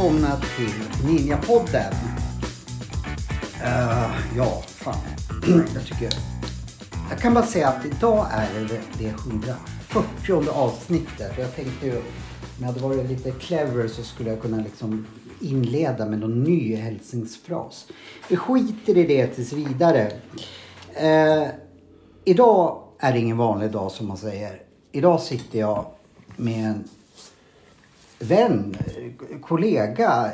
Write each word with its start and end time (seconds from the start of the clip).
Välkomna 0.00 0.36
till 0.56 1.08
Ninjapodden. 1.08 1.92
Uh, 3.60 4.36
ja, 4.36 4.62
fan. 4.66 4.94
jag 5.74 5.86
tycker... 5.86 6.08
Jag 7.10 7.18
kan 7.18 7.34
bara 7.34 7.46
säga 7.46 7.68
att 7.68 7.84
idag 7.84 8.26
är 8.30 8.68
det 8.68 8.80
det 8.98 9.08
140 9.08 10.48
avsnittet. 10.50 11.32
Jag 11.38 11.56
tänkte 11.56 11.86
ju, 11.86 11.96
om 11.96 12.02
jag 12.58 12.66
hade 12.66 12.80
varit 12.80 13.10
lite 13.10 13.30
clever 13.30 13.88
så 13.88 14.02
skulle 14.02 14.30
jag 14.30 14.42
kunna 14.42 14.56
liksom 14.56 15.06
inleda 15.40 16.06
med 16.06 16.18
någon 16.18 16.42
ny 16.42 16.76
hälsningsfras. 16.76 17.86
Vi 18.28 18.36
skiter 18.36 18.96
i 18.96 19.06
det 19.06 19.26
tills 19.26 19.52
vidare. 19.52 20.12
Uh, 21.02 21.48
idag 22.24 22.82
är 22.98 23.12
det 23.12 23.18
ingen 23.18 23.36
vanlig 23.36 23.70
dag 23.70 23.90
som 23.90 24.08
man 24.08 24.16
säger. 24.16 24.62
Idag 24.92 25.20
sitter 25.20 25.58
jag 25.58 25.86
med 26.36 26.66
en 26.66 26.84
vän, 28.20 28.76
kollega, 29.42 30.32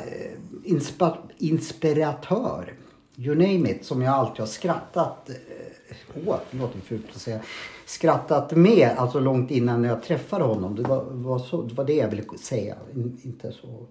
inspa, 0.63 1.17
inspiratör. 1.37 2.73
You 3.15 3.35
name 3.35 3.69
it. 3.71 3.85
Som 3.85 4.01
jag 4.01 4.13
alltid 4.13 4.39
har 4.39 4.47
skrattat 4.47 5.29
eh, 5.29 6.27
åt. 6.27 6.41
Det 6.51 6.57
låter 6.57 6.79
fult 6.79 7.05
att 7.15 7.21
säga. 7.21 7.39
Skrattat 7.85 8.51
med. 8.51 8.89
Alltså 8.97 9.19
långt 9.19 9.51
innan 9.51 9.83
jag 9.83 10.03
träffade 10.03 10.43
honom. 10.43 10.75
Det 10.75 10.83
var, 10.83 11.03
var 11.03 11.39
så, 11.39 11.61
det 11.61 11.73
var 11.73 11.85
det 11.85 11.95
jag 11.95 12.07
ville 12.07 12.23
säga. 12.39 12.75
In, 12.93 13.19
inte 13.23 13.51
så. 13.51 13.85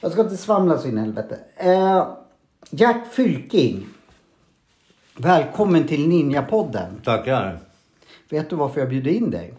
Jag 0.00 0.12
ska 0.12 0.20
inte 0.20 0.36
svamla 0.36 0.78
så 0.78 0.88
in 0.88 0.98
i 0.98 1.00
helvete. 1.00 1.38
Eh, 1.56 2.08
Gert 2.70 3.06
Fylking. 3.12 3.86
Välkommen 5.16 5.86
till 5.86 6.08
Ninjapodden. 6.08 7.00
Tackar. 7.04 7.60
Vet 8.28 8.50
du 8.50 8.56
varför 8.56 8.80
jag 8.80 8.88
bjuder 8.88 9.10
in 9.10 9.30
dig? 9.30 9.54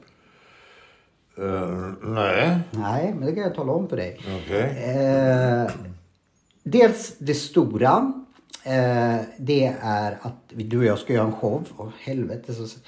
Uh, 1.39 1.93
nej. 2.01 2.59
Nej, 2.71 3.13
men 3.17 3.25
det 3.25 3.31
kan 3.31 3.43
jag 3.43 3.55
tala 3.55 3.71
om 3.71 3.87
för 3.87 3.97
dig. 3.97 4.19
Okej. 4.43 4.95
Eh, 4.95 5.71
dels 6.63 7.15
det 7.17 7.33
stora. 7.33 8.13
Eh, 8.63 9.15
det 9.37 9.75
är 9.81 10.17
att 10.21 10.33
du 10.47 10.77
och 10.77 10.85
jag 10.85 10.99
ska 10.99 11.13
göra 11.13 11.25
en 11.25 11.31
show. 11.31 11.63
Åh 11.77 11.89
helvete. 11.99 12.53
Så... 12.53 12.79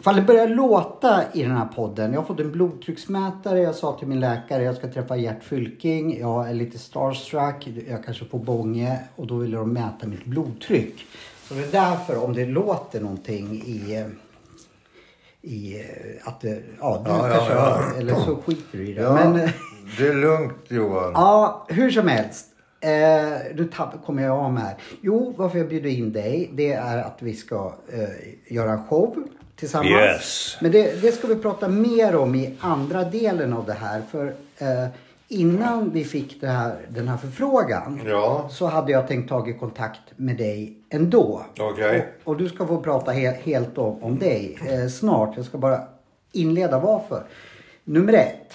Ifall 0.00 0.16
det 0.16 0.22
börjar 0.22 0.48
låta 0.48 1.24
i 1.34 1.42
den 1.42 1.56
här 1.56 1.66
podden. 1.66 2.12
Jag 2.12 2.20
har 2.20 2.26
fått 2.26 2.40
en 2.40 2.52
blodtrycksmätare. 2.52 3.60
Jag 3.60 3.74
sa 3.74 3.98
till 3.98 4.08
min 4.08 4.20
läkare 4.20 4.62
jag 4.62 4.76
ska 4.76 4.92
träffa 4.92 5.16
Gert 5.16 5.44
Fylking. 5.44 6.20
Jag 6.20 6.50
är 6.50 6.54
lite 6.54 6.78
starstruck. 6.78 7.68
Jag 7.88 8.04
kanske 8.04 8.24
får 8.24 8.38
bånge. 8.38 8.98
Och 9.16 9.26
då 9.26 9.36
vill 9.36 9.50
de 9.50 9.72
mäta 9.72 10.06
mitt 10.06 10.24
blodtryck. 10.24 11.06
Så 11.48 11.54
det 11.54 11.64
är 11.64 11.72
därför 11.72 12.24
om 12.24 12.32
det 12.32 12.46
låter 12.46 13.00
någonting 13.00 13.62
i 13.66 14.04
i 15.46 15.82
att 16.24 16.40
det, 16.40 16.62
ja, 16.80 17.02
du 17.04 17.10
Ja, 17.10 17.28
ja, 17.28 17.34
kanske 17.34 17.52
ja. 17.54 17.82
eller 17.98 18.14
så 18.14 18.36
skiter 18.46 18.78
du 18.78 18.88
i 18.88 18.92
det. 18.92 19.02
Ja, 19.02 19.14
Men, 19.14 19.40
eh, 19.40 19.50
det 19.98 20.08
är 20.08 20.14
lugnt 20.14 20.64
Johan. 20.68 21.12
ja, 21.14 21.66
hur 21.68 21.90
som 21.90 22.08
helst. 22.08 22.46
Eh, 22.80 22.90
nu 23.54 23.68
kommer 24.06 24.22
jag 24.22 24.38
av 24.38 24.52
mig 24.52 24.62
här. 24.62 24.74
Jo, 25.00 25.34
varför 25.36 25.58
jag 25.58 25.68
bjuder 25.68 25.90
in 25.90 26.12
dig 26.12 26.50
det 26.54 26.72
är 26.72 26.98
att 26.98 27.16
vi 27.18 27.34
ska 27.34 27.74
eh, 27.92 28.54
göra 28.54 28.70
en 28.72 28.84
show 28.86 29.16
tillsammans. 29.56 29.90
Yes. 29.90 30.56
Men 30.60 30.72
det, 30.72 31.02
det 31.02 31.12
ska 31.12 31.26
vi 31.26 31.36
prata 31.36 31.68
mer 31.68 32.16
om 32.16 32.34
i 32.34 32.54
andra 32.60 33.04
delen 33.04 33.52
av 33.52 33.66
det 33.66 33.72
här. 33.72 34.02
För 34.10 34.26
eh, 34.58 34.86
innan 35.28 35.90
vi 35.90 36.04
fick 36.04 36.42
här, 36.42 36.86
den 36.88 37.08
här 37.08 37.16
förfrågan 37.16 38.00
Ja, 38.06 38.48
så 38.50 38.66
hade 38.66 38.92
jag 38.92 39.08
tänkt 39.08 39.28
ta 39.28 39.48
i 39.48 39.52
kontakt 39.52 40.00
med 40.16 40.36
dig 40.36 40.78
ändå. 40.90 41.46
okej. 41.58 42.08
Och, 42.24 42.28
och 42.32 42.36
du 42.36 42.48
ska 42.48 42.66
få 42.66 42.82
prata 42.82 43.10
he 43.10 43.30
helt 43.30 43.78
om, 43.78 44.02
om 44.02 44.18
dig 44.18 44.58
eh, 44.68 44.88
snart. 44.88 45.36
Jag 45.36 45.44
ska 45.46 45.58
bara 45.58 45.80
inleda 46.32 46.78
varför. 46.78 47.26
Nummer 47.84 48.12
ett. 48.12 48.52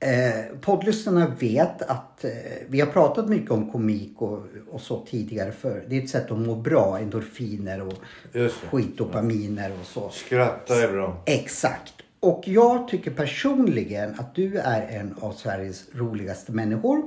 Eh, 0.00 0.56
poddlyssnarna 0.60 1.32
vet 1.38 1.82
att 1.82 2.24
eh, 2.24 2.30
vi 2.68 2.80
har 2.80 2.86
pratat 2.86 3.28
mycket 3.28 3.50
om 3.50 3.72
komik 3.72 4.22
och, 4.22 4.42
och 4.70 4.80
så 4.80 5.06
tidigare 5.06 5.52
för 5.52 5.84
det 5.88 5.98
är 5.98 6.02
ett 6.02 6.10
sätt 6.10 6.30
att 6.30 6.38
må 6.38 6.54
bra. 6.54 6.98
Endorfiner 6.98 7.82
och 7.82 7.94
skitdopaminer 8.70 9.72
och 9.80 9.86
så. 9.86 10.08
Skratta 10.08 10.82
är 10.82 10.92
bra. 10.92 11.22
Exakt. 11.26 11.94
Och 12.20 12.42
jag 12.46 12.88
tycker 12.88 13.10
personligen 13.10 14.14
att 14.18 14.34
du 14.34 14.58
är 14.58 14.82
en 14.88 15.14
av 15.20 15.32
Sveriges 15.32 15.84
roligaste 15.94 16.52
människor. 16.52 17.02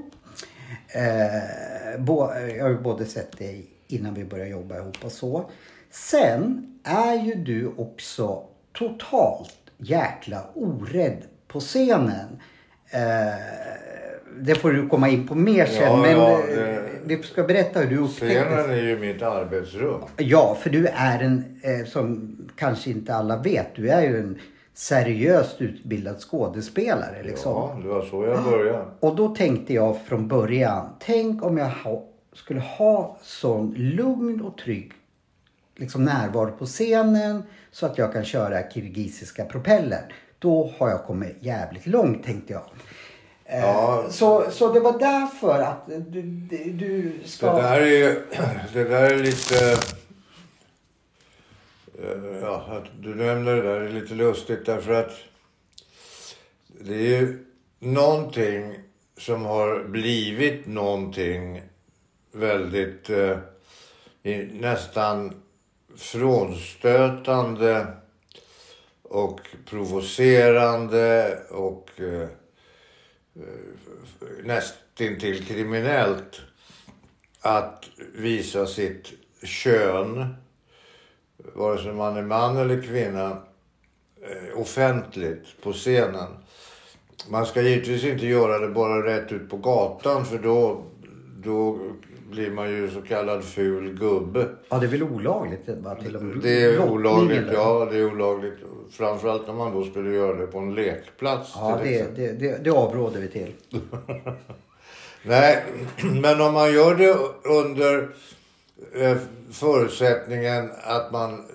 Eh, 0.88 2.00
bo, 2.02 2.30
jag 2.58 2.64
har 2.64 2.70
ju 2.70 2.78
både 2.78 3.06
sett 3.06 3.38
dig 3.38 3.66
innan 3.88 4.14
vi 4.14 4.26
började 4.26 4.50
jobba 4.50 4.78
ihop 4.78 4.98
och 5.06 5.12
så. 5.12 5.50
Sen 5.92 6.68
är 6.84 7.14
ju 7.26 7.36
du 7.36 7.72
också 7.78 8.44
totalt 8.74 9.56
jäkla 9.78 10.44
orädd 10.54 11.18
på 11.48 11.60
scenen. 11.60 12.40
Eh, 12.90 13.36
det 14.40 14.56
får 14.56 14.72
du 14.72 14.88
komma 14.90 15.10
in 15.10 15.28
på 15.28 15.36
mer 15.36 15.66
sen. 15.66 15.84
Ja, 15.84 15.98
men 15.98 16.12
ja, 16.12 16.40
eh, 16.40 16.56
det- 16.56 16.82
vi 17.16 17.24
ska 17.24 17.44
berätta 17.44 17.80
hur 17.80 17.88
du 17.90 17.98
upptäckte 17.98 18.26
Scenen 18.46 18.70
är 18.72 18.82
ju 18.84 19.00
mitt 19.00 19.22
arbetsrum. 19.22 20.02
Ja, 20.18 20.58
för 20.62 20.70
du 20.70 20.88
är 20.88 21.20
en, 21.20 21.60
eh, 21.64 21.86
som 21.86 22.38
kanske 22.56 22.90
inte 22.90 23.16
alla 23.16 23.38
vet, 23.38 23.76
du 23.76 23.90
är 23.90 24.02
ju 24.02 24.20
en 24.20 24.40
seriöst 24.74 25.62
utbildad 25.62 26.20
skådespelare. 26.20 27.24
Liksom. 27.24 27.52
Ja, 27.52 27.78
det 27.84 27.88
var 27.88 28.02
så 28.02 28.26
jag 28.26 28.44
började. 28.44 28.86
Och 29.00 29.16
då 29.16 29.36
tänkte 29.36 29.74
jag 29.74 30.06
från 30.06 30.28
början, 30.28 30.90
tänk 31.00 31.44
om 31.44 31.58
jag 31.58 31.70
ha, 31.70 32.04
skulle 32.34 32.60
ha 32.60 33.18
sån 33.22 33.74
lugn 33.78 34.42
och 34.42 34.58
trygg 34.58 34.92
liksom 35.76 36.06
närvaro 36.06 36.52
på 36.52 36.66
scenen 36.66 37.44
så 37.72 37.86
att 37.86 37.98
jag 37.98 38.14
kan 38.14 38.26
köra 38.26 38.70
kirgisiska 38.70 39.46
propeller. 39.46 40.14
Då 40.40 40.72
har 40.78 40.90
jag 40.90 41.04
kommit 41.04 41.38
jävligt 41.40 41.88
långt 41.88 42.24
tänkte 42.24 42.54
jag. 42.54 42.64
Eh, 43.46 43.60
Ja. 43.60 44.06
Så, 44.10 44.52
så 44.52 44.74
det 44.74 44.80
var 44.80 45.00
därför 45.00 45.60
att 45.60 45.90
du, 46.08 46.22
du, 46.72 47.14
ska... 47.26 47.54
Det 47.54 47.62
där 47.62 47.82
är 47.82 48.20
det 48.74 48.84
där 48.84 49.12
är 49.12 49.18
lite... 49.18 49.78
Eh, 52.04 52.40
ja, 52.42 52.66
att 52.70 53.04
du 53.04 53.16
nämner 53.16 53.56
det 53.56 53.62
där 53.62 53.82
är 53.82 53.90
lite 53.90 54.14
lustigt 54.14 54.66
därför 54.66 54.94
att 54.94 55.12
det 56.68 56.96
är 56.96 57.22
ju 57.22 57.46
någonting 57.80 58.80
som 59.18 59.46
har 59.46 59.84
blivit 59.84 60.66
någonting 60.66 61.62
väldigt 62.32 63.10
eh, 63.10 63.38
nästan 64.52 65.42
frånstötande 65.96 67.88
och 69.02 69.42
provocerande 69.66 71.40
och 71.50 71.90
eh, 72.02 72.30
nästintill 74.44 75.46
kriminellt 75.46 76.42
att 77.42 77.90
visa 78.14 78.68
sitt 78.68 79.14
kön, 79.44 80.36
vare 81.54 81.78
sig 81.78 81.94
man 81.94 82.18
är 82.18 82.22
man 82.22 82.58
eller 82.58 82.82
kvinna, 82.82 83.38
eh, 84.22 84.62
offentligt 84.62 85.46
på 85.64 85.74
scenen. 85.74 86.28
Man 87.30 87.46
ska 87.46 87.62
givetvis 87.62 88.04
inte 88.04 88.26
göra 88.26 88.60
det 88.60 88.68
bara 88.68 89.06
rätt 89.06 89.32
ut 89.32 89.50
på 89.50 89.58
gatan 89.58 90.26
för 90.26 90.38
då, 90.38 90.84
då 91.44 91.80
blir 92.32 92.52
man 92.52 92.70
ju 92.70 92.90
så 92.90 93.02
kallad 93.02 93.44
ful 93.44 93.94
gubbe. 93.94 94.50
Ja, 94.70 94.78
det 94.78 94.86
är 94.86 94.90
väl 94.90 95.04
olagligt? 95.04 95.70
Va? 95.70 95.96
Till 95.96 96.16
och 96.16 96.24
med 96.24 96.38
Det 96.44 96.64
är 96.64 96.90
olagligt, 96.90 97.48
ja 97.54 97.88
det 97.92 97.98
är 97.98 98.12
olagligt. 98.12 98.54
Framförallt 98.92 99.48
när 99.48 99.54
man 99.54 99.74
då 99.74 99.84
skulle 99.84 100.14
göra 100.14 100.38
det 100.38 100.48
på 100.48 100.58
en 100.58 100.76
lekplats. 100.76 101.52
Ja, 101.56 101.80
det, 101.84 102.16
det, 102.16 102.32
det, 102.32 102.64
det 102.64 102.70
avråder 102.72 103.20
vi 103.20 103.28
till. 103.28 103.54
Nej, 105.24 105.64
men 106.22 106.42
om 106.42 106.54
man 106.54 106.74
gör 106.74 106.96
det 106.96 107.18
under 107.44 107.98
eh, 107.98 108.08
Eh, 108.94 109.18
förutsättningen 109.52 110.72
att 110.84 111.12
man 111.12 111.46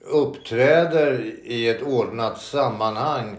uppträder 0.00 1.20
i 1.44 1.68
ett 1.68 1.82
ordnat 1.82 2.40
sammanhang. 2.40 3.36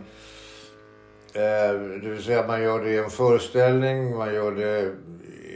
Eh, 1.33 1.73
det 2.01 2.09
vill 2.09 2.23
säga 2.23 2.47
man 2.47 2.63
gör 2.63 2.83
det 2.83 2.89
i 2.89 2.97
en 2.97 3.09
föreställning, 3.09 4.17
man 4.17 4.33
gör 4.33 4.51
det 4.51 4.95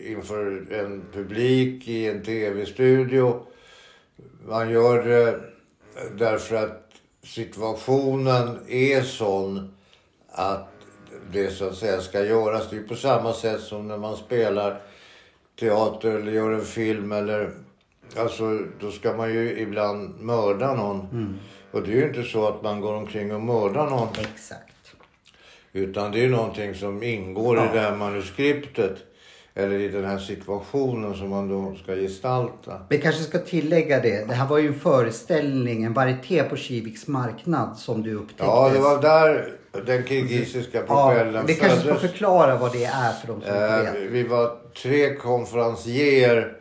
inför 0.05 0.65
en 0.71 1.03
publik 1.13 1.87
i 1.87 2.09
en 2.09 2.23
tv-studio. 2.23 3.45
Man 4.47 4.69
gör 4.69 5.03
det 5.03 5.39
därför 6.17 6.55
att 6.55 6.91
situationen 7.23 8.59
är 8.67 9.01
sån 9.01 9.73
att 10.29 10.67
det 11.31 11.51
så 11.51 11.67
att 11.67 11.75
säga 11.75 12.01
ska 12.01 12.25
göras. 12.25 12.69
Det 12.69 12.77
är 12.77 12.83
på 12.83 12.95
samma 12.95 13.33
sätt 13.33 13.61
som 13.61 13.87
när 13.87 13.97
man 13.97 14.17
spelar 14.17 14.81
teater 15.59 16.11
eller 16.11 16.31
gör 16.31 16.51
en 16.51 16.65
film 16.65 17.11
eller... 17.11 17.49
Alltså 18.17 18.59
då 18.79 18.91
ska 18.91 19.13
man 19.13 19.33
ju 19.33 19.59
ibland 19.59 20.21
mörda 20.21 20.73
någon. 20.73 21.07
Och 21.71 21.81
det 21.83 21.91
är 21.91 21.95
ju 21.95 22.07
inte 22.07 22.23
så 22.23 22.47
att 22.47 22.63
man 22.63 22.81
går 22.81 22.93
omkring 22.93 23.35
och 23.35 23.41
mördar 23.41 23.89
någon. 23.89 24.07
Exakt. 24.07 24.95
Utan 25.73 26.11
det 26.11 26.19
är 26.19 26.23
ju 26.23 26.29
någonting 26.29 26.75
som 26.75 27.03
ingår 27.03 27.57
i 27.57 27.61
det 27.73 27.79
här 27.79 27.95
manuskriptet. 27.95 28.97
eller 29.55 29.79
i 29.79 29.87
den 29.87 30.05
här 30.05 30.17
situationen 30.17 31.15
som 31.15 31.29
man 31.29 31.49
då 31.49 31.75
ska 31.83 31.95
gestalta. 31.95 32.81
Vi 32.89 33.01
kanske 33.01 33.23
ska 33.23 33.39
tillägga 33.39 33.99
det. 33.99 34.27
Det 34.27 34.33
här 34.33 34.47
var 34.47 34.57
ju 34.57 34.67
en 34.67 34.79
föreställning, 34.79 35.83
en 35.83 35.93
varieté 35.93 36.43
på 36.43 36.55
Kiviks 36.55 37.07
marknad 37.07 37.77
som 37.77 38.03
du 38.03 38.13
upptäckte. 38.13 38.43
Ja, 38.43 38.69
det 38.73 38.79
var 38.79 39.01
där 39.01 39.51
den 39.85 40.05
kirgisiska 40.05 40.81
propellen 40.81 41.33
ja, 41.35 41.41
Vi 41.47 41.55
kanske 41.55 41.79
ska 41.79 41.95
förklara 41.95 42.57
vad 42.57 42.71
det 42.73 42.83
är 42.85 43.11
för 43.13 43.27
de 43.27 43.41
som 43.41 43.49
inte 43.53 43.65
Eh, 43.65 43.93
vet. 43.93 44.11
vi 44.11 44.23
var 44.23 44.57
tre 44.81 45.15
konferencier 45.15 46.57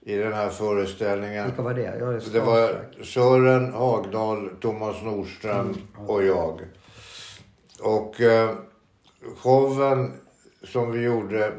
i 0.00 0.16
den 0.16 0.32
här 0.32 0.48
föreställningen. 0.48 1.46
Vilka 1.46 1.62
var 1.62 1.74
det? 1.74 1.96
Jag 2.00 2.14
är 2.14 2.22
Det 2.32 2.40
var. 2.40 2.78
Sören 3.04 3.72
Hagdahl, 3.72 4.50
Thomas 4.60 5.02
Nordström 5.02 5.60
Mm, 5.60 5.76
och 6.10 6.24
jag. 6.24 6.60
Och 7.80 8.20
eh, 8.20 8.50
showen 9.36 10.12
som 10.64 10.92
vi 10.92 11.00
gjorde, 11.00 11.52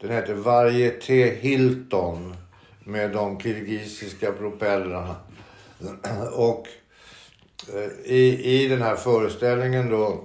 den 0.00 0.10
hette 0.10 0.34
Varieté 0.34 1.34
Hilton 1.34 2.36
med 2.84 3.10
de 3.12 3.40
kirgisiska 3.40 4.32
propellrarna. 4.32 5.16
Och 6.32 6.66
eh, 7.74 8.12
i, 8.12 8.40
i 8.64 8.68
den 8.68 8.82
här 8.82 8.96
föreställningen 8.96 9.90
då 9.90 10.24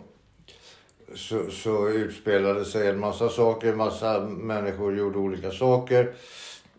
så, 1.15 1.51
så 1.51 1.89
utspelade 1.89 2.65
sig 2.65 2.87
en 2.87 2.99
massa 2.99 3.29
saker. 3.29 3.71
En 3.71 3.77
massa 3.77 4.19
människor 4.19 4.97
gjorde 4.97 5.17
olika 5.17 5.51
saker. 5.51 6.13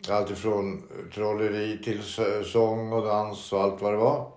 Allt 0.08 0.30
ifrån 0.30 0.82
trolleri 1.14 1.78
till 1.84 2.02
sång 2.44 2.92
och 2.92 3.04
dans 3.06 3.52
och 3.52 3.62
allt 3.62 3.82
vad 3.82 3.92
det 3.92 3.96
var. 3.96 4.30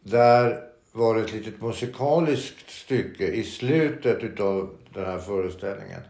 Där 0.00 0.64
var 0.92 1.14
det 1.14 1.20
ett 1.20 1.32
litet 1.32 1.62
musikaliskt 1.62 2.70
stycke 2.70 3.26
i 3.26 3.44
slutet 3.44 4.22
utav 4.22 4.70
den 4.94 5.04
här 5.04 5.18
föreställningen. 5.18 6.00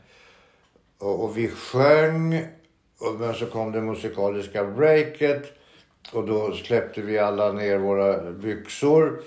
Och, 0.99 1.25
och 1.25 1.39
vi 1.39 1.49
sjöng, 1.49 2.47
och, 2.99 3.15
men 3.21 3.35
så 3.35 3.47
kom 3.47 3.73
det 3.73 3.81
musikaliska 3.81 4.65
breaket. 4.65 5.53
Och 6.13 6.27
då 6.27 6.53
släppte 6.53 7.01
vi 7.01 7.19
alla 7.19 7.53
ner 7.53 7.79
våra 7.79 8.33
byxor. 8.33 9.23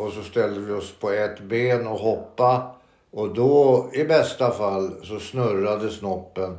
Och 0.00 0.12
så 0.12 0.22
ställde 0.22 0.60
vi 0.60 0.72
oss 0.72 0.92
på 0.92 1.10
ett 1.10 1.40
ben 1.40 1.86
och 1.86 1.98
hoppa. 1.98 2.74
Och 3.10 3.34
då, 3.34 3.90
i 3.92 4.04
bästa 4.04 4.50
fall, 4.50 4.94
så 5.02 5.20
snurrade 5.20 5.90
snoppen. 5.90 6.58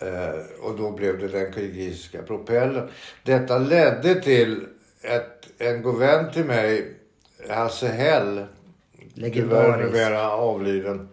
Eh, 0.00 0.64
och 0.66 0.76
då 0.76 0.90
blev 0.90 1.18
det 1.18 1.28
den 1.28 1.52
kirgisiska 1.52 2.22
propellen. 2.22 2.88
Detta 3.22 3.58
ledde 3.58 4.22
till 4.22 4.66
att 5.04 5.48
en 5.58 5.82
god 5.82 5.98
vän 5.98 6.32
till 6.32 6.44
mig, 6.44 6.96
Hasse 7.48 7.88
Hell, 7.88 8.44
tyvärr 9.14 9.76
numera 9.76 10.30
avliden. 10.30 11.08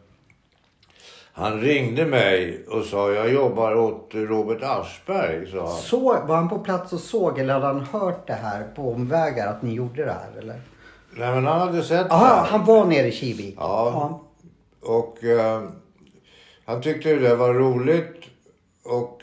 Han 1.34 1.62
ringde 1.62 2.06
mig 2.06 2.66
och 2.68 2.84
sa 2.84 3.12
jag 3.12 3.32
jobbar 3.34 3.76
åt 3.76 4.10
Robert 4.14 4.64
Aschberg. 4.64 5.52
Sa 5.52 5.68
han. 5.68 5.78
Så, 5.78 6.00
var 6.00 6.36
han 6.36 6.50
på 6.50 6.60
plats 6.60 6.94
och 6.94 7.00
såg 7.00 7.40
eller 7.40 7.54
hade 7.54 7.66
han 7.66 7.82
hört 7.82 8.28
det 8.28 8.34
här 8.34 8.64
på 8.76 8.92
omvägar 8.92 9.48
att 9.48 9.62
ni 9.62 9.74
gjorde 9.74 10.06
det 10.06 10.12
här 10.12 10.40
eller? 10.40 10.62
Nej 11.14 11.36
men 11.36 11.46
han 11.46 11.60
hade 11.60 11.84
sett 11.84 12.12
här. 12.12 12.44
han 12.44 12.66
var 12.66 12.86
nere 12.86 13.08
i 13.08 13.12
Kivik? 13.12 13.56
Ja. 13.58 14.22
Och 14.82 15.24
eh, 15.24 15.64
han 16.66 16.82
tyckte 16.82 17.16
det 17.16 17.36
var 17.36 17.54
roligt. 17.54 18.22
Och 18.84 19.22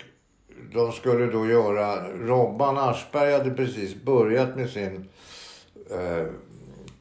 de 0.73 0.93
skulle 0.93 1.27
då 1.27 1.47
göra... 1.47 2.09
Robban 2.09 2.79
Aschberg 2.79 3.33
hade 3.33 3.51
precis 3.51 3.95
börjat 4.03 4.57
med 4.57 4.71
sin 4.71 5.09
eh, 5.91 6.27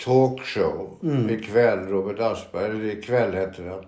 talkshow. 0.05 0.97
Ikväll, 1.29 1.79
Robert 1.79 2.19
Aschberg. 2.19 2.65
Eller 2.65 2.85
ikväll 2.85 3.33
hette 3.33 3.61
den. 3.61 3.85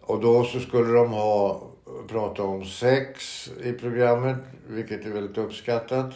Och 0.00 0.20
då 0.20 0.44
så 0.44 0.60
skulle 0.60 0.92
de 0.92 1.12
ha 1.12 1.62
prata 2.08 2.42
om 2.42 2.64
sex 2.64 3.48
i 3.62 3.72
programmet. 3.72 4.36
Vilket 4.66 5.06
är 5.06 5.10
väldigt 5.10 5.38
uppskattat. 5.38 6.14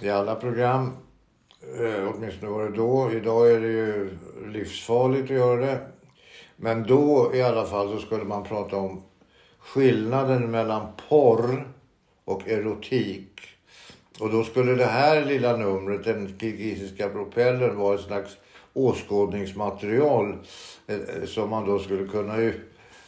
I 0.00 0.10
alla 0.10 0.34
program. 0.34 0.96
Eh, 1.62 2.12
åtminstone 2.14 2.52
var 2.52 2.64
det 2.64 2.76
då. 2.76 3.12
Idag 3.12 3.50
är 3.50 3.60
det 3.60 3.66
ju 3.66 4.10
livsfarligt 4.46 5.24
att 5.24 5.36
göra 5.36 5.60
det. 5.60 5.80
Men 6.56 6.82
då 6.82 7.30
i 7.34 7.42
alla 7.42 7.64
fall 7.64 7.88
så 7.88 7.98
skulle 7.98 8.24
man 8.24 8.44
prata 8.44 8.76
om 8.76 9.02
skillnaden 9.58 10.50
mellan 10.50 10.86
porr 11.08 11.68
och 12.24 12.48
erotik. 12.48 13.40
Och 14.20 14.30
då 14.30 14.44
skulle 14.44 14.74
det 14.74 14.84
här 14.84 15.24
lilla 15.24 15.56
numret, 15.56 16.04
den 16.04 16.38
kirgisiska 16.40 17.08
propellern, 17.08 17.76
vara 17.76 17.94
ett 17.94 18.00
slags 18.00 18.36
åskådningsmaterial 18.72 20.36
eh, 20.86 20.96
eh 20.96 21.24
som 21.26 21.50
man 21.50 21.66
då 21.66 21.78
skulle 21.78 22.08
kunna 22.08 22.40
ju 22.40 22.52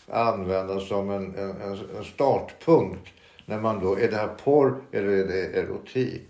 använda 0.08 0.80
som 0.80 1.10
en, 1.10 1.34
en, 1.34 1.50
en 1.60 1.78
en 1.98 2.04
startpunkt. 2.04 3.08
När 3.46 3.60
man 3.60 3.80
då, 3.80 3.98
är 3.98 4.10
det 4.10 4.16
här 4.16 4.30
porr 4.44 4.80
eller 4.92 5.08
är 5.08 5.24
det 5.24 5.58
erotik? 5.60 6.22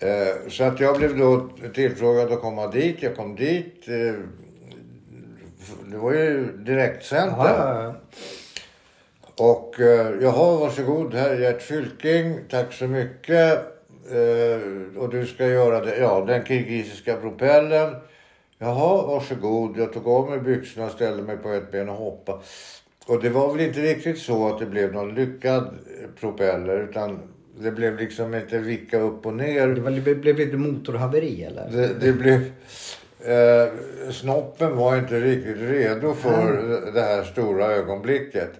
Eh, 0.00 0.48
Så 0.50 0.64
att 0.64 0.80
jag 0.80 0.96
blev 0.98 1.18
då 1.18 1.48
tillfrågad 1.74 2.32
att 2.32 2.40
komma 2.40 2.66
dit. 2.66 3.02
Jag 3.02 3.16
kom 3.16 3.36
dit. 3.36 3.88
eh, 3.88 4.14
Det 5.90 5.96
var 5.98 6.12
ju 6.12 6.46
direktsänt 6.56 7.32
där. 7.38 7.94
Och 9.36 9.80
eh, 9.80 10.12
jaha, 10.22 10.56
varsågod, 10.56 11.14
här 11.14 11.30
är 11.30 11.40
Gert 11.40 11.62
Fylking. 11.62 12.38
Tack 12.48 12.72
så 12.72 12.86
mycket. 12.86 13.58
Och 14.98 15.08
du 15.08 15.26
ska 15.26 15.46
göra 15.46 15.80
det, 15.84 15.96
ja, 15.98 16.24
den 16.26 16.44
kirgisiska 16.44 17.16
propellen. 17.16 17.94
Jaha, 18.58 19.06
varsågod. 19.06 19.76
Jag 19.78 19.92
tog 19.92 20.08
av 20.08 20.30
mig 20.30 20.40
byxorna, 20.40 20.88
ställde 20.88 21.22
mig 21.22 21.36
på 21.36 21.48
ett 21.48 21.72
ben 21.72 21.88
och 21.88 21.94
hoppade. 21.96 22.38
Och 23.06 23.22
det 23.22 23.28
var 23.30 23.52
väl 23.52 23.60
inte 23.66 23.80
riktigt 23.80 24.18
så 24.18 24.48
att 24.48 24.58
det 24.58 24.66
blev 24.66 24.92
någon 24.92 25.14
lyckad 25.14 25.78
propeller. 26.20 26.80
Utan 26.90 27.18
det 27.58 27.70
blev 27.70 27.98
liksom 27.98 28.34
inte 28.34 28.58
vicka 28.58 28.98
upp 28.98 29.26
och 29.26 29.34
ner. 29.34 29.68
Det 29.68 29.80
var, 29.80 29.90
det 29.90 30.14
blev 30.14 30.36
lite 30.36 30.56
motorhaveri 30.56 31.44
eller? 31.44 31.70
Det, 31.70 31.94
det 32.00 32.12
blev... 32.12 32.52
Eh, 33.24 33.68
snoppen 34.10 34.76
var 34.76 34.96
inte 34.96 35.20
riktigt 35.20 35.56
redo 35.58 36.14
för 36.14 36.80
det 36.94 37.00
här 37.00 37.24
stora 37.24 37.66
ögonblicket. 37.66 38.50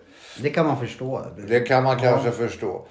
Det 0.42 0.50
kan 0.50 0.66
man 0.66 0.80
förstå. 0.80 1.26
Det 1.48 1.60
kan 1.60 1.84
man 1.84 1.98
kanske 1.98 2.30
förstå. 2.30 2.86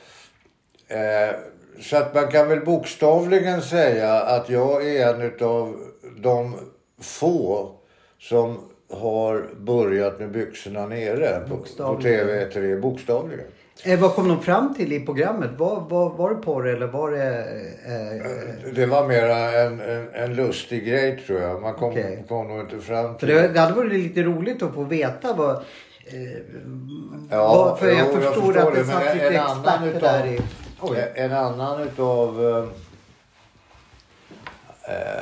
Eh, 0.88 1.36
så 1.82 1.98
att 1.98 2.16
man 2.16 2.28
kan 2.28 2.50
väl 2.50 2.66
bokstavligen 2.66 3.62
säga 3.62 4.14
att 4.14 4.50
jag 4.50 4.88
är 4.88 5.14
en 5.14 5.22
utav 5.22 5.76
de 6.18 6.56
få 7.02 7.72
som 8.20 8.60
har 8.94 9.46
börjat 9.60 10.20
med 10.20 10.32
byxorna 10.32 10.86
nere 10.86 11.40
på, 11.40 11.50
på 11.50 11.56
Bokstavligen. 11.56 12.28
TV3. 12.28 12.82
Bokstavligen. 12.82 13.46
Eh, 13.84 14.00
vad 14.00 14.14
kom 14.16 14.28
de 14.28 14.42
fram 14.42 14.74
till 14.74 14.94
i 14.94 15.00
programmet? 15.06 15.50
Var, 15.58 15.86
var, 15.90 16.10
var 16.10 16.30
det 16.30 16.36
porr 16.36 16.68
eller 16.68 16.88
var 16.88 17.12
det... 17.12 17.38
Eh, 17.86 18.74
Det 18.76 18.86
var 18.86 19.08
mera 19.08 19.38
en, 19.62 19.80
en, 19.80 20.08
en 20.14 20.36
lustig 20.36 20.86
grej 20.86 21.24
tror 21.28 21.42
jag. 21.42 21.62
Man 21.62 21.74
kom, 21.74 21.90
Okej. 21.92 22.26
kom 22.30 22.48
nog 22.48 22.60
inte 22.60 22.80
fram 22.80 23.12
för 23.14 23.20
till... 23.20 23.28
det, 23.36 23.48
det 23.48 23.60
hade 23.60 23.74
varit 23.74 23.92
lite 23.94 24.24
roligt 24.24 24.64
att 24.64 24.74
få 24.74 24.84
veta 24.84 25.34
vad... 25.34 25.56
Eh, 25.56 25.62
Ja, 27.32 27.48
vad 27.54 27.80
för 27.80 27.88
jag 27.88 27.98
jo, 27.98 28.06
jag 28.06 28.34
förstår 28.34 28.54
förstår 28.54 28.68
att 28.68 28.74
det 28.74 28.80
det, 28.80 28.86
satt 28.86 29.14
lite 29.16 29.28
experter 29.28 29.88
utav- 29.88 30.02
där 30.02 30.26
i... 30.28 30.40
Oj. 30.82 31.12
En 31.16 31.32
annan 31.32 31.82
utav 31.82 32.48
eh, 32.50 32.58
eh, 32.58 32.64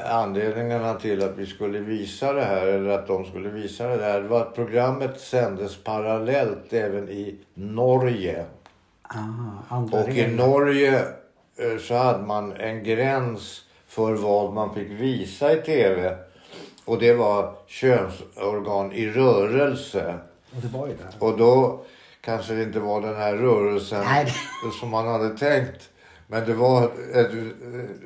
anledningarna 0.05 0.93
till 0.93 1.23
att 1.23 1.37
vi 1.37 1.45
skulle 1.45 1.79
visa 1.79 2.33
det 2.33 2.43
här, 2.43 2.67
eller 2.67 2.89
att 2.89 3.07
de 3.07 3.25
skulle 3.25 3.49
visa 3.49 3.87
det 3.87 4.03
här, 4.03 4.21
var 4.21 4.41
att 4.41 4.55
programmet 4.55 5.19
sändes 5.19 5.83
parallellt 5.83 6.73
även 6.73 7.09
i 7.09 7.35
Norge. 7.53 8.45
Andra 9.67 10.03
Och 10.03 10.09
i. 10.09 10.27
Norge 10.27 11.05
eh, 11.57 11.77
så 11.79 11.95
hade 11.95 12.25
man 12.25 12.51
en 12.51 12.83
gräns 12.83 13.61
för 13.87 14.13
vad 14.13 14.53
man 14.53 14.75
fick 14.75 14.91
visa 14.91 15.53
i 15.53 15.61
TV. 15.61 16.17
Och 16.85 16.99
det 16.99 17.13
var 17.13 17.55
könsorgan 17.67 18.91
i 18.91 19.09
rörelse. 19.09 20.19
Och 20.55 20.61
det 20.61 20.67
var 20.77 20.87
ju 20.87 20.93
det. 20.93 21.25
Och 21.25 21.37
då 21.37 21.85
kanske 22.21 22.53
det 22.53 22.63
inte 22.63 22.79
var 22.79 23.01
den 23.01 23.15
här 23.15 23.35
rörelsen 23.35 24.03
Nej. 24.05 24.33
som 24.79 24.89
man 24.89 25.07
hade 25.07 25.37
tänkt. 25.37 25.89
Men 26.27 26.45
det 26.45 26.53
var 26.53 26.83
ett, 27.13 27.31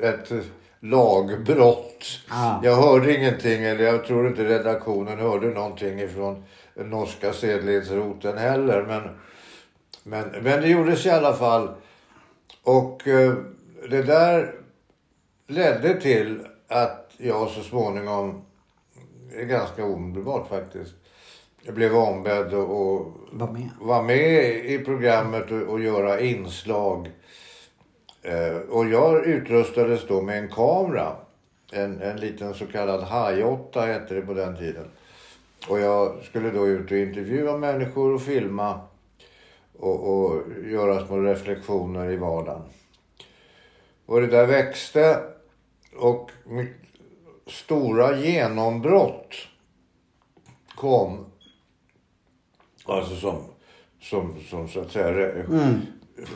ett 0.01 0.45
lagbrott. 0.81 2.19
Ah. 2.29 2.59
Jag 2.63 2.75
hörde 2.75 3.17
ingenting, 3.17 3.63
eller 3.63 3.83
jag 3.83 4.05
tror 4.05 4.27
inte 4.27 4.43
redaktionen 4.43 5.19
hörde 5.19 5.47
någonting 5.47 5.99
ifrån 5.99 6.43
norska 6.75 7.33
sedlighetsroten 7.33 8.37
heller. 8.37 8.83
Men, 8.87 9.03
men, 10.03 10.43
men 10.43 10.61
det 10.61 10.67
gjordes 10.67 11.05
i 11.05 11.09
alla 11.09 11.33
fall. 11.33 11.69
Och 12.63 13.07
eh, 13.07 13.33
det 13.89 14.03
där 14.03 14.55
ledde 15.47 16.01
till 16.01 16.39
att 16.67 17.11
jag 17.17 17.49
så 17.49 17.61
småningom, 17.61 18.41
är 19.35 19.45
ganska 19.45 19.85
omedelbart 19.85 20.49
faktiskt, 20.49 20.93
jag 21.63 21.75
blev 21.75 21.95
ombedd 21.95 22.47
att 22.47 22.53
och 22.53 23.13
Var 23.31 23.51
med. 23.51 23.69
vara 23.81 24.01
med 24.01 24.65
i 24.65 24.79
programmet 24.85 25.51
och, 25.51 25.61
och 25.61 25.79
göra 25.79 26.19
inslag. 26.19 27.11
Eh, 28.21 28.57
och 28.69 28.87
jag 28.87 29.25
utrustades 29.25 30.07
då 30.07 30.21
med 30.21 30.37
en 30.37 30.49
kamera. 30.49 31.15
En, 31.71 32.01
en 32.01 32.17
liten 32.17 32.53
så 32.53 32.67
kallad 32.67 33.03
Hi-8 33.03 33.85
hette 33.85 34.13
det 34.13 34.21
på 34.21 34.33
den 34.33 34.57
tiden. 34.57 34.85
Och 35.67 35.79
jag 35.79 36.23
skulle 36.23 36.51
då 36.51 36.67
ut 36.67 36.91
och 36.91 36.97
intervjua 36.97 37.57
människor 37.57 38.13
och 38.13 38.21
filma 38.21 38.79
och, 39.79 40.13
och 40.13 40.43
göra 40.65 41.05
små 41.05 41.17
reflektioner 41.17 42.11
i 42.11 42.15
vardagen. 42.15 42.61
Och 44.05 44.21
det 44.21 44.27
där 44.27 44.45
växte 44.45 45.23
och 45.95 46.31
mitt 46.45 46.75
stora 47.47 48.17
genombrott 48.17 49.35
kom 50.75 51.25
alltså 52.85 53.15
som, 53.15 53.43
som, 54.01 54.35
som 54.49 54.67
så 54.67 54.81
att 54.81 54.91
säga 54.91 55.31
mm 55.31 55.79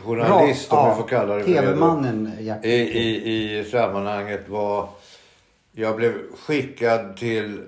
journalist 0.03 0.69
Bra, 0.69 0.79
om 0.79 0.85
ja, 0.85 0.89
jag 0.89 0.97
får 0.97 1.07
kalla 1.07 1.35
det 1.35 1.43
TV-mannen 1.43 2.31
i, 2.63 2.69
i, 2.69 3.59
i 3.59 3.63
sammanhanget 3.63 4.49
var 4.49 4.89
jag 5.71 5.95
blev 5.95 6.13
skickad 6.35 7.17
till 7.17 7.61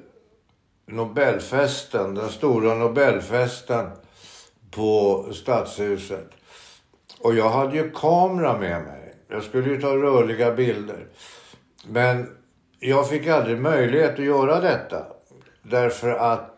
Nobelfesten, 0.86 2.16
den 2.16 2.30
stora 2.30 2.76
Nobelfesten 2.76 3.90
på 4.72 5.26
Stadshuset. 5.34 6.30
Och 7.20 7.36
jag 7.36 7.50
hade 7.50 7.78
ju 7.78 7.92
kamera 7.92 8.60
med 8.60 8.82
mig. 8.82 9.14
Jag 9.28 9.44
skulle 9.44 9.70
ju 9.70 9.82
ta 9.82 9.96
rörliga 9.96 10.52
bilder. 10.52 11.08
Men 11.88 12.30
jag 12.80 13.10
fick 13.10 13.28
aldrig 13.28 13.62
möjlighet 13.62 14.14
att 14.14 14.26
göra 14.26 14.62
detta. 14.62 15.06
Därför 15.62 16.10
att 16.10 16.58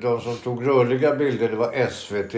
de 0.00 0.20
som 0.20 0.36
tog 0.36 0.66
rörliga 0.66 1.14
bilder, 1.14 1.48
det 1.48 1.56
var 1.56 1.86
SVT. 1.90 2.34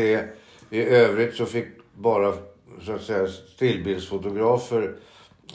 I 0.71 0.83
övrigt 0.83 1.35
så 1.35 1.47
fick 1.47 1.67
bara 1.95 2.33
så 2.81 2.93
att 2.93 3.03
säga 3.03 3.27
stillbildsfotografer 3.27 4.95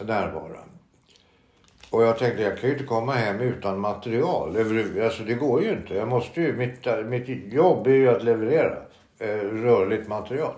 närvara. 0.02 0.60
Och 1.90 2.04
jag 2.04 2.18
tänkte, 2.18 2.44
jag 2.44 2.58
kan 2.58 2.70
ju 2.70 2.76
inte 2.76 2.88
komma 2.88 3.14
hem 3.14 3.40
utan 3.42 3.80
material. 3.80 4.58
Alltså 5.04 5.24
det 5.24 5.34
går 5.34 5.64
ju 5.64 5.70
inte. 5.70 5.96
Jag 5.96 6.08
måste 6.08 6.42
ju, 6.42 6.54
mitt, 6.54 6.86
mitt 7.06 7.54
jobb 7.54 7.88
är 7.88 7.92
ju 7.92 8.10
att 8.10 8.24
leverera 8.24 8.78
eh, 9.20 9.28
rörligt 9.38 10.08
material. 10.08 10.54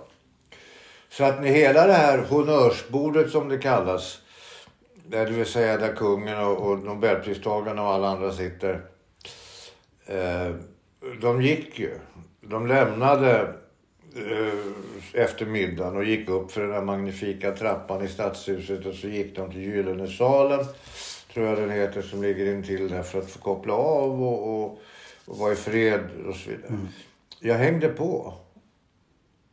Så 1.10 1.24
att 1.24 1.42
med 1.42 1.52
hela 1.52 1.88
det 1.88 1.94
här 1.94 2.18
honnörsbordet 2.18 3.32
som 3.32 3.50
det 3.50 3.58
kallas, 3.58 4.22
det 5.08 5.26
vill 5.26 5.46
säga 5.46 5.78
där 5.78 5.96
kungen 5.96 6.40
och, 6.40 6.58
och 6.58 6.80
nobelpristagarna 6.80 7.82
och 7.82 7.94
alla 7.94 8.08
andra 8.08 8.32
sitter. 8.32 8.82
Eh, 10.06 10.56
de 11.22 11.42
gick 11.42 11.80
ju. 11.80 12.00
De 12.42 12.68
lämnade 12.68 13.54
eh, 14.16 15.22
efter 15.22 15.46
middagen 15.46 15.98
och 15.98 16.04
gick 16.04 16.30
upp 16.30 16.52
för 16.52 16.62
den 16.62 16.70
där 16.70 16.82
magnifika 16.82 17.52
trappan 17.52 18.06
i 18.06 18.08
stadshuset 18.08 18.86
och 18.86 18.96
så 18.96 19.08
gick 19.08 19.36
de 19.36 19.52
till 19.52 19.62
Gyllene 19.62 20.08
salen 20.08 20.66
tror 21.34 21.46
jag 21.46 21.58
den 21.58 21.70
heter, 21.70 22.02
som 22.02 22.22
ligger 22.22 22.54
intill 22.54 22.90
där 22.90 23.04
för 23.04 23.20
att 23.20 23.30
få 23.30 23.40
koppla 23.40 23.74
av 23.74 24.24
och, 24.24 24.64
och, 24.64 24.80
och 25.26 25.38
vara 25.38 25.54
i 25.54 25.56
fred 25.56 26.02
och 26.28 26.36
så 26.36 26.50
vidare. 26.50 26.68
Mm. 26.70 26.88
Jag 27.40 27.56
hängde 27.56 27.90
på. 27.90 28.34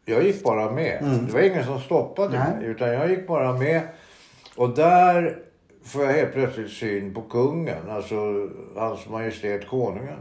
Jag 0.05 0.25
gick 0.25 0.43
bara 0.43 0.71
med. 0.71 1.03
Mm. 1.03 1.27
Det 1.27 1.33
var 1.33 1.41
ingen 1.41 1.65
som 1.65 1.81
stoppade 1.81 2.39
Nej. 2.39 2.57
mig, 2.57 2.67
utan 2.67 2.89
jag 2.89 3.11
gick 3.11 3.27
bara 3.27 3.53
med. 3.53 3.83
Och 4.57 4.71
där 4.71 5.39
får 5.85 6.05
jag 6.05 6.13
helt 6.13 6.33
plötsligt 6.33 6.71
syn 6.71 7.15
på 7.15 7.23
kungen, 7.23 7.91
alltså 7.91 8.49
hans 8.77 9.09
majestät 9.09 9.69
konungen. 9.69 10.19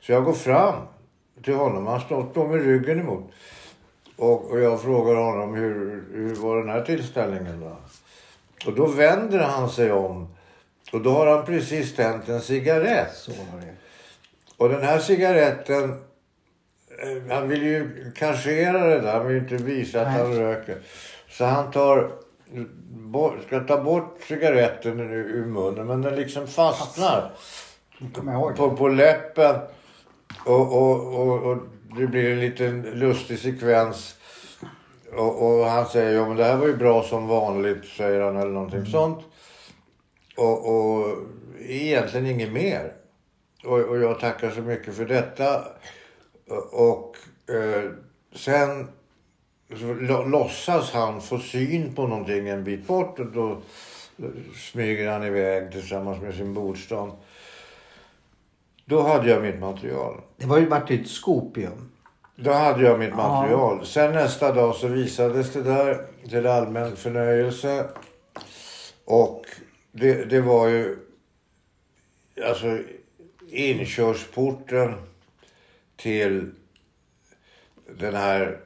Så 0.00 0.12
jag 0.12 0.24
går 0.24 0.32
fram 0.32 0.74
till 1.42 1.54
honom, 1.54 1.86
han 1.86 2.00
står 2.00 2.48
med 2.48 2.64
ryggen 2.64 3.00
emot. 3.00 3.30
Och, 4.16 4.50
och 4.50 4.60
jag 4.60 4.82
frågar 4.82 5.14
honom 5.14 5.54
hur, 5.54 6.04
hur 6.12 6.34
var 6.34 6.56
den 6.56 6.68
här 6.68 6.82
tillställningen 6.82 7.60
då? 7.60 7.76
Och 8.66 8.74
då 8.74 8.86
vänder 8.86 9.38
han 9.38 9.68
sig 9.68 9.92
om 9.92 10.28
och 10.92 11.00
då 11.00 11.10
har 11.10 11.26
han 11.26 11.44
precis 11.44 11.96
tänt 11.96 12.28
en 12.28 12.40
cigarett. 12.40 13.28
Och 14.56 14.68
den 14.68 14.82
här 14.82 14.98
cigaretten, 14.98 15.90
eh, 17.02 17.34
han 17.36 17.48
vill 17.48 17.62
ju 17.62 18.12
kanskera 18.16 18.86
det 18.86 19.00
där. 19.00 19.12
Han 19.12 19.26
vill 19.26 19.36
inte 19.36 19.56
visa 19.56 20.00
att 20.00 20.06
Nej. 20.06 20.18
han 20.18 20.34
röker. 20.34 20.78
Så 21.28 21.44
han 21.44 21.70
tar, 21.70 22.10
ska 23.46 23.60
ta 23.60 23.82
bort 23.82 24.18
cigaretten 24.28 25.00
ur 25.00 25.46
munnen. 25.46 25.86
Men 25.86 26.02
den 26.02 26.16
liksom 26.16 26.46
fastnar. 26.46 27.32
På, 28.56 28.76
på 28.76 28.88
läppen. 28.88 29.56
Och, 30.44 30.72
och, 30.72 31.20
och, 31.20 31.42
och 31.42 31.58
det 31.96 32.06
blir 32.06 32.32
en 32.32 32.40
liten 32.40 32.82
lustig 32.82 33.38
sekvens. 33.38 34.16
Och, 35.16 35.66
han 35.66 35.86
säger, 35.86 36.12
ja 36.12 36.28
men 36.28 36.36
det 36.36 36.44
här 36.44 36.56
var 36.56 36.66
ju 36.66 36.76
bra 36.76 37.02
som 37.02 37.26
vanligt, 37.26 37.84
säger 37.84 38.20
han 38.20 38.36
eller 38.36 38.50
någonting 38.50 38.78
mm. 38.78 38.90
sånt. 38.90 39.24
Och, 40.36 40.68
och 40.68 41.18
egentligen 41.60 42.26
inget 42.26 42.52
mer. 42.52 42.92
Och, 43.64 43.78
och, 43.80 43.98
jag 43.98 44.20
tackar 44.20 44.50
så 44.50 44.60
mycket 44.60 44.94
för 44.94 45.04
detta. 45.04 45.64
Och 46.72 47.16
eh, 47.48 47.90
sen 48.32 48.88
låtsas 50.26 50.92
han 50.92 51.20
få 51.20 51.38
syn 51.38 51.94
på 51.94 52.06
någonting 52.06 52.48
en 52.48 52.64
bit 52.64 52.86
bort 52.86 53.18
och 53.18 53.26
då 53.26 53.60
smyger 54.72 55.10
han 55.10 55.24
iväg 55.24 55.72
tillsammans 55.72 56.22
med 56.22 56.34
sin 56.34 56.54
bordsdam. 56.54 57.10
Då 58.84 59.02
hade 59.02 59.30
jag 59.30 59.42
mitt 59.42 59.60
material. 59.60 60.20
Det 60.36 60.46
var 60.46 60.58
ju 60.58 60.66
varit 60.66 60.90
ett 60.90 61.08
skop 61.08 61.56
ju. 61.56 61.70
Då 62.36 62.52
hade 62.52 62.84
jag 62.84 62.98
mitt 62.98 63.14
material. 63.14 63.76
Ja. 63.80 63.86
Sen 63.86 64.12
nästa 64.12 64.52
dag 64.52 64.74
så 64.74 64.88
visades 64.88 65.52
det 65.52 65.62
där 65.62 66.06
till 66.28 66.46
allmän 66.46 66.96
förnöjelse. 66.96 67.88
Och 69.04 69.46
det, 69.92 70.24
det 70.24 70.40
var 70.40 70.68
ju 70.68 70.96
alltså 72.46 72.78
inkörsporten 73.50 74.94
till 75.96 76.50
den 77.98 78.14
här 78.14 78.60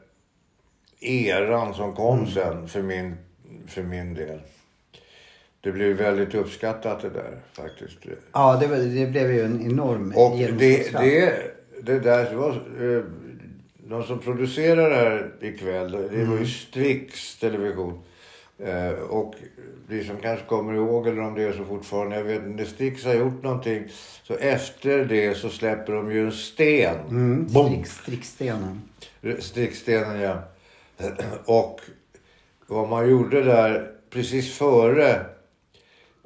eran 1.01 1.75
som 1.75 1.95
kom 1.95 2.19
mm. 2.19 2.31
sen 2.31 2.69
för 2.69 2.83
min, 2.83 3.17
för 3.67 3.83
min 3.83 4.15
del. 4.15 4.41
Det 5.61 5.73
blev 5.73 5.97
väldigt 5.97 6.35
uppskattat 6.35 7.03
det 7.03 7.11
där 7.11 7.39
faktiskt. 7.53 7.99
Ja, 8.33 8.57
det, 8.61 8.67
det 8.77 9.07
blev 9.07 9.33
ju 9.33 9.43
en 9.43 9.67
enorm 9.71 10.13
Och 10.17 10.37
det, 10.39 10.93
det, 10.93 11.33
det 11.83 12.01
där 12.01 12.35
var... 12.35 12.51
Eh, 12.51 13.05
de 13.89 14.05
som 14.05 14.19
producerade 14.19 14.89
det 14.89 14.95
här 14.95 15.31
ikväll, 15.41 15.93
det 15.93 15.99
mm. 15.99 16.27
var 16.27 16.35
ju 16.35 16.41
mm. 16.41 16.47
Strix 16.47 17.39
Television. 17.39 18.03
Eh, 18.59 18.91
och 18.91 19.35
vi 19.89 20.05
som 20.05 20.17
kanske 20.17 20.47
kommer 20.47 20.75
ihåg, 20.75 21.09
eller 21.09 21.21
om 21.21 21.35
det 21.35 21.43
är 21.43 21.53
så 21.53 21.65
fortfarande, 21.65 22.17
jag 22.17 22.25
vet 22.25 22.47
inte, 22.47 22.65
Strix 22.65 23.05
har 23.05 23.15
gjort 23.15 23.43
någonting. 23.43 23.85
Så 24.23 24.35
efter 24.35 25.05
det 25.05 25.35
så 25.35 25.49
släpper 25.49 25.93
de 25.93 26.13
ju 26.13 26.27
en 26.27 26.33
sten. 26.33 26.97
Mm, 27.11 27.49
Strix, 27.49 27.97
Strixstenen. 27.97 28.83
Strixstenen, 29.39 30.21
ja. 30.21 30.43
Och 31.45 31.81
vad 32.67 32.89
man 32.89 33.11
gjorde 33.11 33.43
där 33.43 33.91
precis 34.11 34.59
före 34.59 35.25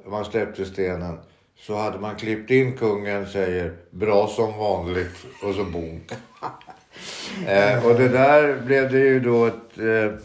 man 0.07 0.25
släppte 0.25 0.65
stenen 0.65 1.19
så 1.57 1.75
hade 1.75 1.99
man 1.99 2.15
klippt 2.15 2.51
in 2.51 2.77
kungen 2.77 3.27
säger 3.27 3.73
bra 3.89 4.27
som 4.27 4.57
vanligt 4.57 5.25
och 5.43 5.55
så 5.55 5.63
bonk. 5.63 6.11
eh, 7.47 7.85
och 7.85 7.95
det 7.95 8.09
där 8.09 8.61
blev 8.65 8.91
det 8.91 8.99
ju 8.99 9.19
då 9.19 9.45
ett 9.45 9.77
eh, 9.77 10.19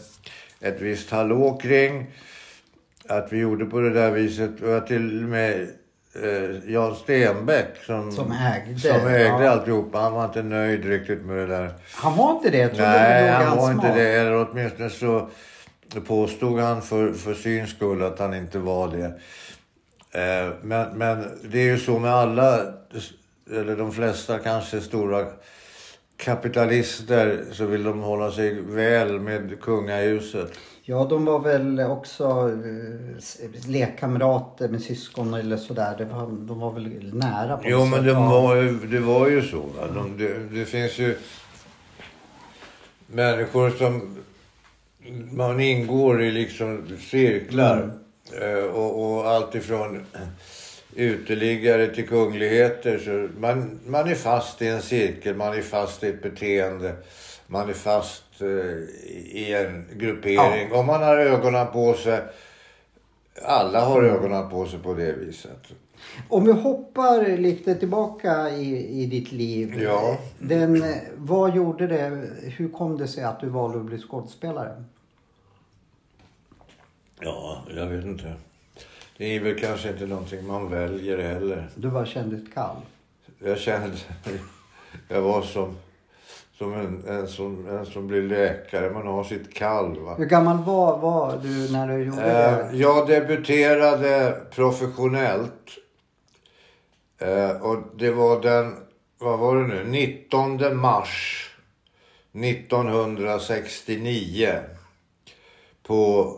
ett 0.59 0.81
visst 0.81 1.11
hallå 1.11 1.59
kring. 1.61 2.05
Att 3.07 3.33
vi 3.33 3.37
gjorde 3.37 3.65
på 3.65 3.79
det 3.79 3.93
där 3.93 4.11
viset. 4.11 4.61
Och 4.61 4.87
till 4.87 5.23
och 5.23 5.29
med 5.29 5.67
eh, 6.23 6.73
Jan 6.73 6.95
Stenbeck 6.95 7.83
som, 7.85 8.11
som 8.11 8.31
ägde, 8.31 8.79
som 8.79 9.07
ägde 9.07 9.43
ja. 9.43 9.49
alltihopa. 9.49 9.97
Han 9.97 10.13
var 10.13 10.25
inte 10.25 10.43
nöjd 10.43 10.85
riktigt 10.85 11.21
med 11.21 11.37
det 11.37 11.47
där. 11.47 11.73
Han 11.93 12.17
var 12.17 12.31
inte 12.31 12.49
det? 12.49 12.57
Jag 12.57 12.77
Nej, 12.77 13.29
han 13.29 13.57
var 13.57 13.71
inte 13.71 13.93
det. 13.93 14.09
Eller 14.09 14.47
åtminstone 14.51 14.89
så 14.89 15.29
påstod 16.07 16.59
han 16.59 16.81
för, 16.81 17.13
för 17.13 17.33
syns 17.33 17.69
skull 17.69 18.03
att 18.03 18.19
han 18.19 18.33
inte 18.33 18.59
var 18.59 18.87
det. 18.87 19.13
Eh, 20.11 20.53
men, 20.61 20.97
men 20.97 21.39
det 21.51 21.59
är 21.59 21.65
ju 21.65 21.77
så 21.77 21.99
med 21.99 22.13
alla, 22.13 22.59
eller 23.51 23.75
de 23.75 23.91
flesta 23.91 24.39
kanske 24.39 24.81
stora 24.81 25.25
kapitalister 26.17 27.45
så 27.51 27.65
vill 27.65 27.83
de 27.83 27.99
hålla 27.99 28.31
sig 28.31 28.61
väl 28.61 29.19
med 29.19 29.61
kungahuset. 29.61 30.51
Ja, 30.81 31.05
de 31.09 31.25
var 31.25 31.39
väl 31.39 31.79
också 31.79 32.51
eh, 33.43 33.69
lekkamrater 33.69 34.67
med 34.67 34.81
syskon 34.81 35.33
eller 35.33 35.57
sådär. 35.57 35.95
Det 35.97 36.05
var, 36.05 36.27
de 36.47 36.59
var 36.59 36.71
väl 36.71 37.13
nära 37.13 37.57
på 37.57 37.69
Jo, 37.69 37.85
men 37.85 38.05
det 38.05 38.13
var, 38.13 38.87
det 38.87 38.99
var 38.99 39.27
ju 39.27 39.41
så. 39.41 39.65
De, 39.93 40.17
det, 40.17 40.59
det 40.59 40.65
finns 40.65 40.99
ju 40.99 41.17
människor 43.07 43.69
som 43.69 44.17
man 45.31 45.59
ingår 45.59 46.21
i 46.21 46.31
liksom 46.31 46.97
cirklar. 46.99 47.77
Mm. 47.77 48.08
Eh, 48.41 48.63
och, 48.63 49.03
och 49.03 49.27
allt 49.27 49.55
ifrån 49.55 50.05
uteliggare 50.95 51.87
till 51.87 52.07
kungligheter. 52.07 52.97
Så 52.97 53.39
man, 53.39 53.79
man 53.85 54.07
är 54.07 54.15
fast 54.15 54.61
i 54.61 54.67
en 54.67 54.81
cirkel, 54.81 55.35
man 55.35 55.57
är 55.57 55.61
fast 55.61 56.03
i 56.03 56.07
ett 56.07 56.21
beteende. 56.21 56.95
Man 57.47 57.69
är 57.69 57.73
fast 57.73 58.41
eh, 58.41 58.47
i 59.37 59.53
en 59.53 59.85
gruppering. 59.99 60.69
Ja. 60.71 60.79
Om 60.79 60.85
man 60.85 61.03
har 61.03 61.17
ögonen 61.17 61.67
på 61.67 61.93
sig. 61.93 62.19
Alla 63.43 63.85
har 63.85 63.99
mm. 63.99 64.15
ögonen 64.15 64.49
på 64.49 64.65
sig 64.65 64.79
på 64.79 64.93
det 64.93 65.13
viset. 65.13 65.67
Om 66.29 66.45
vi 66.45 66.51
hoppar 66.51 67.37
lite 67.37 67.75
tillbaka 67.75 68.49
i, 68.49 69.01
i 69.01 69.05
ditt 69.05 69.31
liv. 69.31 69.81
Ja. 69.83 70.17
Den, 70.39 70.83
vad 71.17 71.55
gjorde 71.55 71.87
det? 71.87 72.29
Hur 72.57 72.69
kom 72.69 72.97
det 72.97 73.07
sig 73.07 73.23
att 73.23 73.39
du 73.39 73.49
valde 73.49 73.77
att 73.77 73.85
bli 73.85 73.97
skådespelare? 73.97 74.83
Ja, 77.19 77.63
jag 77.75 77.85
vet 77.85 78.05
inte. 78.05 78.33
Det 79.17 79.35
är 79.35 79.39
väl 79.39 79.59
kanske 79.59 79.89
inte 79.89 80.05
någonting 80.05 80.47
man 80.47 80.69
väljer 80.69 81.17
heller. 81.17 81.69
Du 81.75 81.87
var 81.87 82.05
kändes 82.05 82.53
kall. 82.53 82.75
Jag 83.39 83.57
kände... 83.57 83.97
Jag 85.07 85.21
var 85.21 85.41
som, 85.41 85.77
som 86.57 86.73
en, 86.73 87.03
en, 87.07 87.27
som, 87.27 87.67
en 87.67 87.85
som 87.85 88.07
blir 88.07 88.21
läkare. 88.21 88.91
Man 88.91 89.07
har 89.07 89.23
sitt 89.23 89.53
kall. 89.53 89.99
Va? 89.99 90.15
Hur 90.15 90.25
gammal 90.25 90.57
var, 90.57 90.97
var 90.97 91.39
du 91.43 91.71
när 91.71 91.87
du 91.87 92.03
gjorde 92.03 92.21
det? 92.21 92.69
Eh, 92.71 92.81
jag 92.81 93.07
debuterade 93.07 94.41
professionellt. 94.51 95.69
Eh, 97.17 97.61
och 97.61 97.77
det 97.95 98.11
var 98.11 98.41
den, 98.41 98.75
vad 99.17 99.39
var 99.39 99.55
det 99.55 99.67
nu, 99.67 99.83
19 99.83 100.77
mars 100.77 101.45
1969. 102.33 104.59
På 105.83 106.35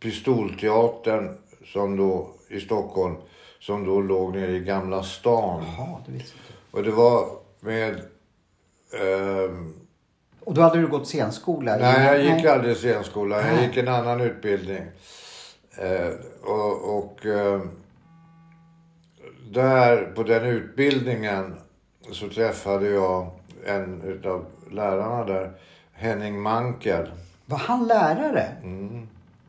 Pistolteatern 0.00 1.36
som 1.72 1.96
då, 1.96 2.28
i 2.48 2.60
Stockholm. 2.60 3.16
Som 3.60 3.84
då 3.84 4.00
låg 4.00 4.34
nere 4.36 4.50
i 4.52 4.60
Gamla 4.60 5.02
stan. 5.02 5.64
Jaha, 5.76 5.98
det 6.06 6.12
visste 6.12 6.36
inte. 6.38 6.52
Och 6.70 6.82
det 6.82 6.90
var 6.90 7.26
med... 7.60 8.00
ehm, 9.00 9.74
Och 10.44 10.54
då 10.54 10.62
hade 10.62 10.80
du 10.80 10.86
gått 10.86 11.06
scenskola? 11.06 11.76
Nej, 11.76 12.06
jag 12.06 12.22
gick 12.22 12.44
Nej. 12.44 12.48
aldrig 12.48 12.76
scenskola. 12.76 13.48
Jag 13.50 13.62
gick 13.62 13.76
en 13.76 13.88
annan 13.88 14.20
utbildning. 14.20 14.82
Eh, 15.78 16.10
och 16.42 16.96
och 16.98 17.26
eh, 17.26 17.60
där 19.50 20.12
på 20.14 20.22
den 20.22 20.44
utbildningen 20.44 21.54
så 22.12 22.28
träffade 22.28 22.88
jag 22.88 23.30
en 23.66 24.02
utav 24.02 24.46
lärarna 24.70 25.24
där, 25.24 25.52
Henning 25.92 26.40
Mankel. 26.40 27.10
Var 27.46 27.58
han 27.58 27.86
lärare? 27.86 28.46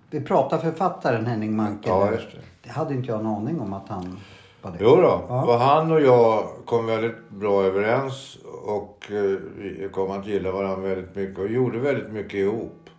Vi 0.09 0.21
pratar 0.21 0.57
författaren 0.57 1.25
Henning 1.25 1.55
Mankel. 1.55 1.91
Mm. 1.91 2.05
Ja, 2.05 2.11
just 2.11 2.31
det. 2.31 2.37
Det 2.63 2.69
hade 2.69 2.93
inte 2.93 3.07
jag 3.07 3.19
en 3.19 3.25
aning 3.25 3.61
om 3.61 3.73
att 3.73 3.89
han 3.89 4.19
var 4.61 4.71
det. 4.71 4.77
Jo 4.81 4.95
då. 4.95 5.25
Ja. 5.29 5.45
och 5.45 5.59
han 5.59 5.91
och 5.91 6.01
jag 6.01 6.47
kom 6.65 6.85
väldigt 6.85 7.29
bra 7.29 7.63
överens 7.63 8.37
och 8.63 9.11
eh, 9.11 9.89
kom 9.89 10.11
att 10.11 10.27
gilla 10.27 10.51
varandra 10.51 10.89
väldigt 10.89 11.15
mycket 11.15 11.39
och 11.39 11.47
gjorde 11.47 11.79
väldigt 11.79 12.11
mycket 12.11 12.33
ihop. 12.33 12.89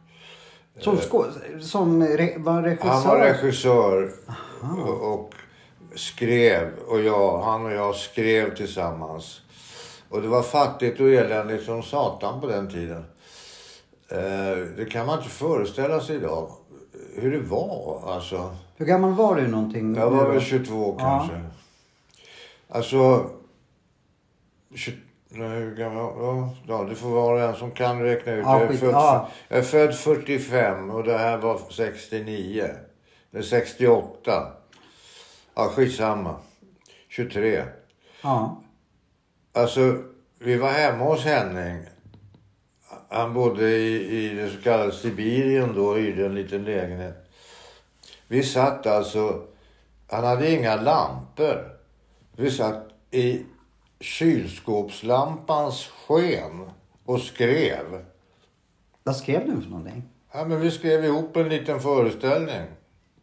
Som, 0.79 0.97
skå, 0.97 1.25
som 1.61 2.03
re, 2.03 2.35
var 2.39 2.63
regissör? 2.63 2.89
Han 2.89 3.03
var 3.05 3.19
regissör 3.19 4.13
och, 4.87 5.13
och 5.13 5.35
skrev 5.95 6.69
och 6.89 7.01
jag, 7.01 7.43
han 7.43 7.67
och 7.67 7.73
jag 7.73 7.95
skrev 7.95 8.55
tillsammans. 8.55 9.41
Och 10.09 10.23
det 10.23 10.29
var 10.29 10.43
fattigt 10.43 11.01
och 11.01 11.09
eländigt 11.09 11.65
som 11.65 11.83
satan 11.83 12.41
på 12.41 12.47
den 12.47 12.71
tiden. 12.71 13.05
Eh, 14.09 14.59
det 14.77 14.91
kan 14.91 15.07
man 15.07 15.19
inte 15.19 15.31
föreställa 15.31 16.01
sig 16.01 16.17
idag. 16.17 16.51
Hur 17.19 17.33
det 17.33 17.39
var 17.41 18.03
alltså. 18.15 18.57
Hur 18.77 18.87
gammal 18.87 19.13
var 19.13 19.37
du 19.37 19.49
någonting? 19.49 19.95
Jag 19.95 20.11
var 20.11 20.25
väl 20.27 20.35
då? 20.35 20.41
22 20.41 20.97
Ja. 20.99 21.19
kanske. 21.19 21.41
Alltså... 22.69 23.31
20, 24.75 24.97
nej, 25.29 25.49
hur 25.49 25.75
gammal? 25.77 26.15
Ja, 26.19 26.55
ja, 26.69 26.83
det 26.89 26.95
får 26.95 27.09
vara 27.11 27.49
en 27.49 27.57
som 27.57 27.71
kan 27.71 28.03
räkna 28.03 28.33
ut. 28.33 28.45
Ja, 28.45 28.53
jag, 28.53 28.63
är 28.63 28.69
skit- 28.69 28.81
född, 28.81 28.91
ja. 28.95 29.29
jag 29.49 29.59
är 29.59 29.63
född 29.63 29.95
45 29.95 30.91
och 30.91 31.05
det 31.05 31.19
här 31.19 31.37
var 31.39 31.61
69. 31.71 32.69
Det 33.31 33.39
är 33.39 33.43
68. 33.43 34.53
Ja, 35.55 35.65
skitsamma. 35.77 36.35
23. 37.09 37.65
Ja. 38.23 38.63
Alltså, 39.53 39.99
vi 40.39 40.57
var 40.57 40.71
hemma 40.71 41.05
hos 41.05 41.25
Henning. 41.25 41.83
Han 43.09 43.35
bodde 43.35 43.71
i, 43.77 44.17
i 44.17 44.35
det 44.35 44.51
så 44.51 44.63
kallade 44.63 44.93
Sibirien 44.93 45.75
då 45.75 45.87
och 45.87 45.97
hyrde 45.99 46.27
en 46.27 46.35
liten 46.35 46.65
lägenhet. 46.65 47.31
Vi 48.29 48.43
satt 48.43 48.87
alltså, 48.87 49.43
han 50.11 50.25
hade 50.25 50.51
inga 50.51 50.77
lampor. 50.77 51.71
Vi 52.37 52.51
satt 52.51 52.89
i 53.11 53.43
kylskåpslampans 54.01 55.87
sken 56.07 56.71
och 57.05 57.21
skrev. 57.21 58.05
Vad 59.03 59.17
skrev 59.17 59.47
du 59.47 59.63
för 59.63 59.71
någonting? 59.71 60.03
Ja, 60.33 60.45
men 60.45 60.61
vi 60.61 60.71
skrev 60.71 61.05
ihop 61.05 61.37
en 61.37 61.49
liten 61.49 61.81
föreställning. 61.81 62.63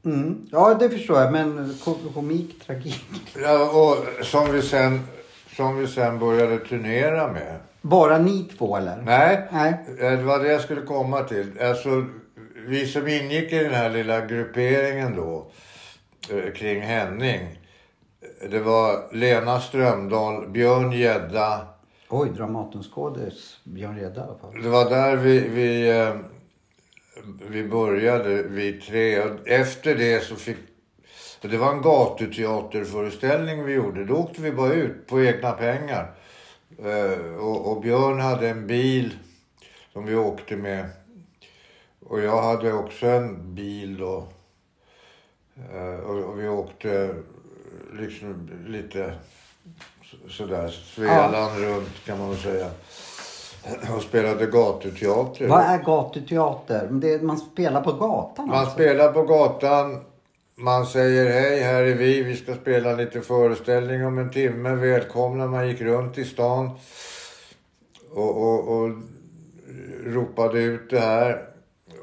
Mm. 0.05 0.47
Ja, 0.51 0.73
det 0.73 0.89
förstår 0.89 1.19
jag. 1.19 1.31
Men 1.31 1.77
ko- 1.83 2.11
komik, 2.13 2.65
tragik. 2.65 3.05
Ja, 3.35 3.69
och 3.71 4.25
som 4.25 4.51
vi 4.51 4.61
sen, 4.61 5.01
som 5.55 5.77
vi 5.77 5.87
sen 5.87 6.19
började 6.19 6.57
turnera 6.59 7.31
med. 7.31 7.59
Bara 7.81 8.17
ni 8.17 8.43
två 8.57 8.77
eller? 8.77 8.97
Nej, 9.05 9.47
Nej. 9.51 9.73
eh, 9.99 10.11
det 10.11 10.23
var 10.23 10.39
det 10.39 10.51
jag 10.51 10.61
skulle 10.61 10.81
komma 10.81 11.23
till. 11.23 11.51
Alltså, 11.61 12.05
vi 12.67 12.87
som 12.87 13.07
ingick 13.07 13.53
i 13.53 13.59
den 13.59 13.73
här 13.73 13.89
lilla 13.89 14.25
grupperingen 14.25 15.15
då, 15.15 15.51
eh, 16.31 16.53
kring 16.53 16.81
Henning. 16.81 17.41
eh, 18.41 18.49
Det 18.49 18.59
var 18.59 19.13
Lena 19.15 19.59
Strömdahl, 19.59 20.47
Björn 20.49 20.91
Gedda. 20.91 21.67
Oj, 22.09 22.29
Dramatenskådis 22.37 23.59
Björn 23.63 23.99
Redda 23.99 24.21
i 24.21 24.23
alla 24.23 24.37
fall. 24.37 24.61
Det 24.63 24.69
var 24.69 24.89
där 24.89 25.15
vi, 25.15 25.39
vi, 25.39 25.93
vi 27.49 27.63
började, 27.67 28.43
vi 28.43 28.73
tre. 28.73 29.19
Och 29.21 29.47
Efter 29.47 29.95
det 29.95 30.23
så 30.23 30.35
fick... 30.35 30.57
Det 31.49 31.57
var 31.57 31.71
en 31.71 31.81
gatuteaterföreställning 31.81 33.63
vi 33.63 33.73
gjorde. 33.73 34.05
Då 34.05 34.15
åkte 34.15 34.41
vi 34.41 34.51
bara 34.51 34.73
ut 34.73 35.07
på 35.07 35.21
egna 35.23 35.51
pengar. 35.51 36.11
Eh, 36.83 37.35
Och, 37.35 37.71
och 37.71 37.81
Björn 37.81 38.19
hade 38.19 38.49
en 38.49 38.67
bil 38.67 39.17
som 39.93 40.05
vi 40.05 40.15
åkte 40.15 40.55
med. 40.55 40.85
Och 42.05 42.19
jag 42.19 42.41
hade 42.41 42.73
också 42.73 43.05
en 43.07 43.55
bil 43.55 43.97
då. 43.97 44.27
Eh, 45.73 45.99
Och, 46.09 46.23
och 46.23 46.39
vi 46.39 46.47
åkte 46.47 47.15
liksom 47.93 48.49
lite 48.67 49.13
så- 50.03 50.29
sådär 50.29 50.67
Svealand 50.69 51.61
runt 51.63 52.05
kan 52.05 52.19
man 52.19 52.29
väl 52.29 52.37
säga. 52.39 52.67
Och 53.95 54.01
spelade 54.01 54.45
gatuteater. 54.45 55.47
Vad 55.47 55.61
är 55.61 55.77
gatuteater? 55.83 56.89
Man 57.21 57.37
spelar 57.37 57.81
på 57.81 57.91
gatan 57.91 58.47
Man 58.47 58.57
alltså? 58.57 58.73
spelar 58.73 59.11
på 59.13 59.23
gatan. 59.23 60.01
Man 60.63 60.85
säger 60.85 61.25
hej, 61.31 61.59
här 61.59 61.83
är 61.83 61.95
vi. 61.95 62.23
Vi 62.23 62.35
ska 62.35 62.55
spela 62.55 62.93
lite 62.95 63.21
föreställning 63.21 64.05
om 64.05 64.17
en 64.17 64.29
timme. 64.29 64.75
Välkomna. 64.75 65.47
Man 65.47 65.67
gick 65.67 65.81
runt 65.81 66.17
i 66.17 66.25
stan 66.25 66.69
och, 68.11 68.37
och, 68.37 68.67
och 68.77 68.89
ropade 70.05 70.59
ut 70.59 70.89
det 70.89 70.99
här. 70.99 71.41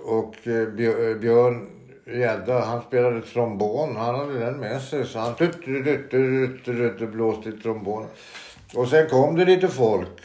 Och 0.05 0.49
eh, 0.49 0.69
Björ- 0.69 1.19
Björn 1.19 1.71
Gädda, 2.07 2.61
han 2.61 2.83
spelade 2.83 3.23
trombon. 3.23 3.97
Han 3.97 4.15
hade 4.15 4.39
den 4.39 4.57
med 4.61 4.83
sig. 4.83 5.07
Så 5.07 5.19
han 5.19 5.35
tut, 5.35 5.65
tut, 5.65 6.11
tut, 6.11 6.65
tut, 6.65 7.13
blåste 7.13 7.49
i 7.49 7.53
trombon. 7.53 8.07
Och 8.75 8.89
sen 8.89 9.09
kom 9.09 9.37
det 9.37 9.45
lite 9.45 9.69
folk 9.69 10.21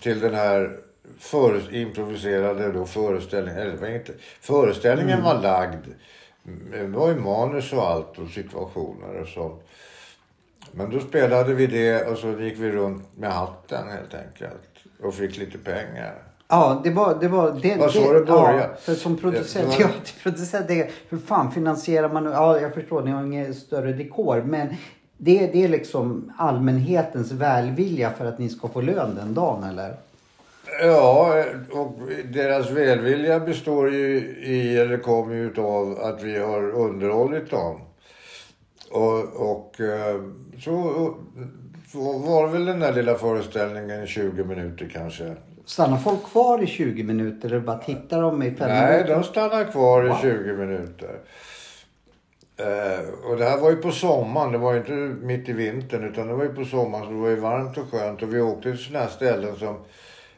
till 0.00 0.20
den 0.20 0.34
här 0.34 0.76
före, 1.18 1.60
improviserade 1.80 2.72
då 2.72 2.86
föreställningen. 2.86 3.60
Eller 3.60 3.94
inte, 3.94 4.12
föreställningen 4.40 5.22
var 5.22 5.42
lagd. 5.42 5.86
Det 6.72 6.86
var 6.86 7.08
ju 7.08 7.14
manus 7.20 7.72
och 7.72 7.82
allt 7.90 8.18
och 8.18 8.28
situationer 8.28 9.20
och 9.22 9.28
sånt. 9.28 9.62
Men 10.72 10.90
då 10.90 11.00
spelade 11.00 11.54
vi 11.54 11.66
det 11.66 12.06
och 12.06 12.18
så 12.18 12.28
gick 12.40 12.58
vi 12.58 12.70
runt 12.70 13.02
med 13.16 13.32
hatten 13.32 13.88
helt 13.88 14.14
enkelt. 14.14 14.62
Och 15.02 15.14
fick 15.14 15.36
lite 15.38 15.58
pengar. 15.58 16.14
Ja, 16.48 16.80
det 16.84 16.90
var... 16.90 17.14
Det 17.20 17.28
var 17.28 17.58
det, 17.62 17.76
var 17.76 17.88
så 17.88 18.12
det 18.12 18.24
började. 18.24 18.58
Ja, 18.58 18.68
för 18.80 18.94
som 18.94 19.16
producent, 19.16 19.76
Det 19.78 19.84
var- 19.84 19.90
ja, 19.90 20.00
producent 20.22 20.68
det, 20.68 20.90
hur 21.08 21.18
fan 21.18 21.52
finansierar 21.52 22.08
man... 22.12 22.24
Ja, 22.24 22.60
jag 22.60 22.74
förstår, 22.74 23.02
ni 23.02 23.10
har 23.10 23.22
ingen 23.24 23.54
större 23.54 23.92
dekor. 23.92 24.42
Men 24.42 24.68
det, 25.18 25.46
det 25.52 25.64
är 25.64 25.68
liksom 25.68 26.32
allmänhetens 26.38 27.32
välvilja 27.32 28.10
för 28.10 28.24
att 28.26 28.38
ni 28.38 28.48
ska 28.48 28.68
få 28.68 28.80
lön 28.80 29.14
den 29.14 29.34
dagen, 29.34 29.64
eller? 29.64 29.96
Ja, 30.82 31.44
och 31.72 31.98
deras 32.24 32.70
välvilja 32.70 33.40
består 33.40 33.90
ju 33.92 34.16
i, 34.42 34.76
eller 34.78 34.98
kommer 34.98 35.34
ju 35.34 35.46
utav 35.46 35.98
att 36.02 36.22
vi 36.22 36.38
har 36.38 36.70
underhållit 36.70 37.50
dem. 37.50 37.80
Och, 38.90 39.22
och 39.50 39.80
eh, 39.80 40.20
så, 40.64 41.14
så 41.92 42.18
var 42.18 42.48
väl 42.48 42.64
den 42.64 42.80
där 42.80 42.92
lilla 42.92 43.14
föreställningen 43.14 44.02
i 44.04 44.06
20 44.06 44.44
minuter 44.44 44.90
kanske. 44.92 45.36
Stannar 45.64 45.96
folk 45.98 46.24
kvar 46.24 46.62
i 46.62 46.66
20 46.66 47.02
minuter 47.02 47.48
eller 47.48 47.60
bara 47.60 47.78
tittar 47.78 48.22
de 48.22 48.42
i 48.42 48.50
fem 48.54 48.68
Nej, 48.68 48.92
minuter? 48.92 49.14
de 49.14 49.24
stannar 49.24 49.64
kvar 49.64 50.04
i 50.04 50.08
Wow. 50.08 50.18
20 50.22 50.52
minuter. 50.52 51.18
Eh, 52.56 53.30
och 53.30 53.36
det 53.36 53.44
här 53.44 53.58
var 53.60 53.70
ju 53.70 53.76
på 53.76 53.90
sommaren, 53.90 54.52
det 54.52 54.58
var 54.58 54.72
ju 54.72 54.78
inte 54.78 54.92
mitt 55.26 55.48
i 55.48 55.52
vintern 55.52 56.04
utan 56.04 56.26
det 56.28 56.34
var 56.34 56.44
ju 56.44 56.54
på 56.54 56.64
sommaren 56.64 57.04
så 57.04 57.10
det 57.10 57.18
var 57.20 57.28
ju 57.28 57.36
varmt 57.36 57.78
och 57.78 57.90
skönt 57.90 58.22
och 58.22 58.34
vi 58.34 58.40
åkte 58.40 58.62
till 58.70 58.78
sådana 58.78 59.04
här 59.04 59.10
ställen 59.10 59.56
som 59.56 59.76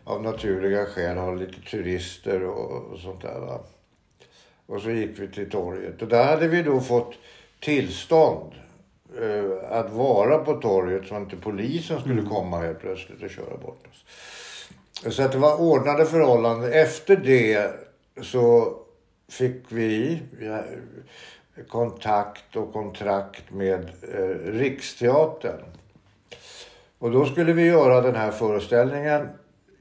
av 0.08 0.22
naturliga 0.22 0.86
skäl 0.86 1.16
har 1.16 1.36
lite 1.36 1.60
turister 1.60 2.44
och, 2.44 2.92
och 2.92 2.98
sånt 2.98 3.22
där 3.22 3.40
va. 3.40 3.60
Och 4.66 4.80
så 4.80 4.90
gick 4.90 5.18
vi 5.18 5.28
till 5.28 5.50
torget 5.50 6.02
och 6.02 6.08
där 6.08 6.24
hade 6.24 6.48
vi 6.48 6.62
då 6.62 6.80
fått 6.80 7.14
tillstånd 7.60 8.52
eh, 9.20 9.70
att 9.70 9.92
vara 9.92 10.38
på 10.38 10.54
torget 10.54 11.06
så 11.08 11.14
att 11.14 11.20
inte 11.20 11.36
polisen 11.36 12.00
skulle 12.00 12.22
komma 12.22 12.60
helt 12.60 12.80
plötsligt 12.80 13.22
och 13.22 13.30
köra 13.30 13.56
bort 13.56 13.86
oss. 13.86 14.04
Så 15.14 15.22
att 15.22 15.32
det 15.32 15.38
var 15.38 15.60
ordnade 15.60 16.06
förhållanden. 16.06 16.72
Efter 16.72 17.16
det 17.16 17.70
så 18.22 18.76
fick 19.28 19.62
vi 19.68 20.22
ja, 20.40 20.62
kontakt 21.68 22.56
och 22.56 22.72
kontrakt 22.72 23.50
med 23.50 23.90
eh, 24.14 24.52
Riksteatern. 24.52 25.60
Och 26.98 27.10
då 27.10 27.26
skulle 27.26 27.52
vi 27.52 27.66
göra 27.66 28.00
den 28.00 28.14
här 28.14 28.30
föreställningen 28.30 29.28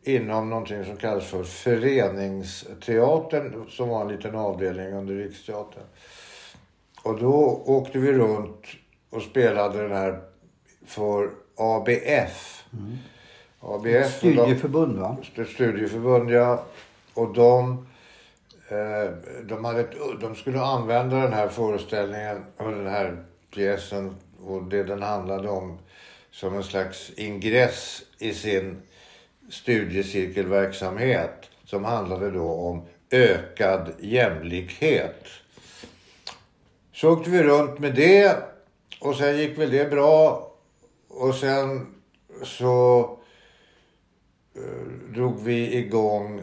inom 0.07 0.49
någonting 0.49 0.85
som 0.85 0.97
kallas 0.97 1.25
för 1.25 1.43
Föreningsteatern 1.43 3.69
som 3.69 3.89
var 3.89 4.01
en 4.01 4.07
liten 4.07 4.35
avdelning 4.35 4.93
under 4.93 5.15
Riksteatern. 5.15 5.83
Och 7.03 7.19
då 7.19 7.61
åkte 7.65 7.99
vi 7.99 8.13
runt 8.13 8.65
och 9.09 9.21
spelade 9.21 9.81
den 9.81 9.91
här 9.91 10.19
för 10.85 11.29
ABF. 11.55 12.65
Mm. 12.73 12.97
ABF 13.59 14.17
Studieförbund 14.17 14.99
va? 14.99 15.17
studieförbund 15.47 16.31
ja. 16.31 16.63
Och 17.13 17.33
de, 17.33 17.87
eh, 18.69 19.09
de, 19.43 19.65
hade 19.65 19.79
ett, 19.79 19.95
de 20.21 20.35
skulle 20.35 20.61
använda 20.61 21.17
den 21.17 21.33
här 21.33 21.47
föreställningen 21.47 22.45
och 22.57 22.71
den 22.71 22.87
här 22.87 23.23
pjäsen 23.53 24.15
och 24.45 24.63
det 24.63 24.83
den 24.83 25.01
handlade 25.01 25.49
om 25.49 25.77
som 26.31 26.55
en 26.55 26.63
slags 26.63 27.11
ingress 27.15 28.03
i 28.19 28.33
sin 28.33 28.81
studiecirkelverksamhet 29.49 31.49
som 31.65 31.85
handlade 31.85 32.31
då 32.31 32.51
om 32.51 32.81
ökad 33.11 33.91
jämlikhet. 33.99 35.25
Så 36.93 37.13
åkte 37.13 37.29
vi 37.29 37.43
runt 37.43 37.79
med 37.79 37.95
det 37.95 38.37
och 39.01 39.15
sen 39.15 39.37
gick 39.37 39.57
väl 39.57 39.71
det 39.71 39.89
bra 39.89 40.51
och 41.07 41.35
sen 41.35 41.87
så 42.43 42.99
eh, 44.55 45.11
drog 45.13 45.43
vi 45.43 45.77
igång 45.77 46.41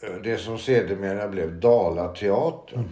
eh, 0.00 0.14
det 0.22 0.38
som 0.38 0.58
sedermera 0.58 1.28
blev 1.28 1.60
Dalateatern. 1.60 2.84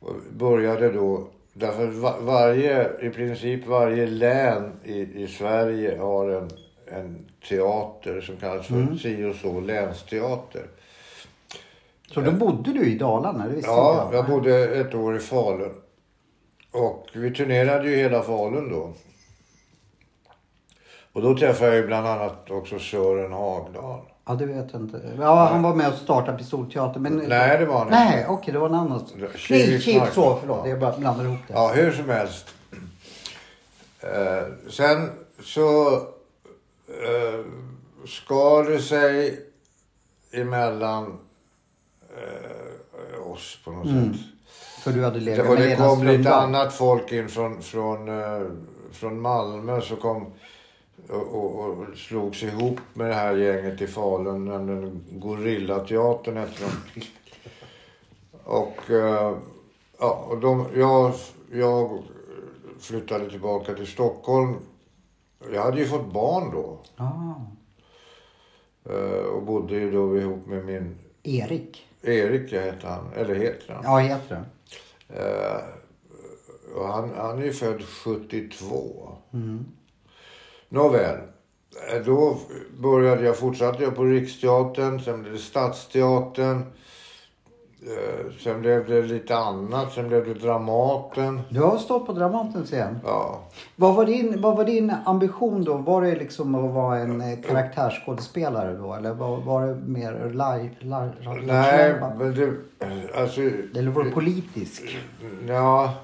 Och 0.00 0.14
började 0.32 0.92
då, 0.92 1.28
därför 1.52 1.86
varje, 2.20 3.06
i 3.06 3.10
princip 3.10 3.66
varje 3.66 4.06
län 4.06 4.72
i, 4.84 5.22
i 5.22 5.26
Sverige 5.26 5.98
har 5.98 6.28
en, 6.28 6.50
en 6.92 7.26
teater 7.48 8.20
som 8.20 8.36
kallas 8.36 8.66
för 8.66 8.96
si 9.02 9.24
och 9.24 9.34
så 9.34 9.60
länsteater. 9.60 10.62
Så 12.14 12.20
då 12.20 12.32
bodde 12.32 12.72
du 12.72 12.86
i 12.86 12.98
Dalarna? 12.98 13.46
Det 13.48 13.54
visste 13.54 13.70
Ja, 13.70 14.02
inte 14.04 14.16
jag 14.16 14.26
bodde 14.26 14.68
ett 14.80 14.94
år 14.94 15.16
i 15.16 15.20
Falun. 15.20 15.74
Och 16.72 17.06
vi 17.14 17.34
turnerade 17.34 17.90
ju 17.90 17.96
hela 17.96 18.22
Falun 18.22 18.70
då. 18.70 18.92
Och 21.12 21.22
då 21.22 21.36
träffade 21.36 21.70
jag 21.70 21.76
ju 21.80 21.86
bland 21.86 22.06
annat 22.06 22.50
också 22.50 22.78
Sören 22.78 23.32
Hagdahl. 23.32 24.00
Ja, 24.26 24.34
det 24.34 24.46
vet 24.46 24.72
jag 24.72 24.82
inte. 24.82 25.00
Ja, 25.18 25.44
han 25.52 25.62
var 25.62 25.74
med 25.74 25.88
och 25.88 25.94
startade 25.94 26.38
Pistolteatern. 26.38 27.02
Men... 27.02 27.16
Nej, 27.16 27.58
det 27.58 27.66
var 27.66 27.78
han 27.78 27.86
inte. 27.86 27.98
Nej, 27.98 28.26
okej, 28.28 28.52
det 28.52 28.58
var 28.58 28.68
en 28.68 28.74
annan. 28.74 29.06
Kivik, 29.36 29.96
Mark. 29.98 30.12
så. 30.12 30.36
Förlåt, 30.40 30.60
Ja. 30.64 30.68
jag 30.70 30.80
bara 30.80 30.98
blandar 30.98 31.24
ihop 31.24 31.38
det. 31.48 31.54
Ja, 31.54 31.72
hur 31.74 31.92
som 31.92 32.08
helst. 32.10 32.54
Eh, 34.00 34.70
sen 34.70 35.10
så 35.42 36.00
eh, 36.88 37.44
skar 38.06 38.70
det 38.70 38.78
sig 38.82 39.40
emellan 40.32 41.18
eh, 42.16 43.30
oss 43.30 43.58
på 43.64 43.70
något 43.70 43.88
sätt. 43.88 44.22
För 44.82 44.92
du 44.92 45.04
hade 45.04 45.20
legat 45.20 45.46
Och 45.46 45.54
med 45.54 45.68
det 45.68 45.76
kom 45.76 46.06
lite 46.06 46.34
annat 46.34 46.74
folk 46.74 47.12
in 47.12 47.28
från, 47.28 47.62
från, 47.62 48.08
eh, 48.08 48.46
från 48.92 49.20
Malmö 49.20 49.80
som 49.80 49.96
kom 49.96 50.32
och, 51.08 51.34
och, 51.34 51.60
och 51.60 51.86
slogs 51.96 52.42
ihop 52.42 52.80
med 52.94 53.08
det 53.08 53.14
här 53.14 53.36
gänget 53.36 53.80
i 53.80 53.86
Falun, 53.86 54.44
nämligen 54.44 55.04
Gorillateatern 55.10 56.36
hette 56.36 56.62
de. 56.62 57.02
Och, 58.44 58.90
eh, 58.90 59.36
ja, 59.98 60.26
och 60.28 60.38
de, 60.38 60.66
jag, 60.74 61.14
jag 61.52 62.02
flyttade 62.80 63.30
tillbaka 63.30 63.74
till 63.74 63.86
Stockholm. 63.86 64.54
Jag 65.52 65.62
hade 65.62 65.78
ju 65.78 65.86
fått 65.86 66.12
barn 66.12 66.50
då 66.50 66.78
Ah, 66.96 67.34
eh, 68.90 69.24
och 69.24 69.42
bodde 69.42 69.74
ju 69.74 69.90
då 69.90 70.18
ihop 70.18 70.46
med 70.46 70.64
min 70.64 70.98
Erik. 71.22 71.86
Erik, 72.02 72.52
jag 72.52 72.62
heter 72.62 72.88
han, 72.88 73.12
eller 73.16 73.34
heter 73.34 73.74
han. 73.74 73.84
Ja, 73.84 73.98
heter 73.98 74.44
det. 75.08 75.18
Eh, 75.22 75.60
och 76.76 76.88
han, 76.88 77.10
han 77.16 77.38
är 77.38 77.42
ju 77.44 77.52
född 77.52 77.82
72. 77.82 79.08
Nåväl. 80.68 81.16
Eh, 81.92 82.02
Då 82.06 82.38
började 82.78 83.24
jag, 83.24 83.36
fortsatte 83.38 83.82
jag 83.82 83.96
på 83.96 84.04
Riksteatern, 84.04 85.00
sen 85.00 85.20
blev 85.22 85.32
det 85.32 85.38
Stadsteatern. 85.38 86.62
Eh, 87.88 88.32
sen 88.38 88.60
blev 88.60 88.86
det 88.86 89.02
lite 89.02 89.36
annat, 89.36 89.92
sen 89.92 90.08
blev 90.08 90.24
det 90.24 90.34
Dramaten. 90.34 91.40
Du 91.48 91.60
har 91.60 91.78
stått 91.78 92.06
på 92.06 92.12
Dramaten 92.12 92.66
sen. 92.66 92.98
Ja. 93.04 93.40
Vad 93.76 93.94
var, 93.94 94.06
din, 94.06 94.40
vad 94.40 94.56
var 94.56 94.64
din 94.64 94.92
ambition 95.04 95.64
då? 95.64 95.74
Var 95.74 96.02
det 96.02 96.14
liksom 96.14 96.54
att 96.54 96.74
vara 96.74 96.98
en 96.98 97.20
eh, 97.20 97.38
karaktärsskådespelare 97.40 98.76
då? 98.76 98.94
Eller 98.94 99.14
var, 99.14 99.36
var 99.36 99.66
det 99.66 99.74
mer 99.74 100.12
live? 100.30 100.70
live, 100.80 101.46
Nej, 101.46 101.94
men 102.18 102.34
det... 102.34 102.52
Alltså... 103.20 103.40
Eller 103.40 103.90
var 103.90 104.04
det 104.04 104.10
politisk? 104.10 104.98
Ja. 105.48 105.94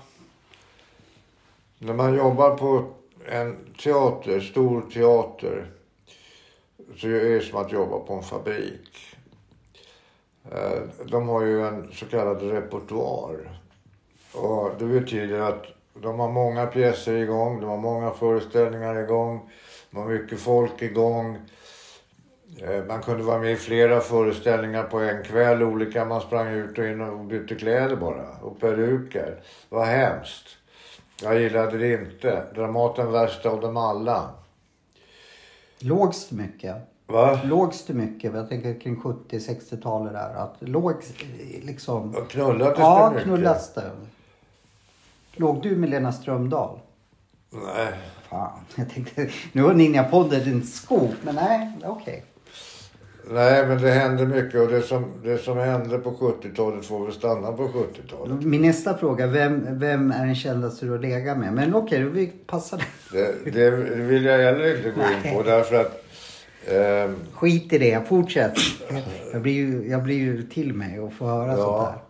När 1.78 1.94
man 1.94 2.14
jobbar 2.14 2.56
på 2.56 2.84
en 3.28 3.56
teater, 3.82 4.40
stor 4.40 4.80
teater, 4.80 5.66
så 6.96 7.06
är 7.06 7.30
det 7.30 7.40
som 7.40 7.58
att 7.58 7.72
jobba 7.72 7.98
på 7.98 8.14
en 8.14 8.22
fabrik. 8.22 9.13
Eh, 10.54 10.82
de 11.06 11.28
har 11.28 11.42
ju 11.42 11.66
en 11.66 11.92
så 11.92 12.06
kallad 12.06 12.42
repertoar. 12.42 13.60
Och 14.34 14.70
det 14.78 14.84
betyder 14.84 15.40
att 15.40 15.64
de 15.94 16.20
har 16.20 16.30
många 16.30 16.66
pjäser 16.66 17.14
igång, 17.14 17.60
de 17.60 17.66
har 17.70 17.76
många 17.76 18.10
föreställningar 18.10 19.02
igång, 19.02 19.50
de 19.90 19.96
har 19.96 20.08
mycket 20.08 20.40
folk 20.40 20.82
igång. 20.82 21.38
Eh, 22.62 22.84
man 22.84 23.02
kunde 23.02 23.22
vara 23.22 23.38
med 23.38 23.52
i 23.52 23.56
flera 23.56 24.00
föreställningar 24.00 24.82
på 24.82 24.98
en 24.98 25.24
kväll, 25.24 25.62
olika. 25.62 26.04
Man 26.04 26.20
sprang 26.20 26.48
ut 26.48 26.78
och 26.78 26.84
in 26.84 27.00
och 27.00 27.24
bytte 27.24 27.54
kläder 27.54 27.96
bara. 27.96 28.28
Och 28.42 28.60
peruker. 28.60 29.42
Det 29.68 29.76
var 29.76 29.84
hemskt. 29.84 30.48
Jag 31.22 31.40
gillade 31.40 31.78
det 31.78 31.92
inte. 31.92 32.46
Dramaten 32.54 33.12
värsta 33.12 33.50
av 33.50 33.60
dem 33.60 33.76
alla. 33.76 34.30
Lågs 35.78 36.30
mycket? 36.30 36.93
Va? 37.06 37.40
Lågs 37.44 37.84
det 37.86 37.94
mycket? 37.94 38.34
Jag 38.34 38.48
tänker 38.48 38.80
kring 38.80 38.96
70-60-talet 38.96 40.12
där. 40.12 40.34
Att 40.34 40.56
lågs 40.60 41.12
liksom... 41.62 42.14
Och 42.14 42.30
knullades 42.30 42.78
Ja, 42.78 43.04
det 43.08 43.10
mycket? 43.10 43.24
knullas 43.24 43.74
det. 43.74 43.90
Låg 45.36 45.62
du 45.62 45.76
med 45.76 45.90
Lena 45.90 46.12
Strömdahl? 46.12 46.78
Nej. 47.50 47.92
Fan, 48.30 48.50
jag 48.74 48.90
tänkte... 48.90 49.28
Nu 49.52 49.62
har 49.62 49.74
Ninja-podden 49.74 50.48
en 50.52 50.62
skop, 50.62 51.14
men 51.22 51.34
nej, 51.34 51.78
okej. 51.84 52.24
Nej, 53.30 53.66
men 53.66 53.82
det 53.82 53.90
hände 53.90 54.26
mycket. 54.26 54.60
Och 54.60 54.68
det 54.68 54.82
som, 54.82 55.04
det 55.22 55.38
som 55.38 55.58
hände 55.58 55.98
på 55.98 56.10
70-talet 56.10 56.86
får 56.86 57.04
väl 57.04 57.14
stanna 57.14 57.52
på 57.52 57.68
70-talet. 57.68 58.42
Min 58.42 58.62
nästa 58.62 58.96
fråga, 58.98 59.26
vem, 59.26 59.78
vem 59.78 60.10
är 60.12 60.26
den 60.26 60.34
kändaste 60.34 60.86
du 60.86 60.92
har 60.92 60.98
legat 60.98 61.38
med? 61.38 61.52
Men 61.52 61.74
okej, 61.74 62.02
vi 62.04 62.26
passar 62.26 62.84
det. 63.12 63.50
Det, 63.50 63.50
det 63.60 63.70
vill 63.94 64.24
jag 64.24 64.38
heller 64.38 64.76
inte 64.76 64.90
gå 64.90 65.00
in 65.00 65.36
på 65.36 65.42
därför 65.42 65.80
att... 65.80 66.03
ehm, 66.68 67.16
Skit 67.32 67.72
i 67.72 67.78
det, 67.78 68.08
fortsätt. 68.08 68.54
Jag 69.32 69.42
blir 69.42 69.52
ju, 69.52 69.88
jag 69.90 70.02
blir 70.02 70.16
ju 70.16 70.42
till 70.42 70.74
mig 70.74 71.00
och 71.00 71.12
får 71.12 71.26
höra 71.26 71.52
Ja. 71.52 71.56
sånt 71.56 71.94
där. 71.94 72.00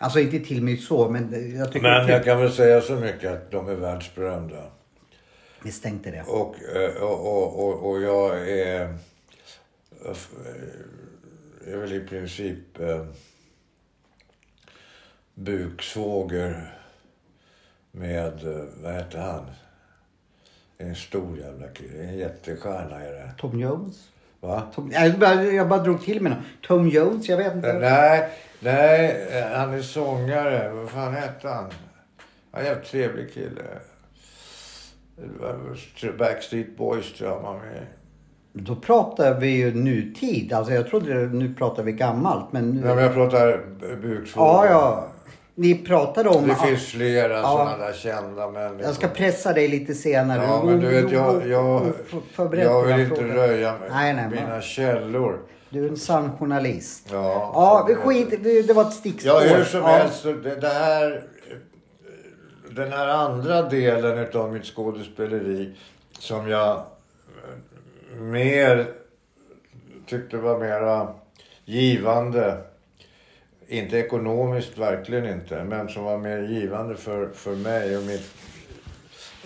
Alltså 0.00 0.20
inte 0.20 0.38
till 0.40 0.62
mig 0.62 0.76
så, 0.76 1.08
men 1.10 1.54
jag 1.58 1.72
tycker 1.72 1.82
men 2.00 2.08
jag 2.08 2.24
kan 2.24 2.40
väl 2.40 2.52
säga 2.52 2.80
så 2.80 2.92
mycket 2.96 3.32
att 3.32 3.50
de 3.50 3.68
är 3.68 3.74
världsberömda. 3.74 4.62
misstänkte 5.62 6.10
det. 6.10 6.22
Och, 6.22 6.54
eh, 6.76 7.02
och, 7.02 7.26
och, 7.38 7.68
och, 7.68 7.90
och 7.90 8.00
jag 8.02 8.48
är... 8.50 8.94
Jag 11.64 11.74
är 11.74 11.78
väl 11.78 11.92
i 11.92 12.00
princip 12.00 12.80
eh, 12.80 13.04
buksvåger 15.34 16.74
med, 17.92 18.46
eh, 18.46 18.64
vad 18.82 18.94
heter 18.94 19.18
han? 19.18 19.44
En 20.80 20.94
stor 20.94 21.38
jävla 21.38 21.68
kille, 21.68 22.02
en 22.02 22.18
jättestjärna 22.18 23.00
är 23.00 23.12
det. 23.12 23.30
Tom 23.38 23.60
Jones? 23.60 24.08
Va? 24.40 24.62
Tom, 24.74 24.90
jag, 24.92 25.18
bara, 25.18 25.42
jag 25.44 25.68
bara 25.68 25.82
drog 25.82 26.04
till 26.04 26.22
med 26.22 26.32
någon. 26.32 26.42
Tom 26.66 26.88
Jones, 26.88 27.28
jag 27.28 27.36
vet 27.36 27.54
inte. 27.54 27.72
Nej, 27.72 28.28
nej, 28.60 29.30
han 29.54 29.74
är 29.74 29.82
sångare. 29.82 30.72
Vad 30.72 30.90
fan 30.90 31.14
hette 31.14 31.48
han? 31.48 31.64
Han 32.50 32.60
är 32.60 32.60
en 32.60 32.66
jävligt 32.66 32.90
trevlig 32.90 33.34
kille. 33.34 33.62
Backstreet 36.18 36.76
Boys 36.76 37.12
tror 37.12 37.30
jag 37.30 37.40
var 37.40 37.54
med. 37.54 37.86
Då 38.52 38.76
pratar 38.76 39.40
vi 39.40 39.48
ju 39.48 39.74
nutid. 39.74 40.52
Alltså 40.52 40.72
jag 40.72 40.86
trodde 40.86 41.14
nu 41.14 41.54
pratar 41.54 41.82
vi 41.82 41.92
gammalt, 41.92 42.52
men... 42.52 42.70
Nej, 42.70 42.94
men 42.94 43.04
jag 43.04 43.14
pratar 43.14 43.60
buksvågor. 44.02 44.66
ja, 44.66 44.66
ja. 44.66 45.08
Ni 45.58 45.74
pratade 45.74 46.28
om... 46.28 46.48
Det 46.48 46.54
finns 46.54 46.86
flera 46.86 47.32
Ja. 47.32 47.42
sådana 47.42 47.76
där 47.86 47.92
kända 47.92 48.50
människor. 48.50 48.82
Jag 48.82 48.94
ska 48.94 49.08
pressa 49.08 49.52
dig 49.52 49.68
lite 49.68 49.94
senare. 49.94 50.42
Ja, 50.44 50.62
men 50.64 50.80
du 50.80 50.86
vet, 50.88 51.12
jag, 51.12 51.46
jag, 51.48 51.92
jag 52.52 52.82
vill 52.86 53.00
inte 53.00 53.16
frågan. 53.16 53.36
röja 53.36 53.74
Nej, 53.90 54.14
nej, 54.14 54.28
mina 54.30 54.48
men- 54.48 54.62
källor. 54.62 55.38
Du 55.70 55.84
är 55.84 55.88
en 55.88 55.96
sann 55.96 56.30
journalist. 56.38 57.08
Ja, 57.12 57.50
Ja, 57.54 57.84
vi 57.88 57.94
skit, 57.94 58.42
det 58.66 58.72
var 58.72 58.82
ett 58.82 58.92
stickspår. 58.92 59.32
Ja, 59.42 59.56
hur 59.56 59.64
som 59.64 59.80
Ja. 59.80 59.86
helst. 59.86 60.22
Det, 60.24 60.54
det 60.60 60.68
här, 60.68 61.22
den 62.70 62.92
här 62.92 63.08
andra 63.08 63.62
delen 63.62 64.18
utav 64.18 64.52
mitt 64.52 64.64
skådespeleri 64.64 65.74
som 66.18 66.48
jag 66.48 66.70
eh, 66.76 68.20
mer 68.20 68.86
tyckte 70.06 70.36
var 70.36 70.58
mera 70.58 71.08
givande. 71.64 72.58
Inte 73.70 73.96
ekonomiskt, 73.96 74.78
verkligen 74.78 75.26
inte. 75.26 75.64
Men 75.64 75.88
som 75.88 76.04
var 76.04 76.18
mer 76.18 76.42
givande 76.42 76.96
för, 76.96 77.28
för 77.34 77.56
mig 77.56 77.96
och 77.96 78.02
mitt, 78.02 78.30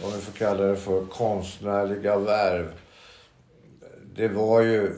om 0.04 0.12
vi 0.14 0.20
får 0.20 0.32
kalla 0.32 0.64
det 0.64 0.76
för 0.76 1.04
konstnärliga 1.06 2.18
värv. 2.18 2.72
Det 4.16 4.28
var 4.28 4.60
ju 4.60 4.90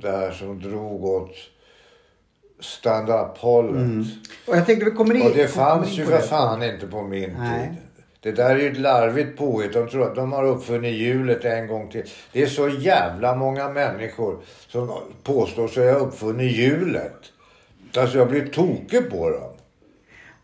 det 0.00 0.10
här 0.10 0.32
som 0.32 0.60
drog 0.60 1.04
åt 1.04 1.36
stand-up-hållet. 2.60 4.06
Och 4.46 4.56
jag 4.56 4.66
tänkte 4.66 4.84
vi 4.84 4.90
kommer 4.90 5.14
in... 5.14 5.22
Och 5.26 5.36
det 5.36 5.48
fanns 5.48 5.88
ju 5.88 6.04
för 6.04 6.18
fan 6.18 6.62
inte 6.62 6.86
på 6.86 7.02
min 7.02 7.36
Nej. 7.38 7.68
tid. 7.68 7.76
Det 8.20 8.32
där 8.32 8.50
är 8.50 8.60
ju 8.60 8.70
ett 8.70 8.78
larvigt 8.78 9.38
påhitt. 9.38 9.72
De 9.72 9.88
tror 9.88 10.02
att 10.02 10.14
de 10.14 10.32
har 10.32 10.44
uppfunnit 10.44 10.94
hjulet 10.94 11.44
en 11.44 11.66
gång 11.66 11.90
till. 11.90 12.04
Det 12.32 12.42
är 12.42 12.46
så 12.46 12.68
jävla 12.68 13.34
många 13.34 13.68
människor 13.68 14.38
som 14.68 14.92
påstår 15.22 15.68
sig 15.68 15.92
ha 15.92 15.98
uppfunnit 15.98 16.56
hjulet. 16.56 17.32
Alltså 17.96 18.18
jag 18.18 18.28
blir 18.28 18.46
tokig 18.46 19.10
på 19.10 19.30
dem. 19.30 19.50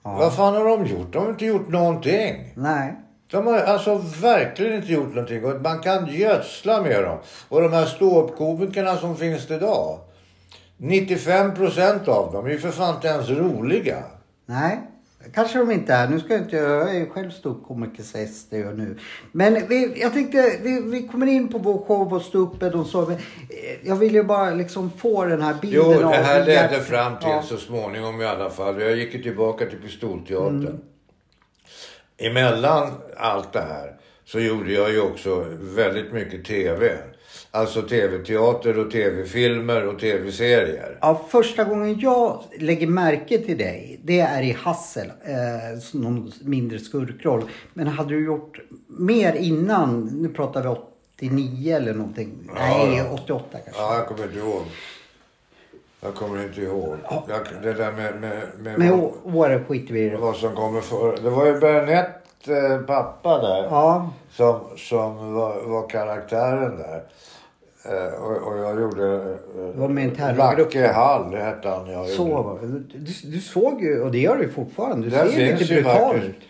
Vad 0.02 0.36
fan 0.36 0.54
har 0.54 0.64
de 0.64 0.86
gjort? 0.86 1.12
De 1.12 1.18
har 1.18 1.30
inte 1.30 1.46
gjort 1.46 1.68
någonting. 1.68 2.52
Nej. 2.54 2.94
De 3.30 3.46
har 3.46 3.58
alltså 3.58 3.94
verkligen 4.20 4.74
inte 4.74 4.92
gjort 4.92 5.14
någonting. 5.14 5.44
Och 5.44 5.60
man 5.60 5.78
kan 5.78 6.06
gödsla 6.06 6.82
med 6.82 7.02
dem. 7.02 7.18
Och 7.48 7.60
de 7.62 7.72
här 7.72 7.86
ståuppkomikerna 7.86 8.96
som 8.96 9.16
finns 9.16 9.50
idag. 9.50 9.98
95% 10.78 12.08
av 12.08 12.32
dem 12.32 12.46
är 12.46 12.50
ju 12.50 12.58
för 12.58 12.70
fan 12.70 12.94
inte 12.94 13.08
ens 13.08 13.28
roliga. 13.28 14.02
Nej. 14.46 14.78
Kanske 15.34 15.58
de 15.58 15.70
inte 15.70 15.92
är. 15.94 16.08
Nu 16.08 16.20
ska 16.20 16.32
jag 16.32 16.42
inte... 16.42 16.56
Jag 16.56 16.96
är 16.96 17.06
själv 17.06 17.30
ståuppkomiker 17.30 18.02
sägs 18.02 18.48
det 18.48 18.56
ju 18.56 18.72
nu. 18.74 18.98
Men 19.32 19.66
vi, 19.68 20.00
jag 20.00 20.12
tänkte, 20.12 20.56
vi, 20.62 20.80
vi 20.80 21.08
kommer 21.08 21.26
in 21.26 21.48
på 21.48 21.58
vår 21.58 21.78
show 21.86 22.14
och 22.14 22.22
ståuppet 22.22 22.74
och 22.74 22.86
så. 22.86 23.00
Men, 23.02 23.12
eh, 23.16 23.18
Jag 23.82 23.96
vill 23.96 24.14
ju 24.14 24.22
bara 24.22 24.50
liksom 24.50 24.90
få 24.98 25.24
den 25.24 25.42
här 25.42 25.54
bilden 25.60 25.82
Jo, 25.86 25.92
det 25.98 26.06
av 26.06 26.12
här 26.12 26.38
hur 26.40 26.46
ledde 26.46 26.74
hjärt- 26.76 26.82
fram 26.84 27.18
till 27.18 27.28
Ja. 27.28 27.42
så 27.42 27.56
småningom 27.56 28.20
i 28.20 28.24
alla 28.24 28.50
fall. 28.50 28.80
Jag 28.80 28.96
gick 28.96 29.14
ju 29.14 29.22
tillbaka 29.22 29.66
till 29.66 29.78
Pistolteatern. 29.78 30.66
Mm. 30.66 30.80
Emellan 32.18 32.92
allt 33.16 33.52
det 33.52 33.60
här 33.60 33.96
så 34.24 34.40
gjorde 34.40 34.72
jag 34.72 34.90
ju 34.90 35.00
också 35.00 35.46
väldigt 35.60 36.12
mycket 36.12 36.44
TV. 36.44 36.96
Alltså 37.52 37.82
TV-teater 37.82 38.78
och 38.78 38.90
TV-filmer 38.90 39.86
och 39.86 39.98
TV-serier. 40.00 40.98
Ja, 41.00 41.20
första 41.28 41.64
gången 41.64 42.00
jag 42.00 42.40
lägger 42.58 42.86
märke 42.86 43.38
till 43.38 43.58
dig, 43.58 44.00
det 44.04 44.20
är 44.20 44.42
i 44.42 44.52
Hassel. 44.52 45.06
Eh, 45.24 45.80
som 45.80 46.00
någon 46.00 46.32
mindre 46.42 46.78
skurkroll. 46.78 47.44
Men 47.74 47.86
hade 47.86 48.08
du 48.14 48.24
gjort 48.24 48.60
mer 48.86 49.32
innan? 49.32 50.04
Nu 50.04 50.28
pratar 50.28 50.62
vi 50.62 50.68
89 51.16 51.76
eller 51.76 51.94
någonting. 51.94 52.50
Nej, 52.54 53.02
88 53.12 53.44
kanske. 53.64 53.82
Ja, 53.82 53.94
jag 53.96 54.06
kommer 54.06 54.24
inte 54.24 54.38
ihåg. 54.38 54.62
Jag 56.00 56.14
kommer 56.14 56.42
inte 56.44 56.60
ihåg. 56.60 56.96
Jag, 57.28 57.62
det 57.62 57.72
där 57.72 57.92
med, 57.92 58.20
med, 58.20 58.42
med, 58.58 58.78
Men 58.78 58.90
vad, 58.90 59.00
å- 59.00 59.14
året 59.24 59.66
skiter 59.68 59.94
vi 59.94 60.00
i. 60.00 60.16
vad 60.16 60.36
som 60.36 60.54
kommer 60.54 60.80
för. 60.80 61.16
Det 61.22 61.30
var 61.30 61.46
ju 61.46 61.58
Bernett 61.60 62.48
eh, 62.48 62.78
pappa 62.86 63.38
där. 63.38 63.62
Ja, 63.64 64.10
som, 64.30 64.60
som 64.76 65.32
var, 65.34 65.62
var 65.62 65.88
karaktären 65.88 66.76
där. 66.78 67.02
Eh, 67.82 68.22
och, 68.22 68.36
och 68.48 68.58
jag 68.58 68.80
gjorde... 68.80 69.14
Eh, 69.14 69.80
var 69.80 69.88
med 69.88 70.04
en 70.04 70.14
terrorgrupp. 70.14 70.74
Lacke 70.74 70.92
Hall 70.92 71.34
hette 71.34 71.68
han. 71.68 71.90
Jag 71.90 72.06
så. 72.06 72.58
Du, 72.92 73.30
du 73.30 73.40
såg 73.40 73.82
ju, 73.82 74.00
och 74.00 74.10
det 74.10 74.18
gör 74.18 74.36
du 74.36 74.48
fortfarande. 74.48 75.06
Du 75.06 75.10
Den 75.10 75.30
ser 75.30 75.40
ju 75.40 75.46
finns 75.46 75.60
lite 75.60 75.74
brutal 75.74 76.16
ut. 76.16 76.40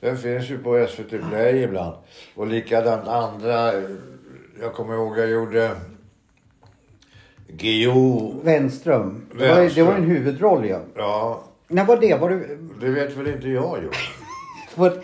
Den 0.00 0.16
finns 0.16 0.50
ju 0.50 0.58
på 0.58 0.86
SVT 0.90 1.28
Play 1.30 1.62
ibland. 1.62 1.94
Och 2.34 2.46
likadant 2.46 3.08
andra. 3.08 3.72
Jag 4.60 4.74
kommer 4.74 4.94
ihåg 4.94 5.18
jag 5.18 5.30
gjorde 5.30 5.70
Geo. 7.58 8.34
Wenström. 8.42 9.26
Det 9.38 9.48
var, 9.48 9.74
det 9.74 9.82
var 9.82 9.94
en 9.94 10.04
huvudroll 10.04 10.68
ja. 10.68 10.80
Ja, 10.94 11.44
När 11.68 11.84
var 11.84 11.96
det? 11.96 12.14
Var 12.14 12.30
du... 12.30 12.58
det 12.80 12.88
vet 12.88 13.16
väl 13.16 13.26
inte 13.26 13.48
jag 13.48 13.78
Johan. 13.82 14.92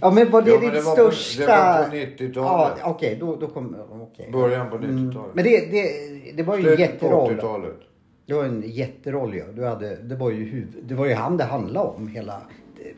Ja 0.00 0.10
men 0.10 0.30
var 0.30 0.42
det 0.42 0.50
Ja, 0.50 0.60
men 0.60 0.64
ditt 0.64 0.72
det 0.74 0.80
var 0.80 0.96
på- 0.96 1.10
största... 1.10 1.46
det 1.46 1.46
var 1.46 1.84
på 1.84 1.96
90-talet. 1.96 2.78
Ja, 2.80 2.90
okej. 2.90 3.16
då, 3.20 3.36
då 3.36 3.46
kom... 3.46 3.76
okej. 3.90 4.28
Början 4.32 4.70
på 4.70 4.76
90-talet. 4.76 5.34
Men 5.34 5.44
det, 5.44 5.70
det, 5.70 6.32
det 6.36 6.42
var 6.42 6.56
ju 6.56 6.60
en 6.70 6.76
Slutet 6.76 7.00
på 7.00 7.06
jätteroll. 7.06 7.34
80-talet. 7.34 7.76
Det 8.26 8.34
var 8.34 8.44
en 8.44 8.62
jätteroll 8.66 9.36
ja. 9.36 9.44
Du 9.54 9.64
hade, 9.64 9.96
det, 9.96 10.14
var 10.14 10.30
ju 10.30 10.44
huvud, 10.44 10.84
det 10.84 10.94
var 10.94 11.06
ju 11.06 11.14
han 11.14 11.36
det 11.36 11.44
handlade 11.44 11.88
om, 11.88 12.08
hela 12.08 12.34
eh, 12.34 12.40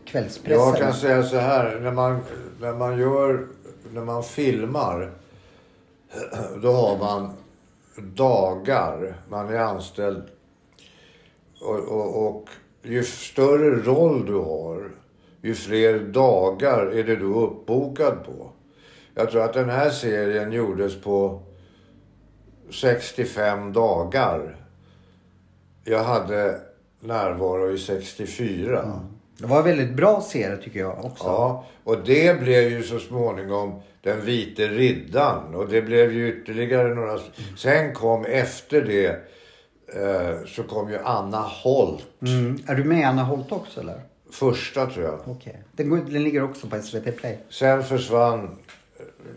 kvällspressen. 0.05 0.65
Jag 0.67 0.77
kan 0.77 0.93
säga 0.93 1.23
så 1.23 1.37
här, 1.37 1.81
när 1.81 1.93
man, 1.93 2.19
när 2.61 2.73
man 2.75 2.99
gör, 2.99 3.47
när 3.93 4.05
man 4.05 4.23
filmar, 4.23 5.11
då 6.63 6.73
har 6.73 6.99
man 6.99 7.31
dagar, 7.97 9.15
man 9.29 9.49
är 9.49 9.59
anställd. 9.59 10.23
Och, 11.61 11.79
och, 11.79 12.27
och 12.27 12.49
ju 12.83 13.05
större 13.05 13.71
roll 13.71 14.27
du 14.27 14.35
har, 14.35 14.91
ju 15.42 15.55
fler 15.55 15.98
dagar 15.98 16.87
är 16.87 17.05
det 17.05 17.16
du 17.16 17.24
uppbokad 17.24 18.24
på. 18.24 18.51
Jag 19.14 19.31
tror 19.31 19.44
att 19.44 19.55
den 19.55 19.70
här 19.70 19.90
serien 19.90 20.53
gjordes 20.53 21.01
på 21.01 21.42
65 22.70 23.72
dagar. 23.72 24.57
Jag 25.85 26.05
hade 26.05 26.61
närvaro 27.01 27.72
i 27.72 27.79
64. 27.79 29.01
Det 29.38 29.46
var 29.46 29.59
en 29.59 29.64
väldigt 29.64 29.94
bra 29.94 30.20
serie 30.20 30.57
tycker 30.57 30.81
jag 30.81 31.05
också. 31.05 31.24
Ja, 31.24 31.64
och 31.85 31.96
det 32.05 32.40
blev 32.40 32.70
ju 32.70 32.83
så 32.83 32.98
småningom 32.98 33.81
Den 34.03 34.24
vite 34.24 34.68
riddaren. 34.68 35.55
Och 35.55 35.68
det 35.68 35.83
blev 35.83 36.12
ju 36.12 36.29
ytterligare 36.29 36.94
några... 36.94 37.18
Sen 37.57 37.94
kom 37.94 38.24
efter 38.24 38.83
det 38.83 39.07
eh, 40.03 40.46
så 40.46 40.62
kom 40.62 40.90
ju 40.90 40.98
Anna 40.98 41.40
Holt. 41.40 42.07
Mm. 42.22 42.59
Är 42.66 42.74
du 42.74 42.85
med 42.85 42.98
i 42.98 43.03
Anna 43.03 43.22
Holt 43.22 43.53
också 43.53 43.81
eller? 43.81 44.01
Första 44.33 44.87
tror 44.87 45.05
jag. 45.05 45.21
Okej. 45.27 45.62
Den, 45.73 45.91
går, 45.91 45.97
den 45.97 46.25
ligger 46.25 46.43
också 46.45 46.67
på 46.69 46.83
SVT 46.83 47.17
Play. 47.17 47.38
Sen 47.51 47.85
försvann 47.85 48.57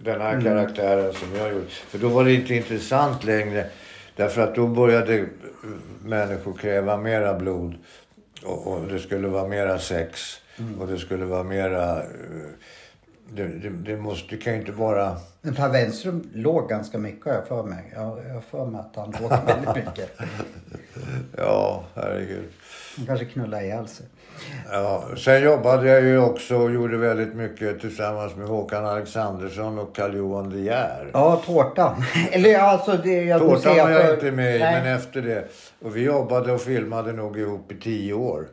den 0.04 0.21
här 0.21 0.41
karaktären 0.41 1.13
som 1.13 1.36
jag 1.36 1.54
gjorde. 1.54 1.65
För 1.67 1.97
då 1.97 2.10
var 2.10 2.23
det 2.23 2.34
inte 2.34 2.56
intressant 2.56 3.23
längre. 3.23 3.67
Därför 4.15 4.41
att 4.41 4.56
då 4.56 4.67
började 4.67 5.25
människor 6.04 6.54
kräva 6.54 6.97
mera 6.97 7.34
blod. 7.39 7.75
Och, 8.43 8.67
och 8.67 8.88
det 8.88 8.99
skulle 8.99 9.27
vara 9.27 9.47
mera 9.47 9.80
sex. 9.80 10.19
Och 10.80 10.88
det 10.88 10.97
skulle 10.97 11.25
vara 11.25 11.43
mera... 11.43 11.97
eh, 11.99 12.08
Det, 13.34 13.47
det, 13.47 13.69
det 13.69 13.97
måste, 13.97 14.36
det 14.36 14.41
kan 14.41 14.54
ju 14.54 14.60
inte 14.60 14.71
vara... 14.71 15.17
Men 15.41 15.56
Per 15.56 15.69
Wenström 15.69 16.30
låg 16.34 16.69
ganska 16.69 16.97
mycket 16.97 17.25
har 17.25 17.34
jag 17.34 17.47
för 17.47 17.63
mig. 17.63 17.91
Jag 17.93 18.01
har 18.34 18.41
för 18.41 18.65
mig 18.65 18.82
att 18.82 18.95
han 18.95 19.15
låg 19.21 19.30
väldigt 19.45 19.75
mycket. 19.88 20.17
Ja, 21.38 21.84
herregud. 21.95 22.45
Han 22.97 23.06
kanske 23.06 23.25
knullade 23.25 23.63
ihjäl 23.65 23.88
sig. 23.88 24.06
Ja, 24.71 25.04
sen 25.17 25.43
jobbade 25.43 25.88
jag 25.89 26.01
ju 26.04 26.19
också 26.19 26.56
och 26.56 26.71
gjorde 26.71 26.97
väldigt 26.97 27.34
mycket 27.34 27.82
tillsammans 27.82 28.36
med 28.36 28.47
Håkan 28.47 28.86
Alexandersson 28.86 29.80
och 29.80 29.95
Carl-Johan 29.95 30.49
De 30.49 30.60
Geer. 30.63 31.10
Ja, 31.13 31.41
tårtan. 31.45 32.04
Eller 32.32 32.60
alltså 32.60 32.97
det... 33.04 33.23
Jag 33.23 33.39
Tårtan 33.39 33.77
var 33.77 33.89
jag 33.89 34.01
för- 34.06 34.13
inte 34.13 34.32
med 34.32 34.56
i, 34.56 34.60
men 34.60 34.95
efter 34.95 35.21
det. 35.21 35.47
Och 35.82 35.95
vi 35.95 36.04
jobbade 36.04 36.51
och 36.54 36.62
filmade 36.62 37.13
nog 37.13 37.38
ihop 37.38 37.71
i 37.71 37.75
tio 37.75 38.13
år. 38.13 38.45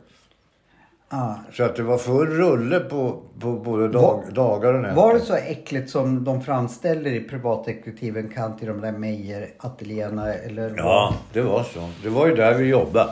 Ja. 1.11 1.35
Så 1.53 1.63
att 1.63 1.75
det 1.75 1.83
var 1.83 1.97
full 1.97 2.27
rulle 2.27 2.79
på, 2.79 3.21
på 3.39 3.51
både 3.51 3.87
dag, 3.87 4.23
dagar 4.31 4.73
och 4.73 4.81
nätter. 4.81 4.95
Var 4.95 5.13
det 5.13 5.19
så 5.19 5.35
äckligt 5.35 5.89
som 5.89 6.23
de 6.23 6.41
framställer 6.41 7.11
i 7.11 7.19
privatdetektiven 7.19 8.29
Kant 8.35 8.63
i 8.63 8.65
de 8.65 8.81
där 8.81 8.91
Meijer-ateljéerna? 8.91 10.33
Eller 10.33 10.73
Ja, 10.77 11.13
det 11.33 11.41
var 11.41 11.63
så. 11.63 11.89
Det 12.03 12.09
var 12.09 12.27
ju 12.27 12.35
där 12.35 12.53
vi 12.53 12.65
jobbade. 12.65 13.11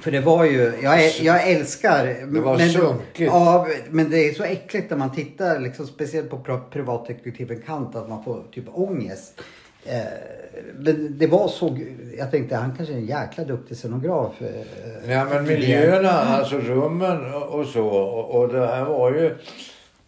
För 0.00 0.10
det 0.10 0.20
var 0.20 0.44
ju, 0.44 0.72
jag, 0.82 1.10
jag 1.22 1.48
älskar... 1.50 2.06
Det 2.32 2.40
var 2.40 2.58
sunkigt. 2.58 3.32
Ja, 3.32 3.68
men 3.90 4.10
det 4.10 4.28
är 4.28 4.34
så 4.34 4.42
äckligt 4.44 4.90
när 4.90 4.96
man 4.96 5.14
tittar, 5.14 5.60
liksom, 5.60 5.86
speciellt 5.86 6.30
på 6.30 6.36
pri- 6.36 6.70
privatdetektiven 6.70 7.62
Kant, 7.66 7.96
att 7.96 8.08
man 8.08 8.24
får 8.24 8.42
typ 8.52 8.64
ångest. 8.72 9.40
Eh, 9.84 10.00
men 10.78 11.18
det 11.18 11.26
var 11.26 11.48
så, 11.48 11.78
jag 12.18 12.30
tänkte 12.30 12.56
han 12.56 12.76
kanske 12.76 12.94
är 12.94 12.98
en 12.98 13.06
jäkla 13.06 13.44
duktig 13.44 13.76
scenograf. 13.76 14.32
Eh, 14.42 15.10
Ja, 15.12 15.24
men 15.24 15.44
miljöerna, 15.44 16.10
alltså 16.10 16.58
rummen 16.58 17.34
och, 17.34 17.42
och 17.60 17.66
så. 17.66 17.86
Och, 17.86 18.40
och 18.40 18.48
det 18.52 18.66
här 18.66 18.84
var 18.84 19.10
ju 19.12 19.36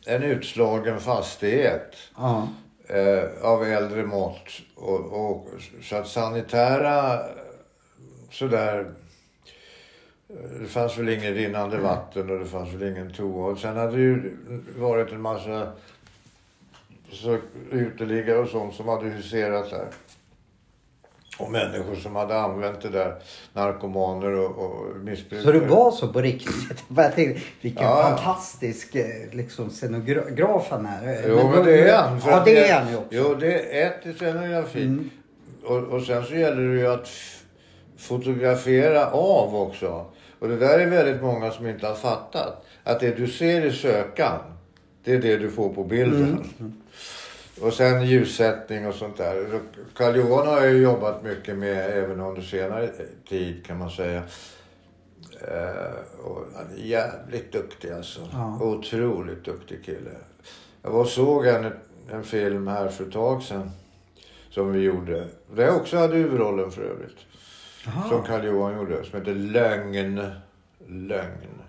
en 0.06 0.22
utslagen 0.22 1.00
fastighet. 1.00 1.96
ja. 2.16 2.48
eh, 2.88 3.24
av 3.50 3.64
äldre 3.64 4.02
mått. 4.06 4.48
Och, 4.76 5.30
och, 5.30 5.46
så 5.82 5.96
att 5.96 6.08
sanitära 6.08 7.18
sådär 8.30 8.86
Det 10.60 10.66
fanns 10.66 10.98
väl 10.98 11.08
ingen 11.08 11.34
rinnande 11.34 11.78
vatten 11.78 12.30
och 12.30 12.38
det 12.38 12.44
fanns 12.44 12.74
väl 12.74 12.88
ingen 12.88 13.12
toa. 13.12 13.50
Och 13.52 13.58
sen 13.58 13.76
hade 13.76 13.96
det 13.96 14.02
ju 14.02 14.36
varit 14.78 15.12
en 15.12 15.20
massa 15.20 15.72
så, 17.12 17.38
uteliggare 17.70 18.38
och 18.38 18.48
sånt 18.48 18.74
som 18.74 18.88
hade 18.88 19.08
huserat 19.08 19.70
där. 19.70 19.86
Och 21.38 21.50
människor 21.50 21.94
som 21.96 22.16
hade 22.16 22.40
använt 22.40 22.80
det 22.80 22.88
där. 22.88 23.14
Narkomaner 23.52 24.32
och, 24.32 24.58
och 24.64 24.96
missbrukare. 24.96 25.42
Så 25.42 25.52
det 25.52 25.66
var 25.66 25.90
så 25.90 26.08
på 26.08 26.20
riktigt? 26.20 26.84
Jag 26.96 27.14
tänkte, 27.14 27.42
vilken 27.60 27.82
Ja. 27.84 28.02
fantastisk 28.02 28.94
eh, 28.94 29.06
liksom, 29.32 29.70
scenograf 29.70 30.66
han 30.70 30.86
är. 30.86 31.28
Jo, 31.28 31.50
men 31.54 31.64
det 31.64 31.88
är 31.90 31.96
han. 31.96 32.20
Ja, 32.26 32.42
det 32.44 32.68
är 32.68 32.80
han 32.80 32.90
ju 32.90 32.96
också. 32.96 33.08
Jo, 33.10 33.34
det 33.34 33.80
är 33.82 33.86
ett 33.86 34.06
i 34.06 34.12
scenografin. 34.14 35.10
Och, 35.64 35.76
och 35.76 36.02
sen 36.02 36.24
så 36.24 36.34
gäller 36.34 36.62
det 36.62 36.80
ju 36.80 36.86
att 36.86 37.08
fotografera 37.98 39.10
av 39.10 39.56
också. 39.56 40.06
Och 40.38 40.48
det 40.48 40.56
där 40.56 40.78
är 40.78 40.86
väldigt 40.86 41.22
många 41.22 41.50
som 41.50 41.66
inte 41.66 41.86
har 41.86 41.94
fattat. 41.94 42.64
Att 42.84 43.00
det 43.00 43.16
du 43.16 43.26
ser 43.26 43.66
i 43.66 43.72
sökan, 43.72 44.38
det 45.04 45.12
är 45.12 45.18
det 45.18 45.36
du 45.36 45.50
får 45.50 45.74
på 45.74 45.84
bilden. 45.84 46.44
Och 47.60 47.72
sen 47.72 48.06
ljussättning 48.06 48.86
och 48.86 48.94
sånt 48.94 49.16
där. 49.16 49.60
Karl 49.94 50.16
Johan 50.16 50.46
har 50.46 50.60
jag 50.60 50.72
ju 50.72 50.82
jobbat 50.82 51.22
mycket 51.22 51.56
med 51.56 51.90
även 51.90 52.20
under 52.20 52.42
senare 52.42 52.90
tid 53.28 53.66
kan 53.66 53.78
man 53.78 53.90
säga. 53.90 54.22
Eh, 55.40 56.24
och 56.24 56.44
han 56.56 56.66
är 56.76 56.84
jävligt 56.84 57.52
duktig 57.52 57.90
alltså. 57.90 58.20
Ja. 58.32 58.58
Otroligt 58.62 59.44
duktig 59.44 59.84
kille. 59.84 60.10
Jag 60.82 60.90
var 60.90 61.00
och 61.00 61.08
såg 61.08 61.46
en, 61.46 61.72
en 62.10 62.24
film 62.24 62.66
här 62.66 62.88
för 62.88 63.04
ett 63.04 63.12
tag 63.12 63.42
sedan. 63.42 63.70
Som 64.50 64.72
vi 64.72 64.80
gjorde. 64.80 65.26
Där 65.54 65.64
jag 65.64 65.76
också 65.76 65.96
hade 65.96 66.16
huvudrollen 66.16 66.70
för 66.70 66.82
övrigt. 66.82 67.18
Som 67.84 68.22
Karl 68.26 68.44
Johan 68.44 68.76
gjorde. 68.76 69.04
Som 69.04 69.18
heter 69.18 69.34
Lögn. 69.34 70.30
Lögn. 70.86 71.62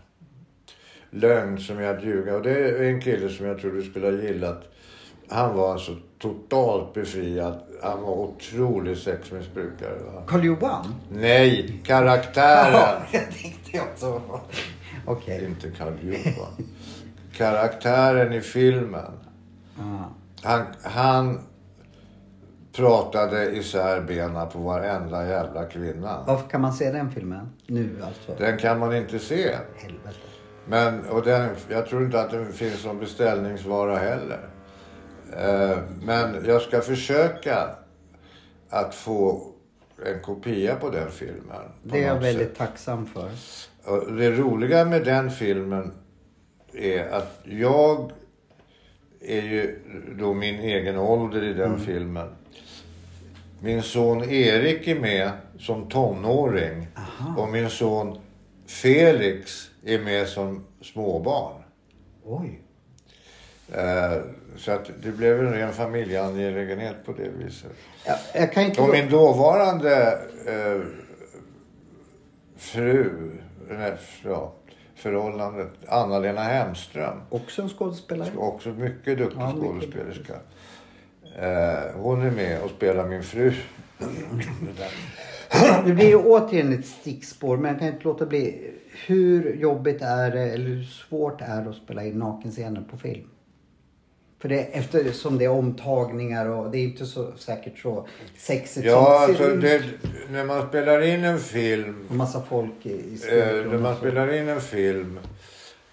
Lögn 1.09 1.57
som 1.57 1.79
är 1.79 1.97
att 1.97 2.03
ljuga. 2.03 2.35
Och 2.35 2.41
det 2.41 2.51
är 2.51 2.83
en 2.83 3.01
kille 3.01 3.29
som 3.29 3.45
jag 3.45 3.59
tror 3.59 3.71
du 3.71 3.83
skulle 3.83 4.05
ha 4.05 4.13
gillat. 4.13 4.63
Han 5.29 5.55
var 5.55 5.71
alltså 5.71 5.95
totalt 6.19 6.93
befriad. 6.93 7.59
Han 7.83 8.01
var 8.01 8.13
otrolig 8.13 8.97
sexmissbrukare. 8.97 9.97
Karl 10.27 10.45
Johan? 10.45 10.95
Nej, 11.11 11.81
karaktären. 11.85 13.01
jag 13.11 13.31
tänkte 13.31 13.71
jag 13.71 13.87
också. 13.87 14.21
Okej. 15.05 15.45
Inte 15.45 15.71
Karl 15.77 15.93
Johan. 16.01 16.67
Karaktären 17.37 18.33
i 18.33 18.41
filmen. 18.41 19.11
Ja. 19.77 20.09
Han, 20.43 20.65
han 20.83 21.39
pratade 22.79 23.51
isär 23.55 24.01
benen 24.01 24.49
på 24.49 24.59
varenda 24.59 25.27
jävla 25.27 25.65
kvinna. 25.65 26.23
Varför 26.27 26.49
kan 26.49 26.61
man 26.61 26.73
se 26.73 26.91
den 26.91 27.11
filmen 27.11 27.49
nu 27.67 27.89
alltså? 28.03 28.43
Den 28.43 28.57
kan 28.57 28.79
man 28.79 28.95
inte 28.95 29.19
se. 29.19 29.55
Helvete. 29.75 30.17
Men, 30.65 31.05
och 31.05 31.23
den, 31.23 31.49
jag 31.69 31.85
tror 31.87 32.03
inte 32.05 32.21
att 32.21 32.31
den 32.31 32.53
finns 32.53 32.79
som 32.81 32.99
beställningsvara 32.99 33.97
heller. 33.97 34.39
Eh, 35.37 35.77
men 36.01 36.45
jag 36.45 36.61
ska 36.61 36.81
försöka 36.81 37.69
att 38.69 38.95
få 38.95 39.47
en 40.05 40.21
kopia 40.21 40.75
på 40.75 40.89
den 40.89 41.11
filmen. 41.11 41.41
på 41.47 41.63
Det 41.83 42.03
är 42.03 42.07
jag 42.07 42.19
väldigt 42.19 42.47
sätt. 42.47 42.57
tacksam 42.57 43.05
för. 43.05 43.29
Och 43.85 44.13
det 44.13 44.31
roliga 44.31 44.85
med 44.85 45.05
den 45.05 45.31
filmen 45.31 45.91
är 46.73 47.09
att 47.09 47.39
jag 47.43 48.11
är 49.21 49.41
ju 49.41 49.79
då 50.19 50.33
min 50.33 50.59
egen 50.59 50.97
ålder 50.97 51.43
i 51.43 51.53
den 51.53 51.79
filmen. 51.79 52.27
Min 53.61 53.83
son 53.83 54.23
Erik 54.23 54.87
är 54.87 54.99
med 54.99 55.31
som 55.59 55.89
tonåring. 55.89 56.87
Och 57.37 57.49
min 57.49 57.69
son 57.69 58.19
Felix 58.67 59.69
är 59.85 59.99
med 59.99 60.27
som 60.27 60.65
småbarn. 60.81 61.63
Oj. 62.23 62.61
Eh, 63.73 64.21
så 64.57 64.71
att 64.71 64.89
det 65.03 65.11
blev 65.11 65.39
en 65.39 65.53
ren 65.53 65.73
familjeangelägenhet 65.73 67.05
på 67.05 67.11
det 67.11 67.29
viset. 67.29 67.71
Jag, 68.05 68.17
jag 68.33 68.53
kan 68.53 68.63
inte... 68.63 68.81
Och 68.81 68.89
min 68.89 69.09
dåvarande 69.09 70.19
eh, 70.47 70.81
fru, 72.57 73.31
nej, 73.69 73.93
ja, 74.23 74.53
förhållandet, 74.95 75.71
Anna-Lena 75.87 76.41
Hemström. 76.41 77.17
Också 77.29 77.61
en 77.61 77.69
skådespelare? 77.69 78.29
Också 78.37 78.69
mycket 78.69 79.17
duktig 79.17 79.39
Ja, 79.39 79.53
mycket 79.53 79.69
skådespelerska. 79.69 80.33
Eh, 80.33 80.39
hon 81.95 82.21
är 82.21 82.31
med 82.31 82.61
och 82.61 82.69
spelar 82.69 83.07
min 83.07 83.23
fru. 83.23 83.53
Det 85.85 85.93
blir 85.93 86.07
ju 86.07 86.15
återigen 86.15 86.79
ett 86.79 86.85
stickspår 86.85 87.57
men 87.57 87.71
jag 87.71 87.79
kan 87.79 87.87
inte 87.87 88.03
låta 88.03 88.25
bli. 88.25 88.71
Hur 89.07 89.55
jobbigt 89.55 90.01
är 90.01 90.31
det 90.31 90.41
eller 90.41 90.65
hur 90.65 90.83
svårt 90.83 91.41
är 91.41 91.61
det 91.61 91.69
att 91.69 91.75
spela 91.75 92.03
in 92.03 92.19
nakenscener 92.19 92.81
på 92.81 92.97
film? 92.97 93.27
För 94.41 94.49
det, 94.49 94.59
eftersom 94.59 95.37
det 95.37 95.45
är 95.45 95.49
omtagningar 95.49 96.49
och 96.49 96.71
det 96.71 96.77
är 96.77 96.83
inte 96.83 97.05
så 97.05 97.31
säkert 97.37 97.79
så 97.79 98.07
sexigt 98.37 98.85
Ja, 98.85 99.23
som 99.25 99.33
det 99.33 99.37
ser 99.37 99.51
alltså 99.51 99.61
det, 99.61 99.83
när 100.31 100.45
man 100.45 100.67
spelar 100.67 101.01
in 101.01 101.23
en 101.23 101.39
film 101.39 102.05
Och 102.09 102.15
massa 102.15 102.41
folk 102.41 102.85
i, 102.85 102.89
i 102.89 103.19
Eh, 103.31 103.71
när 103.71 103.77
man 103.77 103.95
spelar 103.95 104.33
in 104.33 104.49
en 104.49 104.61
film 104.61 105.19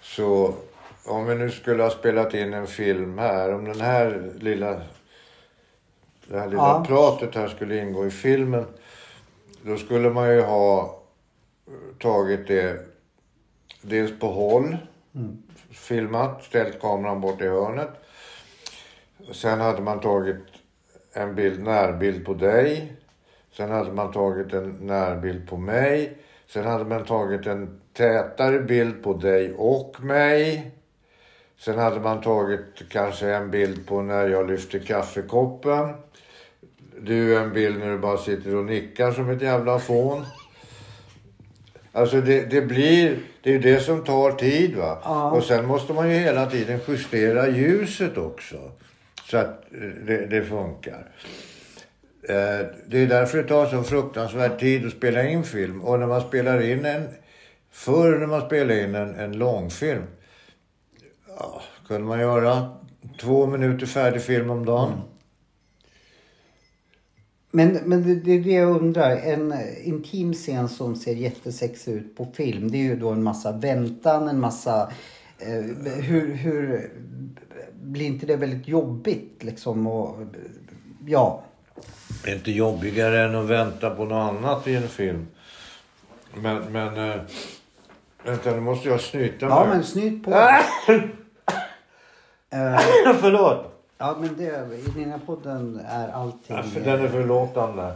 så 0.01 0.55
om 1.05 1.25
vi 1.25 1.35
nu 1.35 1.51
skulle 1.51 1.83
ha 1.83 1.89
spelat 1.89 2.33
in 2.33 2.53
en 2.53 2.67
film 2.67 3.17
här, 3.17 3.53
om 3.53 3.65
den 3.65 3.81
här 3.81 4.31
lilla 4.39 4.81
det 6.29 6.39
här 6.39 6.47
lilla 6.47 6.61
Ja. 6.61 6.83
pratet 6.87 7.35
här 7.35 7.47
skulle 7.47 7.77
ingå 7.81 8.05
i 8.05 8.11
filmen. 8.11 8.65
Då 9.61 9.77
skulle 9.77 10.09
man 10.09 10.33
ju 10.35 10.41
ha 10.41 10.81
eh, 11.67 11.97
tagit 11.99 12.47
det 12.47 12.85
dels 13.81 14.19
på 14.19 14.27
håll, 14.27 14.77
filmat, 15.71 16.43
ställt 16.43 16.81
kameran 16.81 17.21
bort 17.21 17.41
i 17.41 17.47
hörnet. 17.47 17.89
Sen 19.33 19.59
hade 19.59 19.81
man 19.81 19.99
tagit 19.99 20.43
en 21.13 21.35
bild, 21.35 21.63
närbild 21.63 22.25
på 22.25 22.33
dig. 22.33 22.93
Sen 23.51 23.71
hade 23.71 23.91
man 23.91 24.11
tagit 24.11 24.53
en 24.53 24.69
närbild 24.69 25.49
på 25.49 25.57
mig. 25.57 26.17
Sen 26.47 26.65
hade 26.65 26.85
man 26.85 27.05
tagit 27.05 27.47
en 27.47 27.81
tätare 27.93 28.59
bild 28.59 29.03
på 29.03 29.13
dig 29.13 29.53
och 29.53 29.95
mig. 30.01 30.71
Sen 31.59 31.77
hade 31.77 31.99
man 31.99 32.21
tagit 32.21 32.89
kanske 32.89 33.33
en 33.33 33.51
bild 33.51 33.87
på 33.87 34.01
när 34.01 34.27
jag 34.27 34.49
lyfter 34.49 34.79
kaffekoppen. 34.79 35.93
Du 37.01 37.37
en 37.37 37.53
bild 37.53 37.79
när 37.79 37.91
du 37.91 37.97
bara 37.97 38.17
sitter 38.17 38.55
och 38.55 38.65
nickar 38.65 39.11
som 39.11 39.29
ett 39.29 39.41
jävla 39.41 39.79
fån. 39.79 40.25
Alltså 41.91 42.21
det, 42.21 42.41
det 42.45 42.61
blir, 42.61 43.19
det 43.41 43.49
är 43.49 43.53
ju 43.53 43.59
det 43.59 43.79
som 43.79 44.03
tar 44.03 44.31
tid 44.31 44.75
va. 44.75 45.01
Ja. 45.03 45.31
Och 45.31 45.43
sen 45.43 45.65
måste 45.65 45.93
man 45.93 46.09
ju 46.09 46.15
hela 46.15 46.45
tiden 46.45 46.79
justera 46.87 47.47
ljuset 47.49 48.17
också. 48.17 48.71
Så 49.29 49.37
att 49.37 49.73
eh, 49.73 49.79
det, 50.05 50.25
det 50.25 50.43
funkar. 50.43 51.11
Eh, 52.29 52.65
Det 52.85 52.97
är 53.03 53.07
därför 53.07 53.37
det 53.37 53.43
tar 53.43 53.65
så 53.65 53.83
fruktansvärd 53.83 54.59
tid 54.59 54.85
att 54.85 54.91
spela 54.91 55.23
in 55.27 55.43
film. 55.43 55.81
Och 55.81 55.99
när 55.99 56.07
man 56.07 56.21
spelar 56.21 56.61
in 56.61 56.85
en... 56.85 57.07
Förr 57.71 58.17
när 58.19 58.27
man 58.27 58.41
spelade 58.41 58.83
in 58.83 58.95
en, 58.95 59.15
en 59.15 59.37
långfilm. 59.37 60.03
Ja, 61.39 61.61
kunde 61.87 62.07
man 62.07 62.19
göra 62.19 62.69
två 63.19 63.45
minuter 63.47 63.85
färdig 63.85 64.21
film 64.21 64.49
om 64.49 64.65
dagen. 64.65 65.01
Men, 67.51 67.73
men 67.85 68.03
det, 68.07 68.15
det 68.15 68.31
är 68.31 68.39
det 68.39 68.51
jag 68.51 68.69
undrar. 68.81 69.15
En 69.15 69.53
intim 69.83 70.33
scen 70.33 70.69
som 70.69 70.95
ser 70.95 71.15
jättesexig 71.15 71.93
ut 71.93 72.17
på 72.17 72.25
film. 72.33 72.71
Det 72.71 72.77
är 72.77 72.83
ju 72.83 72.95
då 72.95 73.09
en 73.09 73.23
massa 73.23 73.51
väntan, 73.51 74.27
en 74.27 74.39
massa... 74.39 74.91
Eh, 75.39 75.91
hur, 76.01 76.33
hur... 76.35 76.91
Blir 77.81 78.05
inte 78.05 78.25
det 78.25 78.35
väldigt 78.35 78.67
jobbigt 78.67 79.43
liksom? 79.43 79.87
Och, 79.87 80.17
ja. 81.05 81.43
Det 82.23 82.31
är 82.31 82.35
inte 82.35 82.51
jobbigare 82.51 83.21
än 83.21 83.35
att 83.35 83.45
vänta 83.45 83.89
på 83.89 84.05
något 84.05 84.33
annat 84.33 84.67
i 84.67 84.75
en 84.75 84.87
film. 84.87 85.27
Men, 86.33 86.71
men... 86.71 87.09
Äh, 87.11 87.21
vänta, 88.25 88.51
nu 88.51 88.59
måste 88.59 88.89
jag 88.89 89.01
snyta 89.01 89.45
Ja, 89.45 89.65
mig. 89.65 89.75
men 89.75 89.83
snyt 89.83 90.23
på. 90.23 90.31
Förlåt. 93.21 93.73
Ja, 93.97 94.15
men 94.19 94.37
det, 94.37 94.43
i 94.43 95.03
den 95.03 95.11
här 95.11 95.19
podden 95.25 95.81
är 95.89 96.07
allting... 96.09 96.55
Ja, 96.55 96.63
för 96.63 96.79
den 96.79 97.05
är 97.05 97.07
förlåtande. 97.07 97.95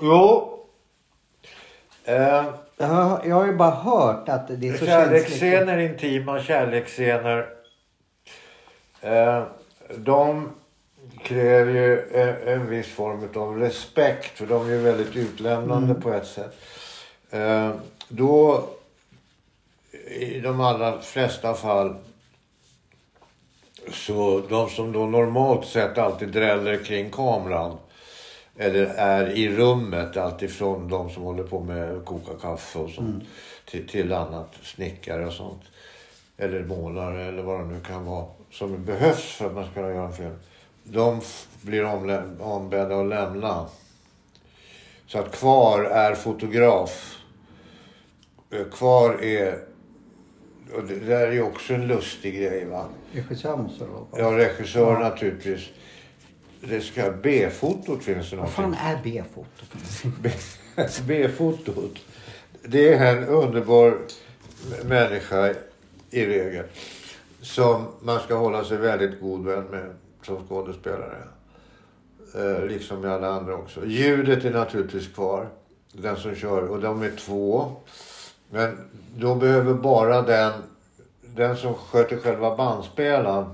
Jo. 0.00 0.58
Eh, 2.04 2.44
jag, 2.76 2.86
har, 2.86 3.20
jag 3.24 3.36
har 3.36 3.46
ju 3.46 3.56
bara 3.56 3.70
hört 3.70 4.28
att 4.28 4.48
det 4.48 4.68
är 4.68 4.72
så 4.72 4.86
känsligt. 4.86 4.88
kärleksscener, 4.88 5.78
intima 5.78 6.42
kärleksscener. 6.42 7.46
Eh, 9.00 9.42
de 9.96 10.50
kräver 11.22 11.72
ju 11.72 12.10
en, 12.12 12.48
en 12.48 12.66
viss 12.66 12.88
form 12.94 13.28
av 13.34 13.58
respekt. 13.58 14.38
För 14.38 14.46
de 14.46 14.66
är 14.66 14.70
ju 14.70 14.78
väldigt 14.78 15.16
utlämnande 15.16 15.94
på 15.94 16.12
ett 16.12 16.26
sätt. 16.26 16.56
Eh, 17.30 17.70
då, 18.08 18.64
i 20.08 20.40
de 20.40 20.60
allra 20.60 21.00
flesta 21.00 21.54
fall, 21.54 21.94
så 23.92 24.42
de 24.48 24.68
som 24.68 24.92
då 24.92 25.06
normalt 25.06 25.66
sett 25.66 25.98
alltid 25.98 26.28
dräller 26.28 26.84
kring 26.84 27.10
kameran 27.10 27.76
eller 28.56 28.86
är 28.86 29.30
i 29.30 29.56
rummet. 29.56 30.16
Alltifrån 30.16 30.88
de 30.88 31.10
som 31.10 31.22
håller 31.22 31.42
på 31.42 31.60
med 31.60 31.96
att 31.96 32.04
koka 32.04 32.32
kaffe 32.40 32.78
och 32.78 32.90
sånt. 32.90 33.24
Till, 33.64 33.88
till 33.88 34.12
annat, 34.12 34.54
snickare 34.62 35.26
och 35.26 35.32
sånt. 35.32 35.62
Eller 36.36 36.64
målare 36.64 37.24
eller 37.24 37.42
vad 37.42 37.60
det 37.60 37.66
nu 37.66 37.80
kan 37.80 38.04
vara. 38.04 38.26
Som 38.50 38.84
behövs 38.84 39.32
för 39.32 39.46
att 39.46 39.54
man 39.54 39.64
ska 39.64 39.74
kunna 39.74 39.88
göra 39.88 40.06
en 40.06 40.12
film. 40.12 40.38
De 40.84 41.20
blir 41.62 41.84
ombedda 42.40 43.00
att 43.00 43.08
lämna. 43.08 43.66
Så 45.06 45.18
att 45.18 45.32
kvar 45.32 45.80
är 45.84 46.14
fotograf. 46.14 47.18
Eh, 48.50 48.64
Kvar 48.64 49.22
är... 49.24 49.58
Och 50.74 50.84
det 50.84 50.94
där 50.98 51.26
är 51.28 51.32
ju 51.32 51.42
också 51.42 51.74
en 51.74 51.86
lustig 51.86 52.34
grej 52.34 52.64
va. 52.64 52.86
Regissör 53.12 53.56
måste 53.56 53.84
det 53.84 53.90
vara. 53.90 54.04
Ja, 54.16 54.38
regissör 54.38 54.98
naturligtvis. 54.98 55.68
Det 56.60 56.80
ska 56.80 57.10
B-fotot 57.22 58.02
finns 58.04 58.30
det 58.30 58.36
Vad 58.36 58.50
fan 58.50 58.70
någonting. 58.70 59.16
är 59.16 59.22
B-foto? 59.22 59.64
B- 60.22 60.30
B-fotot. 61.06 61.94
Det 62.62 62.94
är 62.94 63.16
en 63.16 63.24
underbar 63.24 63.98
människa 64.84 65.54
i 66.10 66.26
regel. 66.26 66.64
Som 67.40 67.86
man 68.00 68.20
ska 68.20 68.34
hålla 68.34 68.64
sig 68.64 68.76
väldigt 68.76 69.20
god 69.20 69.44
vän 69.46 69.64
med 69.64 69.94
som 70.22 70.46
skådespelare. 70.48 71.16
Eh, 72.34 72.64
liksom 72.66 73.00
med 73.00 73.12
alla 73.12 73.28
andra 73.28 73.54
också. 73.56 73.86
Ljudet 73.86 74.44
är 74.44 74.50
naturligtvis 74.50 75.08
kvar. 75.14 75.48
Den 75.92 76.16
som 76.16 76.34
kör. 76.34 76.62
Och 76.62 76.80
de 76.80 77.02
är 77.02 77.10
två. 77.10 77.72
Men 78.50 78.76
då 79.16 79.34
behöver 79.34 79.74
bara 79.74 80.22
den, 80.22 80.52
den 81.20 81.56
som 81.56 81.74
sköter 81.74 82.16
själva 82.16 82.56
bandspelaren. 82.56 83.46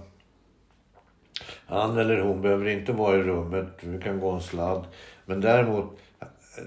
Han 1.66 1.98
eller 1.98 2.20
hon 2.20 2.42
behöver 2.42 2.68
inte 2.68 2.92
vara 2.92 3.16
i 3.16 3.22
rummet. 3.22 3.66
Det 3.80 3.98
kan 3.98 4.20
gå 4.20 4.30
en 4.30 4.40
sladd. 4.40 4.84
Men 5.26 5.40
däremot 5.40 5.98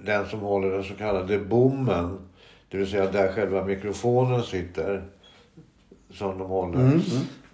den 0.05 0.27
som 0.27 0.39
håller 0.39 0.71
den 0.71 0.83
så 0.83 0.93
kallade 0.93 1.39
bommen. 1.39 2.19
Det 2.69 2.77
vill 2.77 2.91
säga 2.91 3.11
där 3.11 3.33
själva 3.33 3.65
mikrofonen 3.65 4.43
sitter. 4.43 5.03
Som 6.13 6.37
de 6.37 6.47
håller. 6.47 6.99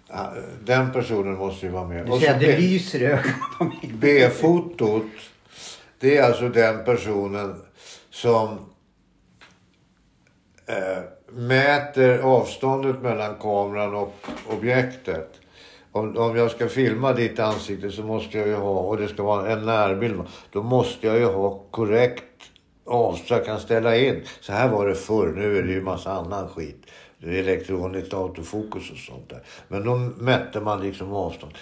Ja, 0.08 0.32
Den 0.64 0.92
personen 0.92 1.34
måste 1.34 1.66
ju 1.66 1.72
vara 1.72 1.88
med. 1.88 2.06
Du 2.06 2.10
så 2.10 2.30
att 2.30 2.40
det 2.40 2.58
lyser 2.58 3.02
i 3.02 3.04
ögonen. 3.04 3.98
B-fotot. 4.00 5.06
Det 5.98 6.16
är 6.16 6.22
alltså 6.22 6.48
den 6.48 6.84
personen 6.84 7.62
som 8.10 8.58
eh, 10.66 11.02
mäter 11.32 12.18
avståndet 12.18 13.02
mellan 13.02 13.34
kameran 13.34 13.94
och 13.94 14.14
objektet. 14.48 15.40
Om, 15.92 16.16
om 16.16 16.36
jag 16.36 16.50
ska 16.50 16.68
filma 16.68 17.12
ditt 17.12 17.38
ansikte 17.38 17.90
så 17.90 18.02
måste 18.02 18.38
jag 18.38 18.48
ju 18.48 18.54
ha, 18.54 18.80
och 18.80 18.96
det 18.96 19.08
ska 19.08 19.22
vara 19.22 19.52
en 19.52 19.66
närbild, 19.66 20.22
då 20.50 20.62
måste 20.62 21.06
jag 21.06 21.18
ju 21.18 21.24
ha 21.24 21.62
korrekt 21.70 22.24
avstånd. 22.84 23.40
Jag 23.40 23.46
kan 23.46 23.60
ställa 23.60 23.96
in. 23.96 24.22
Så 24.40 24.52
här 24.52 24.68
var 24.68 24.88
det 24.88 24.94
förr, 24.94 25.32
nu 25.36 25.58
är 25.58 25.62
det 25.62 25.72
ju 25.72 25.82
massa 25.82 26.12
annan 26.12 26.48
skit. 26.48 26.86
Det 27.18 27.38
är 27.38 27.42
elektroniskt 27.42 28.14
autofokus 28.14 28.90
och 28.90 28.96
sånt 28.96 29.28
där. 29.28 29.42
Men 29.68 29.84
då 29.84 29.96
mätte 29.96 30.60
man 30.60 30.80
liksom 30.80 31.12
avstånd. 31.12 31.52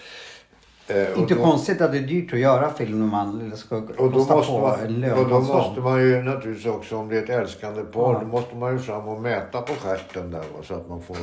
Eh, 0.89 1.19
Inte 1.19 1.35
då- 1.35 1.43
konstigt 1.43 1.81
att 1.81 1.93
det 1.93 1.99
är 1.99 2.03
dyrt 2.03 2.33
att 2.33 2.39
göra 2.39 2.73
film 2.73 2.99
när 3.01 3.07
man 3.07 3.57
ska 3.57 3.77
och 3.77 3.83
då, 3.97 4.19
måste 4.19 4.33
på 4.53 4.59
man, 4.61 4.81
en 4.81 5.01
lön. 5.01 5.19
och 5.19 5.29
då 5.29 5.41
på 5.41 5.53
måste 5.55 5.81
man 5.81 6.01
ju 6.01 6.23
naturligtvis 6.23 6.67
också, 6.67 6.97
om 6.97 7.09
det 7.09 7.19
är 7.19 7.23
ett 7.23 7.31
älskande 7.31 7.83
par, 7.83 8.13
Ja. 8.13 8.19
då 8.21 8.27
måste 8.27 8.57
man 8.57 8.73
ju 8.73 8.79
fram 8.79 9.09
och 9.09 9.21
mäta 9.21 9.63
på 9.63 9.73
stjärten 9.75 10.31
där 10.31 10.43
så 10.63 10.75
att 10.75 10.89
man 10.89 11.03
får, 11.03 11.17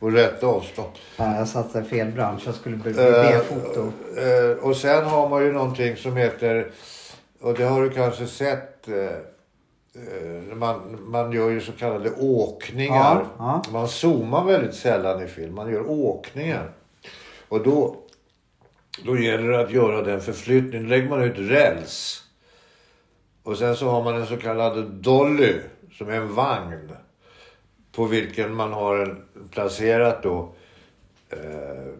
får 0.00 0.10
rätt 0.10 0.42
avstånd. 0.44 0.88
Ja, 1.16 1.36
jag 1.36 1.48
satte 1.48 1.78
i 1.78 1.82
fel 1.82 2.12
bransch. 2.12 2.42
Jag 2.46 2.54
skulle 2.54 2.76
bli 2.76 2.90
Eh, 2.90 2.96
B-foto. 2.96 3.80
eh, 4.20 4.64
och 4.68 4.76
sen 4.76 5.04
har 5.04 5.28
man 5.28 5.42
ju 5.44 5.52
någonting 5.52 5.96
som 5.96 6.16
heter, 6.16 6.70
och 7.40 7.54
det 7.54 7.64
har 7.64 7.82
du 7.82 7.90
kanske 7.90 8.26
sett, 8.26 8.88
eh, 8.88 10.54
man, 10.56 10.98
man 11.06 11.32
gör 11.32 11.50
ju 11.50 11.60
så 11.60 11.72
kallade 11.72 12.10
åkningar. 12.20 13.24
Ja, 13.38 13.62
Man 13.72 13.88
zoomar 13.88 14.44
väldigt 14.44 14.74
sällan 14.74 15.22
i 15.22 15.26
film, 15.26 15.54
man 15.54 15.70
gör 15.72 15.90
åkningar. 15.90 16.70
Och 17.48 17.62
då, 17.62 17.96
då 19.04 19.18
gäller 19.18 19.48
det 19.48 19.60
att 19.60 19.72
göra 19.72 20.02
den 20.02 20.20
förflyttningen. 20.20 20.82
Då 20.82 20.88
lägger 20.88 21.08
man 21.08 21.22
ut 21.22 21.38
räls. 21.38 22.24
Och 23.42 23.58
sen 23.58 23.76
så 23.76 23.90
har 23.90 24.04
man 24.04 24.16
en 24.16 24.26
så 24.26 24.36
kallad 24.36 24.92
dolly, 24.92 25.54
som 25.92 26.08
är 26.08 26.12
en 26.12 26.34
vagn. 26.34 26.92
På 27.92 28.04
vilken 28.04 28.54
man 28.54 28.72
har 28.72 28.98
en, 28.98 29.22
placerat 29.50 30.22
då 30.22 30.52
eh, 31.30 31.92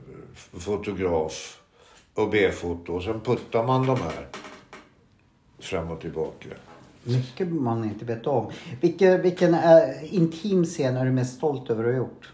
fotograf 0.58 1.60
och 2.14 2.30
B-foto. 2.30 2.92
Och 2.92 3.02
sen 3.02 3.20
puttar 3.20 3.66
man 3.66 3.86
de 3.86 3.96
här 4.00 4.26
fram 5.58 5.90
och 5.90 6.00
tillbaka. 6.00 6.48
Mycket 7.02 7.48
man 7.48 7.84
inte 7.84 8.04
vet 8.04 8.26
om. 8.26 8.52
Vilken, 8.80 9.22
vilken 9.22 9.54
eh, 9.54 10.14
intim 10.14 10.64
scen 10.64 10.96
är 10.96 11.04
du 11.04 11.10
mest 11.10 11.36
stolt 11.36 11.70
över 11.70 11.84
att 11.84 11.90
ha 11.90 11.96
gjort? 11.96 12.32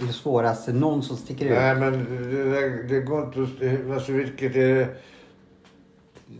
Det 0.00 0.12
svåraste, 0.12 0.72
någon 0.72 1.02
som 1.02 1.16
sticker 1.16 1.44
ut. 1.44 1.50
Nej 1.50 1.76
men 1.76 1.92
det, 2.30 2.82
det, 2.82 3.00
går 3.00 3.24
inte 3.24 3.42
att... 3.42 3.92
Alltså 3.94 4.12
vilket 4.12 4.56
är 4.56 4.88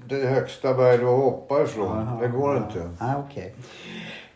det 0.09 0.27
högsta 0.27 0.75
berg 0.75 0.99
du 0.99 1.05
hoppar 1.05 1.65
ifrån? 1.65 1.99
Aha, 1.99 2.21
det 2.21 2.29
går 2.29 2.57
ja. 2.57 2.67
inte. 2.67 2.91
Nej, 3.01 3.15
okej. 3.29 3.55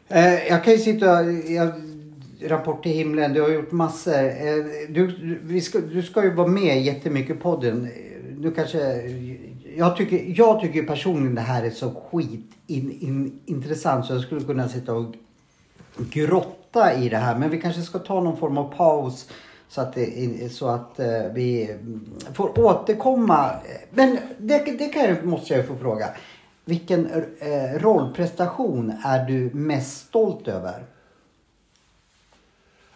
Eh, 0.09 0.49
jag 0.49 0.65
kan 0.65 0.73
ju 0.73 0.79
sitta... 0.79 1.23
Jag, 1.31 1.73
rapport 2.49 2.83
till 2.83 2.93
himlen, 2.93 3.33
du 3.33 3.41
har 3.43 3.49
gjort 3.49 3.73
massor. 3.73 4.25
Eh, 4.25 4.65
du, 4.89 5.07
du- 5.47 5.61
ska, 5.61 5.79
du 5.79 6.03
ska 6.03 6.25
ju 6.25 6.35
vara 6.35 6.49
med 6.49 6.83
jättemycket 6.83 7.37
i 7.37 7.39
podden. 7.39 7.89
Du 8.39 8.51
kanske... 8.51 9.03
Jag 9.77 9.97
tycker, 9.97 10.35
jag 10.37 10.61
tycker 10.61 10.83
personligen 10.83 11.35
det 11.35 11.41
här 11.41 11.63
är 11.63 11.71
så 11.71 11.91
skit 11.91 12.51
in, 12.67 13.41
så 13.81 14.13
jag 14.13 14.21
skulle 14.21 14.41
kunna 14.41 14.69
sitta 14.69 14.95
och 14.95 15.15
grotta 15.97 16.62
i 16.77 17.09
det 17.09 17.17
här. 17.17 17.39
Men 17.39 17.51
vi 17.51 17.61
kanske 17.61 17.83
ska 17.83 17.99
ta 17.99 18.21
någon 18.21 18.37
form 18.37 18.59
av 18.59 18.77
paus 18.77 19.29
så 19.69 19.81
att, 19.81 19.95
det, 19.95 20.53
så 20.53 20.69
att 20.69 20.99
eh, 21.01 21.25
vi 21.33 21.77
får 22.35 22.61
återkomma. 22.61 23.51
Men 23.91 24.19
det, 24.39 24.59
det 24.79 24.89
kan 24.89 25.05
jag, 25.05 25.25
måste 25.25 25.55
jag 25.55 25.63
ju 25.63 25.69
få 25.69 25.77
fråga. 25.77 26.09
Vilken 26.65 27.07
eh, 27.39 27.79
rollprestation 27.79 28.93
är 29.05 29.27
du 29.27 29.51
mest 29.55 30.07
stolt 30.07 30.49
över? 30.49 30.85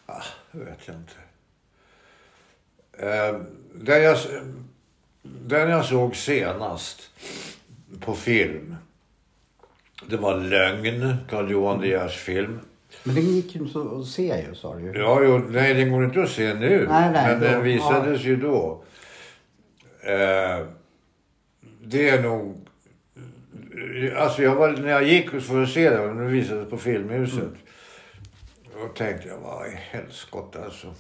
Ah, 0.07 0.23
det 0.53 0.59
vet 0.59 0.79
jag 0.87 0.97
inte. 0.97 1.15
Eh, 2.99 3.41
den, 3.75 4.03
jag, 4.03 4.17
den 5.23 5.71
jag 5.71 5.85
såg 5.85 6.17
senast 6.17 7.11
på 8.01 8.15
film. 8.15 8.77
Det 10.09 10.17
var 10.17 10.37
Lögn, 10.37 11.17
Carl 11.29 11.51
Johan 11.51 11.81
De 11.81 11.89
Geers 11.89 12.17
film. 12.17 12.61
Men 13.05 13.15
den 13.15 13.25
gick 13.25 13.55
ju 13.55 13.65
att 14.01 14.07
se 14.07 14.45
ju 14.49 14.55
sa 14.55 14.75
du 14.75 14.81
ju. 14.83 14.93
Ja, 14.99 15.21
jo, 15.25 15.39
nej, 15.39 15.75
den 15.75 15.93
går 15.93 16.05
inte 16.05 16.23
att 16.23 16.31
se 16.31 16.55
nu. 16.55 16.87
Nej, 16.89 17.11
nej, 17.13 17.27
men 17.29 17.41
då- 17.41 17.47
den 17.47 17.63
visades 17.63 18.21
ju 18.21 18.37
då. 18.37 18.85
Eh, 20.01 20.67
det 21.85 22.09
är 22.09 22.23
nog... 22.23 22.57
Alltså 24.17 24.43
jag 24.43 24.55
var, 24.55 24.71
när 24.71 24.89
jag 24.91 25.05
gick 25.05 25.31
för 25.31 25.63
att 25.63 25.69
se 25.71 25.91
den, 25.91 26.17
den 26.17 26.33
visades 26.33 26.71
på 26.71 26.77
Filmhuset. 26.79 27.53
Då 28.81 28.89
tänkte 28.89 29.29
jag, 29.29 29.39
vad 29.39 29.67
i 29.67 29.71
helskotta 29.77 30.65
alltså. 30.65 30.95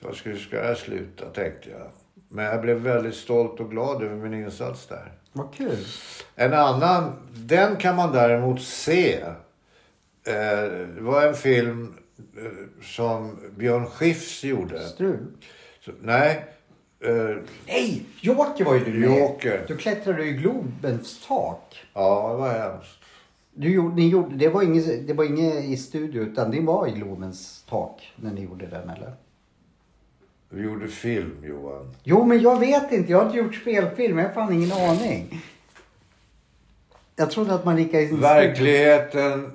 Vad 0.00 0.14
ska, 0.16 0.36
ska 0.36 0.56
jag 0.56 0.76
sluta, 0.78 1.24
tänkte 1.26 1.70
jag. 1.70 1.90
Men 2.28 2.44
jag 2.44 2.60
blev 2.62 2.76
väldigt 2.76 3.14
stolt 3.14 3.60
och 3.60 3.70
glad 3.70 4.02
över 4.02 4.16
min 4.16 4.34
insats 4.44 4.86
där. 4.86 5.12
Vad 5.32 5.54
kul. 5.54 5.76
En 6.34 6.52
annan, 6.54 7.12
den 7.34 7.76
kan 7.76 7.96
man 7.96 8.12
däremot 8.12 8.62
se. 8.62 9.24
Eh, 10.26 10.70
det 10.94 11.00
var 11.00 11.26
en 11.26 11.34
film 11.34 11.94
eh, 12.36 12.82
som 12.82 13.38
Björn 13.56 13.86
Skifs 13.86 14.44
gjorde. 14.44 14.80
Strul. 14.88 15.26
Så, 15.80 15.92
nej, 16.00 16.44
eh, 17.00 17.36
Nej! 17.66 18.02
Joker 18.20 18.64
var 18.64 18.74
ju 18.74 18.84
du 18.84 19.08
med. 19.08 19.18
Joker. 19.18 19.64
Du 19.68 19.76
klättrade 19.76 20.24
i 20.24 20.32
Globens 20.32 21.26
tak. 21.26 21.86
ja 21.94 22.30
det 22.30 22.36
var 22.36 22.72
hemskt. 22.72 22.98
Du 23.56 23.72
gjorde, 23.72 23.94
ni 23.94 24.08
gjorde, 24.08 24.36
det, 24.36 24.48
var 24.48 24.62
inget, 24.62 25.06
det 25.06 25.12
var 25.12 25.24
inget 25.24 25.64
i 25.64 25.76
studio 25.76 26.22
utan 26.22 26.50
det 26.50 26.60
var 26.60 26.86
i 26.86 26.90
Globens 26.90 27.64
tak 27.68 28.12
när 28.16 28.32
ni 28.32 28.44
gjorde 28.44 28.66
den 28.66 28.90
eller? 28.90 29.12
Vi 30.48 30.62
gjorde 30.62 30.88
film 30.88 31.36
Johan. 31.44 31.94
Jo 32.02 32.24
men 32.24 32.40
jag 32.40 32.60
vet 32.60 32.92
inte, 32.92 33.12
jag 33.12 33.18
har 33.18 33.26
inte 33.26 33.38
gjort 33.38 33.54
spelfilm, 33.54 34.18
jag 34.18 34.26
har 34.26 34.34
fan 34.34 34.52
ingen 34.52 34.72
aning. 34.72 35.42
Jag 37.16 37.30
trodde 37.30 37.54
att 37.54 37.64
man 37.64 37.76
sin 37.76 38.20
Verkligheten 38.20 39.52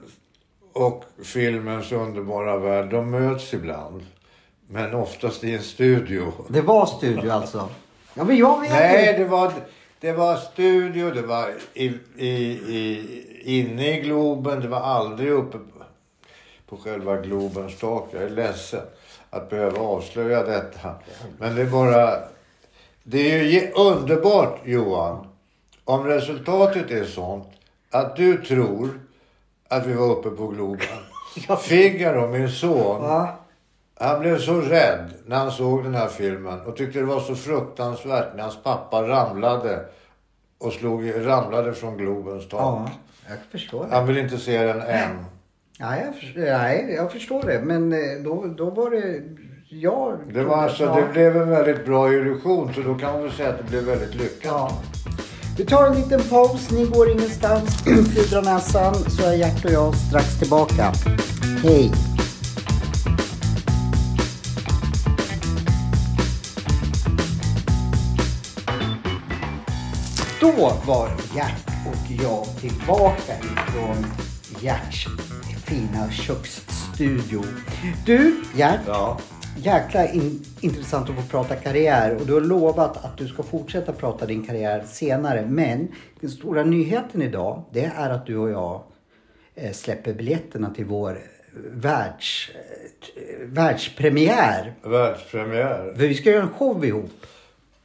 och 0.74 1.06
filmens 1.24 1.92
underbara 1.92 2.58
värld, 2.58 2.90
de 2.90 3.12
möts 3.12 3.54
ibland. 3.54 4.06
Men 4.68 4.94
oftast 4.94 5.44
i 5.44 5.56
en 5.56 5.64
studio. 5.64 6.34
Det 6.48 6.62
var 6.62 6.86
studio 6.86 7.32
alltså? 7.32 7.70
Ja 8.14 8.24
men 8.24 8.38
jag 8.38 8.62
vet 8.62 8.72
Nej, 8.72 9.16
det 9.18 9.26
var, 9.26 9.52
det 10.00 10.12
var 10.12 10.36
studio, 10.36 11.12
det 11.12 11.22
var 11.22 11.54
i, 11.74 11.86
i, 12.18 12.28
i, 12.28 13.60
inne 13.60 13.98
i 13.98 14.02
Globen, 14.02 14.62
det 14.62 14.68
var 14.68 14.82
aldrig 14.82 15.32
uppe 15.32 15.58
på, 16.70 16.78
själva 16.78 17.18
Globens 17.18 17.80
tak. 17.80 18.10
Jag 18.12 18.24
är 18.24 18.30
ledsen 18.30 18.82
att 19.30 19.50
behöva 19.50 19.80
avslöja 19.80 20.44
detta. 20.44 20.96
Men 21.38 21.56
det 21.56 21.62
är 21.62 21.66
bara... 21.66 22.20
Det 23.04 23.40
är 23.40 23.44
ju 23.44 23.72
underbart 23.72 24.62
Johan. 24.66 25.28
Om 25.84 26.06
resultatet 26.06 26.92
är 26.92 27.06
sånt 27.06 27.48
att 27.90 28.16
du 28.16 28.46
tror 28.46 28.90
att 29.70 29.86
vi 29.86 29.94
var 29.94 30.06
uppe 30.12 30.30
på 30.30 30.48
Globen. 30.48 30.88
Figaro, 31.60 32.28
min 32.28 32.50
son, 32.50 33.04
Ja. 33.04 33.38
han 34.00 34.20
blev 34.20 34.40
så 34.40 34.62
rädd 34.62 35.14
när 35.26 35.36
han 35.38 35.52
såg 35.52 35.84
den 35.84 35.96
här 35.96 36.08
filmen 36.08 36.62
och 36.62 36.76
tyckte 36.76 37.00
det 37.00 37.06
var 37.06 37.20
så 37.20 37.36
fruktansvärt 37.36 38.36
när 38.36 38.44
hans 38.44 38.64
pappa 38.64 39.02
ramlade 39.08 39.86
och 40.58 40.74
slog, 40.74 41.12
ramlade 41.28 41.74
från 41.74 41.98
Globens 41.98 42.50
tak. 42.50 42.62
ja, 42.62 42.90
jag 43.30 43.38
förstår 43.52 43.86
det. 43.90 43.96
Han 43.96 44.08
vill 44.08 44.18
inte 44.18 44.38
se 44.38 44.64
den 44.64 44.82
än. 44.82 45.26
Nej, 45.80 46.04
jag 46.06 46.16
förstår, 46.16 46.42
nej, 46.42 46.94
jag 46.96 47.12
förstår 47.12 47.44
det. 47.44 47.62
Men 47.64 47.94
eh, 47.94 48.24
då, 48.24 48.46
då 48.58 48.70
var 48.70 48.90
det... 48.90 49.22
Ja, 49.72 50.18
Det, 50.34 50.44
var 50.44 50.58
alltså, 50.58 50.84
ja. 50.84 50.96
det 50.96 51.14
blev 51.14 51.38
en 51.38 51.50
väldigt 51.50 51.86
bra 51.86 52.14
illusion 52.14 52.74
så 52.74 52.82
då 52.82 52.96
kan 52.96 53.14
man 53.14 53.22
väl 53.24 53.32
säga 53.32 53.50
att 53.50 53.58
det 53.58 53.64
blev 53.64 53.84
väldigt 53.84 54.16
lyckat. 54.16 54.44
Ja. 54.46 54.72
Vi 55.60 55.66
tar 55.66 55.88
en 55.88 55.96
liten 55.96 56.22
paus, 56.30 56.72
ni 56.72 56.86
går 56.86 57.12
ingenstans. 57.12 57.84
Pudrar 57.86 58.42
näsan 58.42 58.96
så 58.96 59.24
är 59.24 59.34
Gert 59.34 59.66
och 59.66 59.72
jag 59.72 59.96
strax 59.96 60.40
tillbaka. 60.40 60.94
Hej! 61.64 61.92
Då 70.40 70.52
var 70.86 71.10
Gert 71.36 71.68
och 71.86 72.12
jag 72.24 72.46
tillbaka 72.62 73.34
ifrån 73.40 74.06
Gerts 74.60 75.08
fina 75.66 76.12
köksstudio. 76.12 77.44
Du 78.06 78.44
Gert, 78.56 78.80
Ja. 78.88 79.20
Jäkla 79.64 80.12
in, 80.12 80.46
intressant 80.62 81.10
att 81.10 81.16
få 81.16 81.22
prata 81.22 81.56
karriär 81.56 82.16
och 82.16 82.26
du 82.26 82.34
har 82.34 82.42
lovat 82.42 83.06
att 83.06 83.18
du 83.18 83.28
ska 83.28 83.44
fortsätta 83.44 83.92
prata 83.92 84.26
din 84.26 84.46
karriär 84.46 84.84
senare. 84.88 85.46
Men 85.50 85.88
den 86.20 86.30
stora 86.30 86.64
nyheten 86.64 87.22
idag 87.22 87.64
det 87.72 87.92
är 87.96 88.10
att 88.10 88.26
du 88.26 88.38
och 88.38 88.50
jag 88.50 88.82
eh, 89.56 89.72
släpper 89.72 90.14
biljetterna 90.14 90.74
till 90.74 90.86
vår 90.86 91.18
världs, 91.72 92.50
eh, 93.16 93.48
världspremiär. 93.48 94.74
Världspremiär. 94.82 95.94
För 95.98 96.08
vi 96.08 96.16
ska 96.16 96.32
göra 96.32 96.44
en 96.44 96.50
show 96.50 96.86
ihop. 96.86 97.26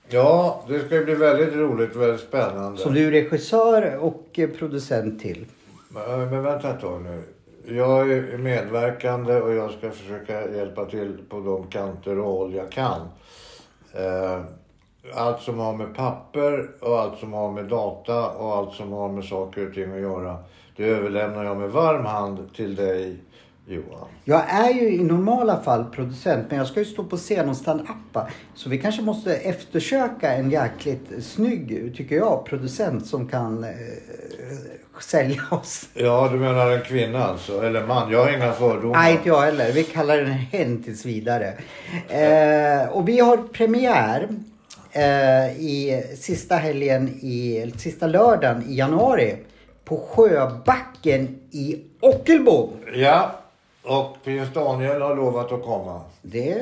Ja, 0.09 0.65
det 0.69 0.87
ska 0.87 1.01
bli 1.01 1.15
väldigt 1.15 1.55
roligt 1.55 1.95
och 1.97 2.03
väldigt 2.03 2.21
spännande. 2.21 2.81
Som 2.81 2.95
du 2.95 3.07
är 3.07 3.11
regissör 3.11 3.97
och 3.97 4.29
eh, 4.33 4.51
producent 4.51 5.21
till. 5.21 5.47
Men, 5.89 6.31
men 6.31 6.43
vänta 6.43 6.71
ett 6.71 6.81
tag 6.81 7.03
nu. 7.03 7.23
Jag 7.67 8.13
är 8.13 8.39
medverkande 8.39 9.41
och 9.41 9.55
jag 9.55 9.71
ska 9.71 9.91
försöka 9.91 10.51
hjälpa 10.51 10.85
till 10.85 11.19
på 11.29 11.41
de 11.41 11.67
kanter 11.67 12.19
och 12.19 12.31
håll 12.31 12.55
jag 12.55 12.71
kan. 12.71 13.01
Eh, 13.93 14.41
allt 15.15 15.43
som 15.43 15.59
har 15.59 15.73
med 15.73 15.95
papper 15.95 16.71
och 16.81 17.01
allt 17.01 17.19
som 17.19 17.33
har 17.33 17.53
med 17.53 17.65
data 17.65 18.31
och 18.31 18.57
allt 18.57 18.75
som 18.75 18.93
har 18.93 19.09
med 19.09 19.25
saker 19.25 19.69
och 19.69 19.75
ting 19.75 19.93
att 19.93 20.01
göra. 20.01 20.39
Det 20.77 20.85
överlämnar 20.85 21.45
jag 21.45 21.57
med 21.57 21.71
varm 21.71 22.05
hand 22.05 22.55
till 22.57 22.75
dig 22.75 23.17
Johan. 23.67 24.09
Jag 24.25 24.51
är 24.51 24.75
ju 24.75 24.95
i 24.95 25.05
normala 25.05 25.63
fall 25.63 25.85
producent 25.85 26.47
men 26.49 26.59
jag 26.59 26.67
ska 26.67 26.81
ju 26.81 26.87
stå 26.87 27.05
på 27.05 27.17
scen 27.17 27.49
och 27.49 27.57
stand-uppa. 27.57 28.29
Så 28.55 28.71
vi 28.71 28.79
kanske 28.79 29.03
måste 29.03 29.35
eftersöka 29.35 30.33
en 30.33 30.51
jäkligt 30.51 31.25
snygg, 31.25 31.95
tycker 31.97 32.17
jag, 32.17 32.45
producent 32.47 33.07
som 33.07 33.29
kan 33.29 33.65
eh, 33.65 33.71
sälja 35.03 35.43
oss. 35.51 35.89
Ja, 35.95 36.29
du 36.33 36.39
menar 36.39 36.71
en 36.71 36.83
kvinna 36.83 37.25
alltså? 37.25 37.63
Eller 37.63 37.87
man? 37.87 38.13
Jag 38.13 38.25
har 38.25 38.33
inga 38.33 38.53
fördomar. 38.53 38.99
Nej, 38.99 39.13
inte 39.13 39.29
jag 39.29 39.41
heller. 39.41 39.73
Vi 39.73 39.85
kallar 39.85 40.17
den 40.17 40.33
hen 40.33 40.83
tills 40.83 41.05
vidare. 41.05 41.55
Eh, 42.09 42.89
och 42.89 43.09
vi 43.09 43.21
har 43.21 43.37
premiär 43.37 44.29
eh, 44.93 45.61
i 45.61 46.05
sista 46.19 46.57
helgen, 46.57 47.09
i, 47.09 47.73
sista 47.77 48.07
lördagen 48.07 48.65
i 48.69 48.75
januari. 48.75 49.37
På 49.85 49.97
Sjöbacken 49.97 51.39
i 51.51 51.83
Ockelbo. 52.01 52.73
Ja, 52.95 53.35
och 53.83 54.17
prins 54.25 54.53
Daniel 54.53 55.03
har 55.03 55.17
lovat 55.17 55.53
att 55.53 55.63
komma. 55.63 56.01
Det 56.23 56.55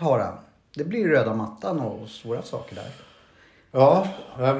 har 0.00 0.18
han. 0.18 0.34
Det 0.76 0.84
blir 0.84 1.08
röda 1.08 1.34
mattan 1.34 1.80
och 1.80 2.08
stora 2.08 2.42
saker 2.42 2.74
där. 2.74 3.03
Ja, 3.74 4.08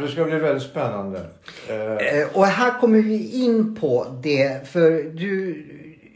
det 0.01 0.09
ska 0.09 0.25
bli 0.25 0.39
väldigt 0.39 0.63
spännande. 0.71 1.21
Eh, 1.69 1.77
Eh, 2.21 2.27
Och 2.35 2.47
här 2.47 2.81
kommer 2.81 2.99
vi 3.03 3.45
in 3.45 3.75
på 3.75 4.07
det, 4.23 4.69
för 4.69 4.91
du, 5.03 5.65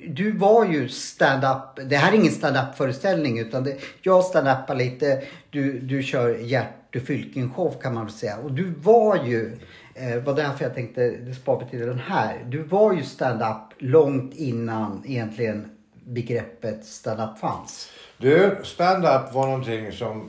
du 0.08 0.32
var 0.32 0.64
ju 0.66 0.88
stand-up. 0.88 1.88
Det 1.90 1.96
här 1.96 2.12
är 2.12 2.16
ingen 2.16 2.32
stand-up 2.32 2.76
föreställning 2.76 3.38
utan 3.38 3.64
det, 3.64 3.76
jag 4.02 4.24
stand-upar 4.24 4.74
lite. 4.74 5.22
Du, 5.50 5.78
du 5.78 6.02
kör 6.02 6.34
Gert 6.38 6.66
Fylking 7.06 7.50
show 7.50 7.74
kan 7.82 7.94
man 7.94 8.04
väl 8.04 8.14
säga. 8.14 8.36
Och 8.38 8.52
du 8.52 8.74
var 8.82 9.16
ju, 9.24 9.58
eh, 9.94 10.22
var 10.22 10.34
därför 10.34 10.64
jag 10.64 10.74
tänkte, 10.74 11.10
det 11.10 11.34
sparar 11.34 11.64
vi 11.64 11.70
till 11.70 11.86
den 11.86 11.98
här. 11.98 12.44
Du 12.48 12.62
var 12.62 12.92
ju 12.92 13.02
stand-up 13.02 13.72
långt 13.78 14.34
innan 14.34 15.02
egentligen 15.06 15.70
begreppet 16.04 16.84
stand-up 16.84 17.38
fanns. 17.38 17.90
Du, 18.18 18.56
stand-up 18.62 19.34
var 19.34 19.46
någonting 19.46 19.92
som 19.92 20.28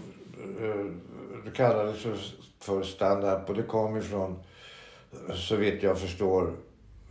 eh, 0.61 0.86
det 1.45 1.51
kallades 1.55 2.01
för, 2.01 2.15
för 2.60 2.84
stand-up 2.84 3.49
och 3.49 3.55
det 3.55 3.64
kom 3.64 3.97
ifrån, 3.97 4.39
så 5.36 5.55
vitt 5.55 5.84
jag 5.84 5.99
förstår, 5.99 6.53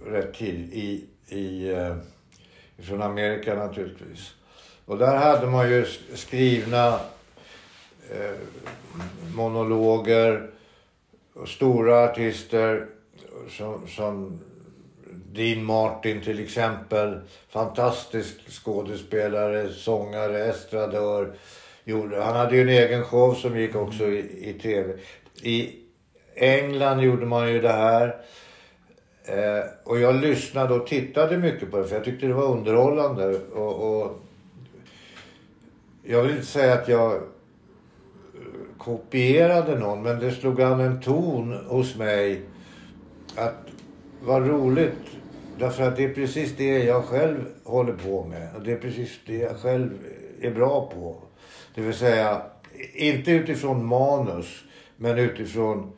rätt 0.06 0.34
tid 0.34 0.72
i, 0.72 1.04
i, 1.28 1.70
eh, 1.70 1.96
från 2.78 3.02
Amerika 3.02 3.54
naturligtvis. 3.54 4.34
Och 4.84 4.98
där 4.98 5.16
hade 5.16 5.46
man 5.46 5.70
ju 5.70 5.86
skrivna 6.14 7.00
eh, 8.10 8.34
monologer 9.34 10.50
och 11.34 11.48
stora 11.48 12.04
artister 12.04 12.86
som, 13.48 13.88
som 13.88 14.40
Dean 15.32 15.64
Martin 15.64 16.20
till 16.20 16.44
exempel. 16.44 17.20
Fantastisk 17.48 18.50
skådespelare, 18.50 19.68
sångare, 19.72 20.44
estradör. 20.44 21.32
Gjorde, 21.84 22.22
han 22.22 22.36
hade 22.36 22.56
ju 22.56 22.62
en 22.62 22.68
egen 22.68 23.04
show 23.04 23.34
som 23.34 23.58
gick 23.58 23.74
också 23.74 24.04
i, 24.04 24.50
i 24.50 24.58
tv. 24.62 24.94
I 25.42 25.76
England 26.34 27.00
gjorde 27.00 27.26
man 27.26 27.52
ju 27.52 27.60
det 27.60 27.72
här. 27.72 28.16
Eh, 29.24 29.64
och 29.84 30.00
jag 30.00 30.14
lyssnade 30.14 30.74
och 30.74 30.86
tittade 30.86 31.38
mycket 31.38 31.70
på 31.70 31.76
det 31.76 31.84
för 31.84 31.96
jag 31.96 32.04
tyckte 32.04 32.26
det 32.26 32.32
var 32.32 32.52
underhållande. 32.52 33.38
Och, 33.38 34.02
och 34.02 34.20
jag 36.02 36.22
vill 36.22 36.30
inte 36.30 36.46
säga 36.46 36.74
att 36.74 36.88
jag 36.88 37.14
eh, 37.14 37.20
kopierade 38.78 39.78
någon 39.78 40.02
men 40.02 40.18
det 40.18 40.30
slog 40.30 40.62
an 40.62 40.80
en 40.80 41.00
ton 41.00 41.52
hos 41.66 41.96
mig 41.96 42.42
att 43.36 43.54
vad 44.24 44.48
roligt. 44.48 44.92
Därför 45.58 45.88
att 45.88 45.96
det 45.96 46.04
är 46.04 46.14
precis 46.14 46.56
det 46.56 46.84
jag 46.84 47.04
själv 47.04 47.44
håller 47.64 47.92
på 47.92 48.24
med. 48.24 48.48
Och 48.56 48.62
det 48.62 48.72
är 48.72 48.76
precis 48.76 49.20
det 49.26 49.36
jag 49.36 49.56
själv 49.56 49.90
är 50.40 50.50
bra 50.50 50.90
på. 50.94 51.22
Det 51.74 51.80
vill 51.80 51.94
säga, 51.94 52.42
inte 52.94 53.30
utifrån 53.30 53.86
manus, 53.86 54.64
men 54.98 55.18
utifrån... 55.18 55.92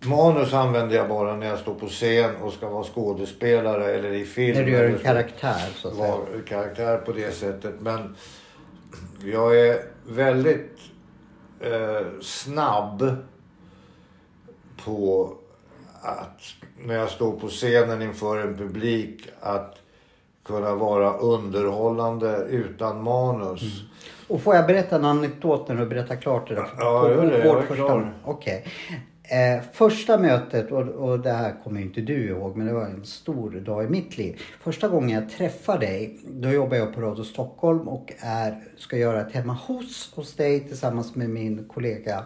Manus 0.00 0.54
använder 0.54 0.96
jag 0.96 1.08
bara 1.08 1.36
när 1.36 1.46
jag 1.46 1.58
står 1.58 1.74
på 1.74 1.86
scen 1.86 2.36
och 2.36 2.52
ska 2.52 2.68
vara 2.68 2.84
skådespelare 2.84 3.94
eller 3.94 4.12
i 4.12 4.24
film. 4.24 4.56
När 4.56 4.64
du 4.64 4.72
gör 4.72 4.84
en 4.84 4.98
karaktär 4.98 5.68
så 5.74 5.88
att 5.88 5.94
säga. 5.94 6.16
Vara 6.16 6.42
karaktär 6.46 6.98
på 6.98 7.12
det 7.12 7.32
sättet. 7.34 7.74
Men 7.80 8.16
jag 9.24 9.60
är 9.60 9.82
väldigt 10.08 10.78
eh, 11.60 12.06
snabb 12.20 13.16
på 14.84 15.32
att 16.02 16.40
när 16.84 16.94
jag 16.94 17.10
står 17.10 17.40
på 17.40 17.48
scenen 17.48 18.02
inför 18.02 18.38
en 18.38 18.56
publik 18.56 19.28
att 19.40 19.78
kunna 20.44 20.74
vara 20.74 21.16
underhållande 21.16 22.46
utan 22.50 23.02
manus. 23.02 23.82
Och 24.28 24.40
får 24.40 24.54
jag 24.54 24.66
berätta 24.66 24.96
en 24.96 25.04
anekdot 25.04 25.68
när 25.68 25.76
du 25.76 25.86
berättar 25.86 26.16
klart 26.16 26.48
det 26.48 26.54
där? 26.54 26.68
Ja, 26.78 27.10
gör 27.10 27.26
det. 27.26 27.44
Jag 27.44 27.68
klar. 27.68 28.12
Okej. 28.24 28.64
Eh, 29.30 29.62
första 29.72 30.18
mötet, 30.18 30.72
och, 30.72 30.88
och 30.88 31.20
det 31.20 31.30
här 31.30 31.54
kommer 31.64 31.80
ju 31.80 31.86
inte 31.86 32.00
du 32.00 32.28
ihåg, 32.28 32.56
men 32.56 32.66
det 32.66 32.72
var 32.72 32.84
en 32.84 33.04
stor 33.04 33.50
dag 33.50 33.84
i 33.84 33.88
mitt 33.88 34.18
liv. 34.18 34.40
Första 34.60 34.88
gången 34.88 35.10
jag 35.10 35.30
träffade 35.30 35.86
dig, 35.86 36.18
då 36.26 36.50
jobbar 36.50 36.76
jag 36.76 36.94
på 36.94 37.00
Radio 37.00 37.24
Stockholm 37.24 37.88
och 37.88 38.12
är, 38.18 38.62
ska 38.76 38.96
göra 38.96 39.20
ett 39.20 39.32
hemma 39.32 39.52
hos 39.52 40.12
hos 40.14 40.36
dig 40.36 40.60
tillsammans 40.60 41.14
med 41.14 41.30
min 41.30 41.64
kollega 41.68 42.24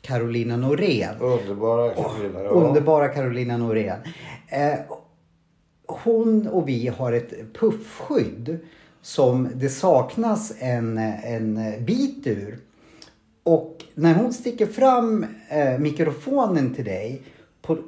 Carolina 0.00 0.56
Norén. 0.56 1.14
Underbara 1.20 1.90
kvinnor. 1.90 2.42
Ja. 2.44 2.50
Underbara 2.50 3.08
Carolina 3.08 3.56
Norén. 3.56 3.98
Eh, 4.48 4.78
hon 5.86 6.48
och 6.48 6.68
vi 6.68 6.88
har 6.88 7.12
ett 7.12 7.32
puffskydd 7.60 8.58
som 9.02 9.48
det 9.54 9.68
saknas 9.68 10.52
en, 10.58 10.98
en 10.98 11.84
bit 11.84 12.26
ur. 12.26 12.58
Och 13.42 13.84
när 13.94 14.14
hon 14.14 14.32
sticker 14.32 14.66
fram 14.66 15.26
eh, 15.48 15.78
mikrofonen 15.78 16.74
till 16.74 16.84
dig 16.84 17.22
på 17.62 17.78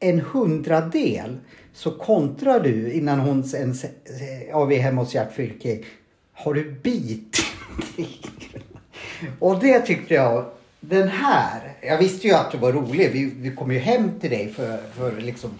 en 0.00 0.20
hundradel 0.20 1.38
så 1.72 1.90
kontrar 1.90 2.60
du 2.60 2.92
innan 2.92 3.20
hon 3.20 3.44
ens, 3.54 3.84
ja 4.48 4.64
vi 4.64 4.76
är 4.76 4.80
hemma 4.80 5.02
hos 5.02 5.14
Gert 5.14 5.32
Fylking. 5.32 5.84
Har 6.32 6.54
du 6.54 6.72
bit? 6.82 7.36
och 9.38 9.60
det 9.60 9.80
tyckte 9.80 10.14
jag 10.14 10.50
den 10.80 11.08
här, 11.08 11.74
jag 11.80 11.98
visste 11.98 12.26
ju 12.26 12.34
att 12.34 12.50
du 12.50 12.58
var 12.58 12.72
rolig. 12.72 13.12
Vi, 13.12 13.32
vi 13.36 13.56
kom 13.56 13.72
ju 13.72 13.78
hem 13.78 14.20
till 14.20 14.30
dig 14.30 14.52
för, 14.52 14.78
för 14.96 15.20
liksom, 15.20 15.50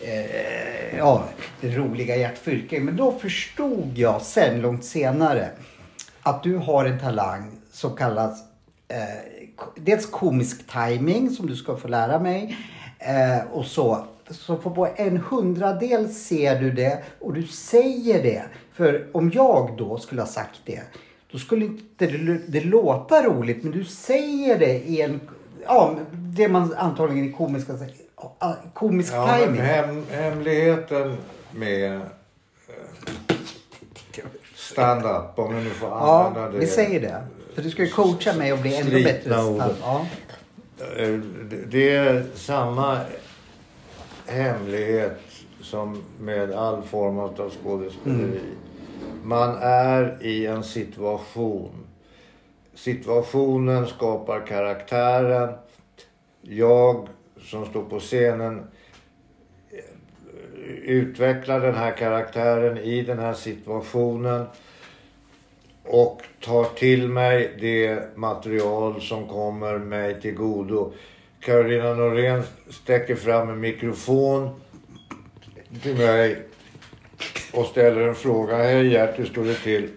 eh, 0.00 0.96
ja, 0.98 1.24
det 1.60 1.76
roliga 1.76 2.16
Gert 2.16 2.38
Fylking. 2.38 2.84
Men 2.84 2.96
då 2.96 3.12
förstod 3.12 3.92
jag 3.94 4.22
sen, 4.22 4.60
långt 4.60 4.84
senare, 4.84 5.48
att 6.22 6.42
du 6.42 6.56
har 6.56 6.84
en 6.84 7.00
talang 7.00 7.50
som 7.72 7.96
kallas 7.96 8.40
eh, 8.88 8.96
dels 9.76 10.06
komisk 10.06 10.72
timing 10.72 11.30
som 11.30 11.46
du 11.46 11.56
ska 11.56 11.76
få 11.76 11.88
lära 11.88 12.18
mig. 12.18 12.56
Eh, 12.98 13.52
och 13.52 13.64
så. 13.64 14.06
Så 14.30 14.56
på 14.56 14.88
en 14.96 15.16
hundradel 15.16 16.08
ser 16.08 16.60
du 16.60 16.72
det 16.72 17.02
och 17.20 17.32
du 17.32 17.42
säger 17.42 18.22
det. 18.22 18.42
För 18.72 19.06
om 19.12 19.30
jag 19.34 19.76
då 19.78 19.98
skulle 19.98 20.20
ha 20.20 20.28
sagt 20.28 20.60
det. 20.64 20.82
Då 21.32 21.38
skulle 21.38 21.64
inte 21.64 22.06
det, 22.06 22.38
det 22.48 22.60
låta 22.60 23.22
roligt 23.22 23.62
men 23.62 23.72
du 23.72 23.84
säger 23.84 24.58
det 24.58 24.74
i 24.78 25.00
en, 25.00 25.20
ja 25.66 25.94
det 26.12 26.48
man 26.48 26.74
antagligen 26.74 27.28
i 27.28 27.32
komiska 27.32 27.72
ja, 28.38 28.56
Komisk 28.74 29.12
Ja, 29.14 29.38
timing. 29.38 29.60
hem, 29.60 30.02
hemligheten 30.10 31.16
med 31.54 31.94
eh, 31.96 32.02
stand-up, 34.54 35.38
om 35.38 35.54
jag 35.54 35.64
nu 35.64 35.70
får 35.70 35.88
Ja, 35.88 36.24
använda 36.26 36.50
det. 36.50 36.58
vi 36.58 36.66
säger 36.66 37.00
det. 37.00 37.22
För 37.54 37.62
du 37.62 37.70
ska 37.70 37.82
ju 37.84 37.90
coacha 37.90 38.32
mig 38.36 38.52
och 38.52 38.58
bli 38.58 38.76
ännu 38.76 39.04
bättre. 39.04 39.30
Ja. 39.80 40.06
Eh, 40.96 41.08
det- 41.50 41.64
Det 41.70 41.90
är 41.96 42.24
samma 42.34 42.98
hemlighet 44.26 45.18
som 45.62 46.02
med 46.20 46.52
all 46.52 46.82
form 46.82 47.18
av 47.18 47.50
skådespeleri. 47.62 48.22
Mm. 48.24 48.38
Man 49.22 49.56
är 49.60 50.18
i 50.20 50.46
en 50.46 50.64
situation. 50.64 51.86
Situationen 52.74 53.86
skapar 53.86 54.46
karaktären. 54.46 55.54
Jag 56.42 57.08
som 57.40 57.66
står 57.66 57.82
på 57.82 58.00
scenen 58.00 58.66
utvecklar 60.82 61.60
den 61.60 61.74
här 61.74 61.96
karaktären 61.96 62.78
i 62.78 63.02
den 63.02 63.18
här 63.18 63.34
situationen 63.34 64.46
och 65.82 66.22
tar 66.40 66.64
till 66.64 67.08
mig 67.08 67.56
det 67.60 68.16
material 68.16 69.00
som 69.00 69.28
kommer 69.28 69.78
mig 69.78 70.20
till 70.20 70.34
godo. 70.34 70.92
Carolina 71.40 71.94
Norén 71.94 72.42
sträcker 72.70 73.14
fram 73.14 73.50
en 73.50 73.60
mikrofon 73.60 74.60
till 75.82 75.96
mig 75.96 76.42
och 77.56 77.66
ställer 77.66 78.00
en 78.08 78.14
fråga. 78.14 78.56
Hej 78.56 78.88
Gert, 78.92 79.18
hur 79.18 79.24
står 79.26 79.44
det 79.44 79.54
till? 79.54 79.88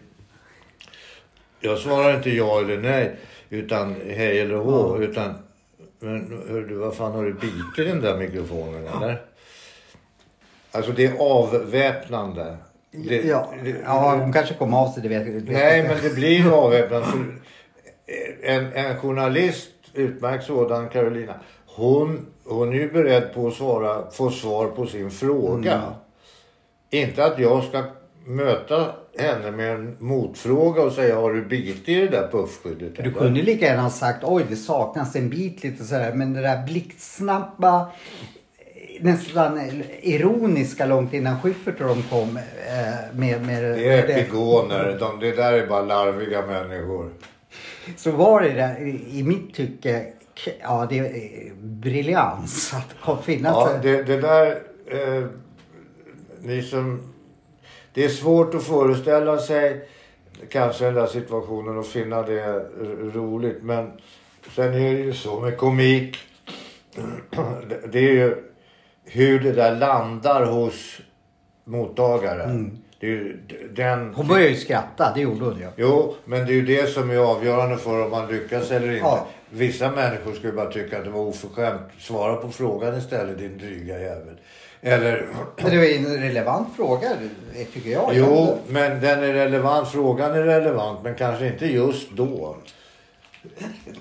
Jag 1.59 1.77
svarar 1.77 2.15
inte 2.15 2.29
ja 2.29 2.59
eller 2.59 2.77
nej, 2.77 3.15
utan 3.49 3.95
hej 4.05 4.39
eller 4.39 4.55
hå. 4.55 4.97
Utan, 4.97 5.33
men 5.99 6.43
hör 6.49 6.61
du, 6.61 6.75
vad 6.75 6.95
fan 6.95 7.11
har 7.11 7.23
du 7.25 7.33
bitit 7.33 7.79
i 7.79 7.83
den 7.83 8.01
där 8.01 8.17
mikrofonen 8.17 8.87
eller? 8.87 9.21
Alltså 10.71 10.91
det 10.91 11.05
är 11.05 11.13
avväpnande. 11.19 12.57
Det- 12.91 13.21
ja, 13.27 13.53
det- 13.63 13.75
ja, 13.85 14.15
hon 14.21 14.33
kanske 14.33 14.53
kom 14.53 14.73
av 14.73 14.91
sig, 14.91 15.03
det 15.03 15.09
vet 15.09 15.27
jag. 15.27 15.43
Nej, 15.49 15.83
men 15.83 15.97
det 16.03 16.15
blir 16.15 16.53
avväpnande. 16.53 17.07
En, 18.43 18.73
en 18.73 18.97
journalist, 18.99 19.69
utmärkt 19.93 20.43
sådan, 20.45 20.89
Carolina. 20.89 21.33
Hon, 21.65 22.25
hon 22.45 22.69
är 22.69 22.73
ju 22.73 22.91
beredd 22.91 23.33
på 23.33 23.47
att 23.47 23.53
svara, 23.53 24.11
få 24.11 24.29
svar 24.31 24.67
på 24.67 24.85
sin 24.87 25.11
fråga. 25.11 25.73
Mm. 25.73 25.89
Inte 26.89 27.25
att 27.25 27.39
jag 27.39 27.63
ska 27.63 27.83
möta 28.25 28.91
henne 29.17 29.51
med 29.51 29.75
en 29.75 29.95
motfråga 29.99 30.81
och 30.81 30.91
säga 30.91 31.15
har 31.15 31.33
du 31.33 31.45
bitit 31.45 31.89
i 31.89 31.95
det 31.95 32.07
där 32.07 32.27
puffskyddet? 32.31 32.95
Du 32.95 33.01
eller?" 33.01 33.11
kunde 33.11 33.41
lika 33.41 33.65
gärna 33.65 33.81
ha 33.81 33.89
sagt 33.89 34.23
oj 34.23 34.45
det 34.49 34.55
saknas 34.55 35.15
en 35.15 35.29
bit 35.29 35.63
lite 35.63 35.83
sådär. 35.83 36.13
Men 36.13 36.33
det 36.33 36.41
där 36.41 36.65
blixtsnabba 36.65 37.87
nästan 38.99 39.83
ironiska 40.01 40.85
långt 40.85 41.13
innan 41.13 41.41
Schyffert 41.41 41.81
och 41.81 41.87
de 41.87 42.03
kom 42.03 42.37
eh, 42.37 42.43
med, 43.13 43.45
med 43.45 43.63
Det 43.63 43.87
är 43.87 44.09
epigoner. 44.09 44.97
De, 44.99 45.19
det 45.19 45.31
där 45.31 45.53
är 45.53 45.67
bara 45.67 45.81
larviga 45.81 46.45
människor. 46.45 47.09
Så 47.97 48.11
var 48.11 48.41
det 48.41 48.53
där 48.53 48.87
i, 48.87 49.19
i 49.19 49.23
mitt 49.23 49.53
tycke 49.53 50.05
Ja 50.61 50.87
det 50.89 50.97
är 50.97 51.53
briljans 51.55 52.73
att 53.01 53.25
finnas 53.25 53.55
Ja, 53.55 53.79
det, 53.81 54.03
det 54.03 54.21
där... 54.21 54.61
Eh, 54.87 55.25
ni 56.41 56.61
som... 56.63 57.13
Det 57.93 58.05
är 58.05 58.09
svårt 58.09 58.55
att 58.55 58.63
föreställa 58.63 59.37
sig 59.37 59.89
kanske 60.49 60.85
den 60.85 60.93
där 60.93 61.07
situationen 61.07 61.77
och 61.77 61.87
finna 61.87 62.21
det 62.21 62.65
roligt. 63.13 63.63
Men 63.63 63.91
sen 64.55 64.73
är 64.73 64.93
det 64.93 64.99
ju 64.99 65.13
så 65.13 65.39
med 65.39 65.57
komik. 65.57 66.17
Det- 67.91 67.99
är 67.99 68.13
ju 68.13 68.35
hur 69.03 69.39
det 69.39 69.51
där 69.51 69.75
landar 69.75 70.45
hos 70.45 71.01
mottagaren. 71.63 72.77
Det 72.99 73.05
är 73.07 73.11
ju 73.11 73.37
den... 73.71 74.13
Hon 74.13 74.27
började 74.27 74.49
ju 74.49 74.55
skratta, 74.55 75.11
det 75.15 75.21
gjorde 75.21 75.45
hon 75.45 75.57
ju. 75.59 75.67
Jo, 75.77 76.15
men 76.25 76.45
det 76.45 76.51
är 76.51 76.55
ju 76.55 76.65
det 76.65 76.89
som 76.89 77.09
är 77.09 77.17
avgörande 77.17 77.77
för 77.77 78.05
om 78.05 78.11
man 78.11 78.27
lyckas 78.31 78.71
eller 78.71 78.87
inte. 78.87 78.99
Ja. 78.99 79.27
Vissa 79.49 79.91
människor 79.91 80.33
skulle 80.33 80.53
bara 80.53 80.71
tycka 80.71 80.97
att 80.97 81.03
det 81.03 81.09
var 81.09 81.21
oförskämt. 81.21 81.81
Svara 81.99 82.35
på 82.35 82.49
frågan 82.51 82.97
istället 82.97 83.37
din 83.37 83.57
dryga 83.57 83.99
jävel. 83.99 84.37
Eller... 84.81 85.27
Det 85.55 85.75
ju 85.75 85.95
en 85.95 86.21
relevant 86.21 86.75
fråga 86.75 87.09
eh, 87.55 87.67
tycker 87.73 87.89
jag. 87.89 88.11
Jo, 88.13 88.57
men 88.67 89.01
den 89.01 89.23
är 89.23 89.33
relevant. 89.33 89.89
Frågan 89.91 90.31
är 90.31 90.43
relevant, 90.43 90.99
men 91.03 91.15
kanske 91.15 91.47
inte 91.47 91.65
just 91.65 92.11
då. 92.11 92.57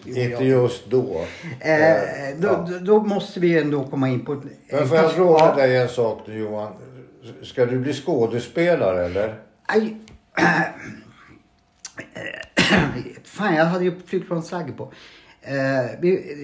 Inte 0.06 0.44
just 0.44 0.90
då. 0.90 1.24
Eh, 1.60 1.90
Eh, 1.90 2.36
då, 2.38 2.48
ja. 2.48 2.78
då- 2.80 3.00
måste 3.00 3.40
vi 3.40 3.58
ändå 3.58 3.84
komma 3.84 4.08
in 4.08 4.24
på... 4.24 4.42
Men 4.72 4.88
får 4.88 4.96
jag 4.96 5.12
fråga 5.12 5.44
ja. 5.44 5.56
dig 5.56 5.76
en 5.76 5.88
sak 5.88 6.22
nu 6.26 6.38
Johan? 6.38 6.72
Ska 7.42 7.66
du 7.66 7.78
bli 7.78 7.92
skådespelare 7.92 9.04
eller? 9.06 9.34
Aj. 9.66 9.96
Fan, 13.24 13.54
jag 13.54 13.64
hade 13.64 13.84
ju 13.84 13.92
flygplansflaggor 14.06 14.72
på. 14.72 14.92
Eh, 15.48 15.90
vi, 16.00 16.34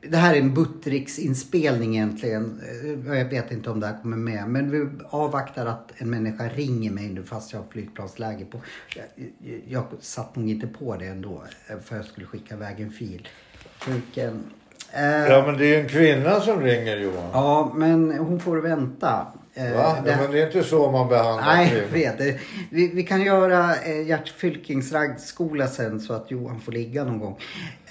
det 0.00 0.16
här 0.16 0.34
är 0.34 0.38
en 0.40 0.54
Buttericks-inspelning 0.54 1.94
egentligen. 1.96 2.60
Eh, 3.08 3.16
Jag 3.18 3.24
vet 3.24 3.52
inte 3.52 3.70
om 3.70 3.80
det 3.80 3.86
här 3.86 4.02
kommer 4.02 4.16
med. 4.16 4.48
Men 4.48 4.70
vi 4.70 4.86
avvaktar 5.10 5.66
att 5.66 5.92
en 5.96 6.10
människa 6.10 6.48
ringer 6.48 6.90
mig 6.90 7.08
nu 7.08 7.22
fast 7.22 7.52
jag 7.52 7.60
har 7.60 7.66
flygplansläge 7.70 8.44
på. 8.44 8.60
Jag, 8.96 9.04
jag, 9.68 9.84
satt 10.00 10.36
nog 10.36 10.50
inte 10.50 10.66
på 10.66 10.96
det 10.96 11.06
ändå. 11.06 11.42
eh, 11.68 11.78
För 11.84 11.96
jag 11.96 12.04
skulle 12.04 12.26
skicka 12.26 12.54
iväg 12.54 12.80
en 12.80 12.90
fil. 12.90 13.28
Vilken... 13.88 14.44
Eh, 14.92 15.02
Ja, 15.28 15.46
men 15.46 15.58
det 15.58 15.64
är 15.64 15.68
ju 15.68 15.82
en 15.82 15.88
kvinna 15.88 16.40
som 16.40 16.60
ringer 16.60 16.96
Johan. 16.96 17.30
Ja, 17.32 17.72
men 17.76 18.12
hon 18.18 18.40
får 18.40 18.56
vänta. 18.56 19.26
Eh, 19.58 19.76
Va? 19.76 19.96
Ja, 20.06 20.16
men 20.22 20.30
det 20.30 20.42
är 20.42 20.46
inte 20.46 20.64
så 20.64 20.90
man 20.90 21.08
behandlar 21.08 21.46
Nej, 21.56 21.68
kvinnor. 21.70 21.86
vet. 21.92 22.18
det. 22.18 22.38
Vi, 22.70 22.88
vi 22.94 23.02
kan 23.02 23.22
göra 23.22 23.74
eh, 23.76 24.06
Gert 24.08 24.28
Fylkings 24.28 24.92
raggskola 24.92 25.66
sen 25.66 26.00
så 26.00 26.12
att 26.12 26.30
Johan 26.30 26.60
får 26.60 26.72
ligga 26.72 27.04
någon 27.04 27.18
gång. 27.18 27.38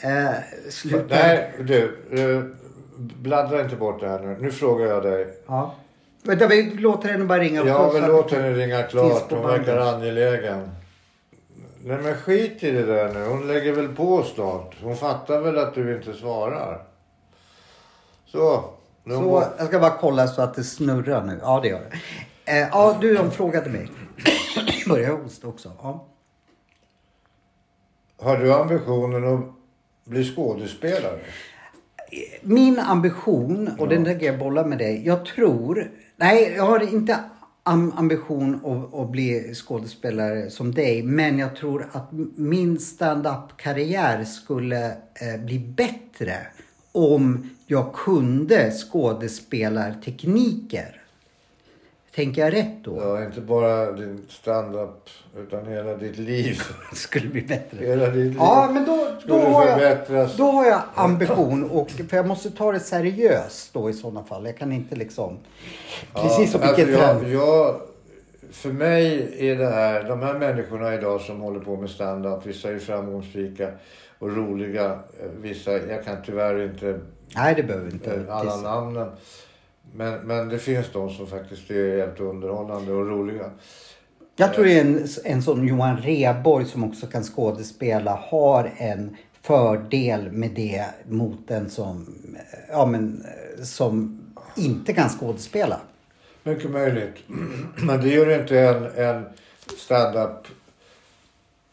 Eh, 0.01 0.29
sluta. 0.69 1.05
Nej, 1.15 1.51
du. 1.59 1.97
eh, 2.11 2.43
Bladdra 2.99 3.61
inte 3.61 3.75
bort 3.75 3.99
det 3.99 4.09
här 4.09 4.19
nu. 4.19 4.37
Nu 4.41 4.51
frågar 4.51 4.85
jag 4.87 5.03
dig. 5.03 5.27
Ja. 5.47 5.75
Vänta, 6.23 6.47
vi 6.47 6.63
låter 6.63 7.09
henne 7.09 7.25
bara 7.25 7.39
ringa. 7.39 7.63
Ja, 7.65 7.87
så 7.87 7.93
men 7.93 8.03
att- 8.03 8.09
låt 8.09 8.31
henne 8.31 8.51
ringa 8.53 8.83
klart. 8.83 9.23
Hon 9.31 9.47
verkar 9.47 9.77
angelägen. 9.77 10.69
Nej, 11.83 11.97
men 12.03 12.15
skit 12.15 12.63
i 12.63 12.71
det 12.71 12.85
där 12.85 13.13
nu. 13.13 13.25
Hon 13.25 13.47
lägger 13.47 13.73
väl 13.73 13.87
på 13.87 14.23
snart. 14.23 14.75
Hon 14.81 14.95
fattar 14.97 15.41
väl 15.41 15.57
att 15.57 15.73
du 15.75 15.95
inte 15.95 16.13
svarar. 16.13 16.81
Så. 18.25 18.63
Så, 19.09 19.43
jag 19.57 19.67
ska 19.67 19.79
bara 19.79 19.97
kolla 19.97 20.27
så 20.27 20.41
att 20.41 20.53
det 20.53 20.63
snurrar 20.63 21.23
nu. 21.23 21.39
Ja, 21.41 21.59
det 21.61 21.67
gör 21.67 21.79
det. 21.79 21.97
Eh, 22.51 22.67
ja, 22.71 22.97
du 23.01 23.13
de 23.13 23.31
frågade 23.31 23.69
mig. 23.69 23.89
Börjar 24.87 25.09
jag 25.09 25.17
hosta 25.17 25.47
också? 25.47 25.71
Ja. 25.81 26.05
Har 28.19 28.37
du 28.37 28.53
ambitionen 28.53 29.33
att 29.33 29.45
bli 30.05 30.23
skådespelare? 30.35 31.19
Min 32.41 32.79
ambition, 32.79 33.69
och 33.79 33.87
den 33.87 34.05
tänker 34.05 34.25
jag 34.25 34.39
bolla 34.39 34.65
med 34.65 34.77
dig. 34.77 35.05
Jag 35.05 35.25
tror, 35.25 35.91
nej 36.15 36.53
jag 36.55 36.63
har 36.63 36.93
inte 36.93 37.19
am- 37.63 37.93
ambition 37.95 38.55
att, 38.65 38.99
att 38.99 39.09
bli 39.09 39.53
skådespelare 39.53 40.49
som 40.49 40.73
dig. 40.73 41.03
Men 41.03 41.39
jag 41.39 41.55
tror 41.55 41.89
att 41.91 42.07
min 42.35 42.79
stand-up 42.79 43.57
karriär 43.57 44.23
skulle 44.23 44.85
eh, 44.91 45.41
bli 45.45 45.59
bättre 45.59 46.37
om 46.91 47.49
jag 47.67 47.93
kunde 47.93 48.71
skådespelartekniker. 48.71 51.01
Tänker 52.15 52.41
jag 52.41 52.53
rätt 52.53 52.83
då? 52.83 52.97
Ja, 53.01 53.23
inte 53.23 53.41
bara 53.41 53.91
din 53.91 54.25
stand-up 54.29 55.09
utan 55.37 55.67
hela 55.67 55.95
ditt 55.95 56.17
liv. 56.17 56.61
skulle 56.93 57.29
bli 57.29 57.41
bättre. 57.41 57.85
Hela 57.85 58.05
ditt 58.05 58.15
liv. 58.15 58.35
Ja, 58.39 58.69
men 58.73 58.85
då, 58.85 58.95
då, 58.95 59.19
Skulle 59.19 59.53
har 59.53 59.67
jag, 59.67 59.97
då 60.37 60.51
har 60.51 60.65
jag 60.65 60.81
ambition. 60.95 61.69
Och, 61.69 61.91
för 61.91 62.17
jag 62.17 62.27
måste 62.27 62.51
ta 62.51 62.71
det 62.71 62.79
seriöst 62.79 63.73
då 63.73 63.89
i 63.89 63.93
sådana 63.93 64.23
fall. 64.23 64.45
Jag 64.45 64.57
kan 64.57 64.71
inte 64.71 64.95
liksom... 64.95 65.37
Precis 66.13 66.51
som 66.51 66.61
alltså, 66.61 66.75
vilket 66.75 66.99
jag, 66.99 67.19
trend. 67.19 67.33
jag 67.33 67.81
för 68.51 68.69
mig 68.69 69.35
är 69.49 69.55
det 69.55 69.69
här, 69.69 70.03
de 70.03 70.21
här 70.21 70.33
människorna 70.33 70.93
idag 70.93 71.21
som 71.21 71.41
håller 71.41 71.59
på 71.59 71.77
med 71.77 71.89
stand-up, 71.89 72.45
vissa 72.45 72.69
är 72.69 72.79
framgångsrika 72.79 73.71
och 74.19 74.37
roliga. 74.37 74.99
Vissa, 75.41 75.71
jag 75.71 76.05
kan 76.05 76.17
tyvärr 76.25 76.63
inte 76.63 76.99
Nej, 77.35 77.55
det 77.55 77.63
behöver 77.63 77.85
vi 77.85 77.91
inte. 77.91 78.25
alla 78.29 78.55
namnen. 78.55 79.11
Men, 79.93 80.27
men 80.27 80.49
det 80.49 80.59
finns 80.59 80.85
de 80.93 81.09
som 81.09 81.27
faktiskt 81.27 81.71
är 81.71 81.97
helt 81.97 82.19
underhållande 82.19 82.91
och 82.91 83.07
roliga. 83.07 83.51
Jag 84.35 84.53
tror 84.53 84.65
det 84.65 84.79
är 84.79 84.81
en, 84.81 85.07
en 85.23 85.43
sån 85.43 85.67
Johan 85.67 85.97
Rheborg 85.97 86.65
som 86.65 86.83
också 86.83 87.07
kan 87.07 87.23
skådespela 87.23 88.19
har 88.29 88.71
en 88.77 89.17
fördel 89.41 90.31
med 90.31 90.51
det 90.51 90.85
mot 91.09 91.51
en 91.51 91.69
som, 91.69 92.15
ja, 92.69 92.85
men, 92.85 93.25
som 93.63 94.21
inte 94.55 94.93
kan 94.93 95.09
skådespela. 95.09 95.79
Mycket 96.43 96.71
möjligt. 96.71 97.15
Men 97.75 98.01
det 98.01 98.09
gör 98.09 98.41
inte 98.41 98.59
en, 98.59 98.85
en 98.95 99.25
stand-up 99.77 100.47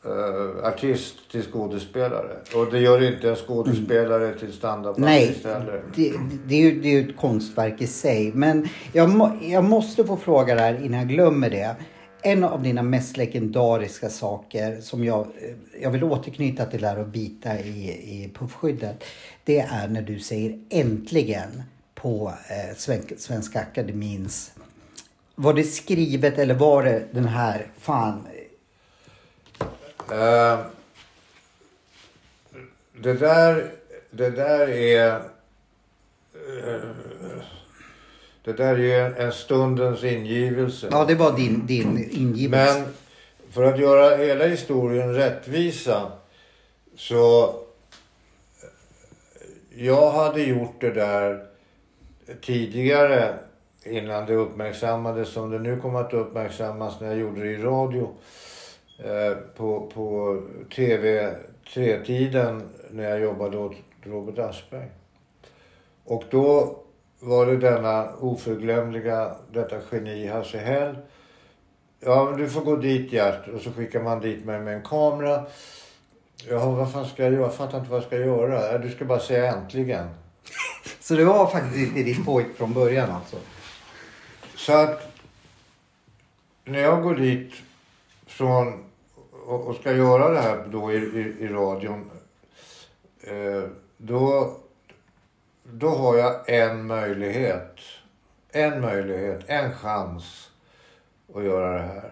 eh, 0.04 0.68
artist 0.68 1.14
till 1.30 1.42
skådespelare. 1.42 2.36
Och 2.54 2.72
det 2.72 2.78
gör 2.78 3.12
inte 3.12 3.30
en 3.30 3.36
skådespelare 3.36 4.38
till 4.38 4.52
stand-up 4.52 4.98
Nej, 4.98 5.28
artist 5.28 5.44
heller. 5.46 5.82
det, 5.94 6.12
det, 6.46 6.54
är 6.54 6.60
ju, 6.70 6.80
det 6.80 6.88
är 6.88 7.02
ju 7.02 7.10
ett 7.10 7.16
konstverk 7.16 7.80
i 7.82 7.86
sig. 7.86 8.32
Men 8.34 8.68
jag, 8.92 9.10
må, 9.10 9.32
jag 9.42 9.64
måste 9.64 10.04
få 10.04 10.16
fråga 10.16 10.54
det 10.54 10.60
här 10.60 10.84
innan 10.84 10.98
jag 11.00 11.08
glömmer 11.08 11.50
det. 11.50 11.76
En 12.22 12.44
av 12.44 12.62
dina 12.62 12.82
mest 12.82 13.16
legendariska 13.16 14.10
saker 14.10 14.80
som 14.80 15.04
jag, 15.04 15.20
eh, 15.20 15.82
jag 15.82 15.90
vill 15.90 16.04
återknyta 16.04 16.64
till 16.64 16.80
där 16.80 16.98
och 16.98 17.08
bita 17.08 17.58
i, 17.60 17.90
i 17.90 18.32
puffskyddet. 18.38 19.04
Det 19.44 19.58
är 19.60 19.88
när 19.88 20.02
du 20.02 20.18
säger 20.18 20.58
äntligen 20.70 21.62
på 21.94 22.32
eh, 22.48 22.76
Sven, 22.76 23.02
Svenska 23.18 23.60
Akademins... 23.60 24.50
Var 25.36 25.54
det 25.54 25.64
skrivet 25.64 26.38
eller 26.38 26.54
var 26.54 26.82
det 26.82 27.02
den 27.12 27.24
här, 27.24 27.66
fan, 27.78 28.26
Eh, 30.10 30.58
det 32.92 33.14
där, 33.14 33.72
det 34.10 34.30
där 34.30 34.68
är... 34.68 35.14
eh, 36.34 36.80
det 38.44 38.52
där 38.52 38.80
är 38.80 39.20
en 39.20 39.32
stundens 39.32 40.04
ingivelse. 40.04 40.88
ja 40.90 41.04
det 41.04 41.14
var 41.14 41.36
din, 41.36 41.66
din 41.66 42.10
ingivelse. 42.10 42.80
Men 42.80 42.94
för 43.50 43.62
att 43.62 43.78
göra 43.78 44.16
hela 44.16 44.46
historien 44.46 45.14
rättvisa 45.14 46.12
så... 46.96 47.54
Jag 49.76 50.10
hade 50.10 50.42
gjort 50.42 50.80
det 50.80 50.90
där 50.90 51.46
tidigare 52.40 53.34
innan 53.84 54.26
det 54.26 54.34
uppmärksammades 54.34 55.28
som 55.28 55.50
det 55.50 55.58
nu 55.58 55.80
kommer 55.80 56.00
att 56.00 56.12
uppmärksammas 56.12 57.00
när 57.00 57.08
jag 57.08 57.18
gjorde 57.18 57.42
det 57.42 57.50
i 57.50 57.56
radio. 57.56 58.14
Eh, 58.98 59.36
på, 59.56 59.90
på 59.94 60.40
TV 60.74 61.34
3-tiden 61.68 62.62
när 62.90 63.10
jag 63.10 63.20
jobbade 63.20 63.58
åt 63.58 63.76
Robert 64.02 64.38
Aschberg. 64.38 64.88
Och 66.04 66.24
då 66.30 66.78
var 67.20 67.46
det 67.46 67.56
denna 67.56 68.12
oförglömliga, 68.20 69.36
detta 69.52 69.76
geni 69.90 70.26
Hasse 70.26 70.58
Hell. 70.58 70.96
Ja, 72.00 72.24
men 72.30 72.40
du 72.40 72.48
får 72.48 72.60
gå 72.60 72.76
dit 72.76 73.12
Gert. 73.12 73.48
Och 73.48 73.60
så 73.60 73.72
skickar 73.72 74.02
man 74.02 74.20
dit 74.20 74.44
mig 74.44 74.60
med 74.60 74.74
en 74.74 74.82
kamera. 74.82 75.46
Ja, 76.48 76.70
vad 76.70 76.92
fan 76.92 77.06
ska 77.06 77.22
jag 77.22 77.32
göra? 77.32 77.42
Jag 77.42 77.54
fattar 77.54 77.78
inte 77.78 77.90
vad 77.90 78.00
jag 78.00 78.06
ska 78.06 78.16
göra. 78.16 78.78
Du 78.78 78.90
ska 78.90 79.04
bara 79.04 79.20
säga 79.20 79.52
äntligen. 79.52 80.08
Så 81.00 81.14
det 81.14 81.24
var 81.24 81.46
faktiskt 81.46 81.76
inte 81.76 82.02
ditt 82.02 82.24
pojk 82.24 82.46
från 82.56 82.72
början 82.72 83.10
alltså? 83.10 83.36
Så 84.56 84.72
att 84.72 85.08
när 86.64 86.78
jag 86.78 87.02
går 87.02 87.14
dit 87.14 87.52
från 88.34 88.84
och, 89.46 89.66
och 89.66 89.76
ska 89.76 89.92
göra 89.92 90.28
det 90.28 90.40
här 90.40 90.64
då 90.70 90.92
i, 90.92 90.96
i, 90.96 91.36
i 91.40 91.48
radion. 91.48 92.10
Eh, 93.20 93.62
då, 93.96 94.56
då 95.62 95.88
har 95.88 96.16
jag 96.16 96.48
en 96.48 96.86
möjlighet. 96.86 97.76
En 98.52 98.80
möjlighet, 98.80 99.40
en 99.46 99.72
chans 99.72 100.50
att 101.34 101.44
göra 101.44 101.72
det 101.72 101.82
här. 101.82 102.10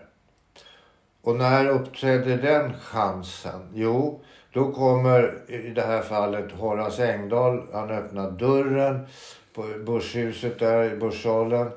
Och 1.22 1.36
när 1.36 1.68
uppträdde 1.68 2.36
den 2.36 2.72
chansen? 2.80 3.68
Jo, 3.74 4.20
då 4.52 4.72
kommer 4.72 5.40
i 5.46 5.70
det 5.70 5.82
här 5.82 6.02
fallet 6.02 6.52
Horace 6.52 7.12
Engdahl. 7.12 7.62
Han 7.72 7.90
öppnar 7.90 8.30
dörren 8.30 9.06
på 9.54 9.62
Börshuset 9.62 10.58
där 10.58 10.92
i 10.92 10.96
Börssalen 10.96 11.70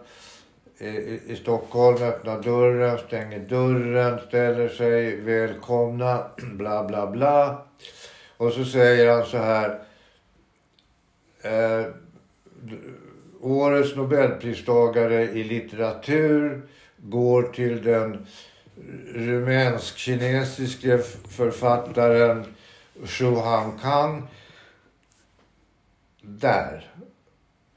i, 0.78 1.22
i, 1.28 1.36
Stockholm. 1.42 2.04
Öppnar 2.04 2.42
dörren, 2.42 2.98
stänger 2.98 3.40
dörren, 3.40 4.20
ställer 4.28 4.70
sig. 4.70 5.22
Välkomna, 5.22 6.28
bla 6.54 6.84
bla 6.84 7.12
bla. 7.12 7.66
Och 8.38 8.54
så 8.54 8.66
säger 8.66 9.12
han 9.12 9.26
så 9.26 9.38
här. 9.38 9.80
Eh, 11.42 11.86
årets 13.42 13.96
nobelpristagare 13.96 15.24
i 15.24 15.44
litteratur 15.44 16.62
går 16.98 17.44
till 17.44 17.84
den 17.84 18.28
rumänsk-kinesiske 19.14 20.98
författaren 21.30 22.46
Shu 23.06 23.36
Han 23.36 23.80
Kang. 23.80 24.28
Där 26.22 26.92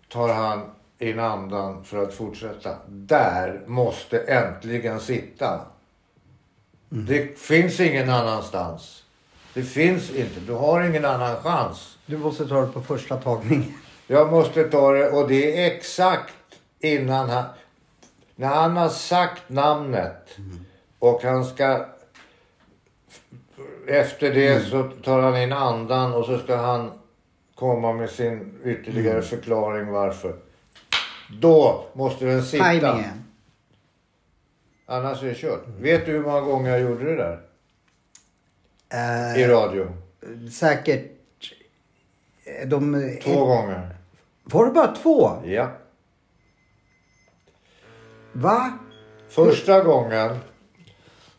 tar 0.08 0.28
han 0.28 0.70
in 0.98 1.18
andan 1.18 1.84
för 1.84 2.02
att 2.02 2.14
fortsätta. 2.14 2.76
Där 2.88 3.62
måste 3.66 4.18
äntligen 4.18 5.00
sitta. 5.00 5.60
Det 6.88 7.38
finns 7.38 7.80
ingen 7.80 8.10
annanstans. 8.10 9.04
Det 9.54 9.62
finns 9.62 10.10
inte. 10.10 10.40
Du 10.40 10.52
har 10.52 10.82
ingen 10.82 11.04
annan 11.04 11.36
chans. 11.36 11.98
Du 12.06 12.16
måste 12.16 12.48
ta 12.48 12.60
det 12.60 12.72
på 12.72 12.80
första 12.80 13.16
tagning. 13.16 13.74
Jag 14.06 14.30
måste 14.30 14.64
ta 14.64 14.92
det 14.92 15.10
och 15.10 15.28
det 15.28 15.64
är 15.64 15.76
exakt 15.76 16.34
innan 16.80 17.30
han... 17.30 17.44
När 18.36 18.48
han 18.48 18.76
har 18.76 18.88
sagt 18.88 19.48
namnet 19.48 20.36
och 20.98 21.22
han 21.22 21.44
ska... 21.44 21.86
Efter 23.86 24.34
det 24.34 24.64
så 24.64 24.82
tar 25.04 25.22
han 25.22 25.36
in 25.36 25.52
andan 25.52 26.14
och 26.14 26.24
så 26.24 26.38
ska 26.38 26.56
han 26.56 26.90
komma 27.54 27.92
med 27.92 28.10
sin 28.10 28.58
ytterligare 28.64 29.22
förklaring 29.22 29.86
varför. 29.86 30.47
Då 31.30 31.84
måste 31.92 32.24
den 32.24 32.42
sitta. 32.44 32.64
Timingen. 32.70 33.24
Annars 34.86 35.22
är 35.22 35.26
det 35.28 35.34
kört. 35.34 35.64
Vet 35.80 36.06
du 36.06 36.12
hur 36.12 36.22
många 36.22 36.40
gånger 36.40 36.70
jag 36.70 36.80
gjorde 36.80 37.04
det 37.04 37.16
där? 37.16 37.40
I 39.38 39.42
Eh, 39.44 39.48
radio? 39.50 39.92
säkert... 40.52 41.10
eh, 42.44 42.68
De, 42.68 43.16
Två 43.22 43.44
gånger. 43.46 43.96
Var 44.44 44.66
det 44.66 44.72
bara 44.72 44.94
två? 44.94 45.42
Ja. 45.44 45.70
Va? 48.32 48.78
Första 49.28 49.80
gången, 49.84 50.38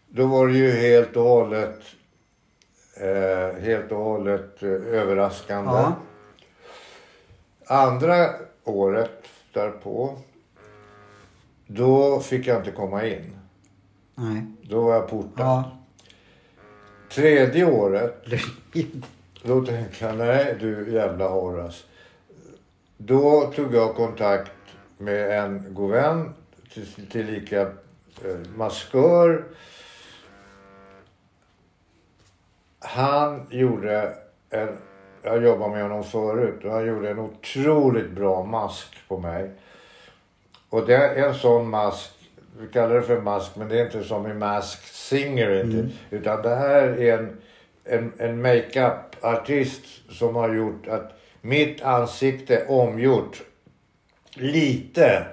då 0.08 0.28
var 0.28 0.48
det 0.48 0.54
ju 0.54 0.72
helt 0.72 1.16
och 1.16 1.24
hållet, 1.24 1.80
eh, 3.02 3.62
helt 3.62 3.92
och 3.92 3.98
hållet 3.98 4.64
eh, 4.64 4.70
överraskande. 4.70 5.72
Ja. 5.72 5.96
Andra 7.66 8.30
året 8.64 9.24
därpå, 9.54 10.18
då 11.68 12.20
fick 12.20 12.48
jag 12.48 12.58
inte 12.58 12.72
komma 12.72 13.06
in. 13.06 13.36
Nej. 14.16 14.44
Då 14.62 14.82
var 14.84 14.94
jag 14.94 15.10
portad. 15.10 15.32
Ja. 15.46 15.72
Tredje 17.12 17.66
året, 17.66 18.26
då 19.44 19.66
tänkte 19.66 20.06
jag, 20.06 20.18
nej 20.18 20.58
du 20.60 20.92
jävla 20.94 21.28
Horace. 21.28 21.84
Då 22.98 23.52
tog 23.56 23.76
jag 23.76 23.96
kontakt 23.96 24.52
med 24.98 25.40
en 25.44 25.74
god 25.74 25.92
vän, 25.92 26.34
till- 26.74 27.08
tillika 27.12 27.62
eh, 27.62 28.38
maskör. 28.56 29.44
Han 32.80 33.48
gjorde 33.50 34.16
en, 34.50 34.78
jag 35.24 35.44
jobbade 35.44 35.72
med 35.72 35.84
honom 35.84 36.04
förut, 36.04 36.66
och 36.66 36.72
han 36.72 36.88
gjorde 36.88 37.10
en 37.10 37.20
otroligt 37.20 38.12
bra 38.12 38.44
mask 38.44 38.88
på 39.08 39.18
mig. 39.18 39.52
Och 40.70 40.86
det 40.86 40.96
är 40.96 41.28
en 41.28 41.36
sån 41.36 41.70
mask, 41.70 42.12
vi 42.60 42.68
kallar 42.68 42.96
det 42.96 43.02
för 43.02 43.22
mask, 43.22 43.56
men 43.56 43.70
det 43.70 43.80
är 43.80 43.86
inte 43.86 44.04
som 44.04 44.28
i 44.28 44.34
Masked 44.34 44.94
Singer 44.94 45.64
inte. 45.64 45.90
Utan 46.10 46.42
det 46.42 46.56
här 46.56 46.84
är 46.84 47.18
en, 47.18 47.38
en, 47.84 48.14
en 48.18 48.42
makeup-artist 48.42 49.84
som 50.10 50.36
har 50.36 50.54
gjort 50.54 50.88
att 50.88 51.20
mitt 51.42 51.82
ansikte 51.82 52.66
omgjort 52.68 53.42
lite, 54.34 55.26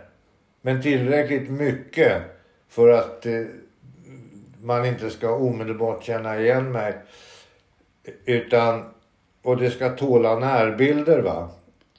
men 0.61 0.82
tillräckligt 0.82 1.51
mycket 1.51 2.22
för 2.68 2.89
att 2.89 3.26
eh, 3.26 3.43
man 4.62 4.87
inte 4.87 5.11
ska 5.11 5.34
omedelbart 5.34 6.05
känna 6.05 6.41
igen 6.41 6.72
mig. 6.72 6.95
Utan, 8.24 8.84
och 9.47 9.57
det 9.57 9.70
ska 9.70 9.88
tåla 9.90 10.38
närbilder 10.38 11.22
va. 11.22 11.49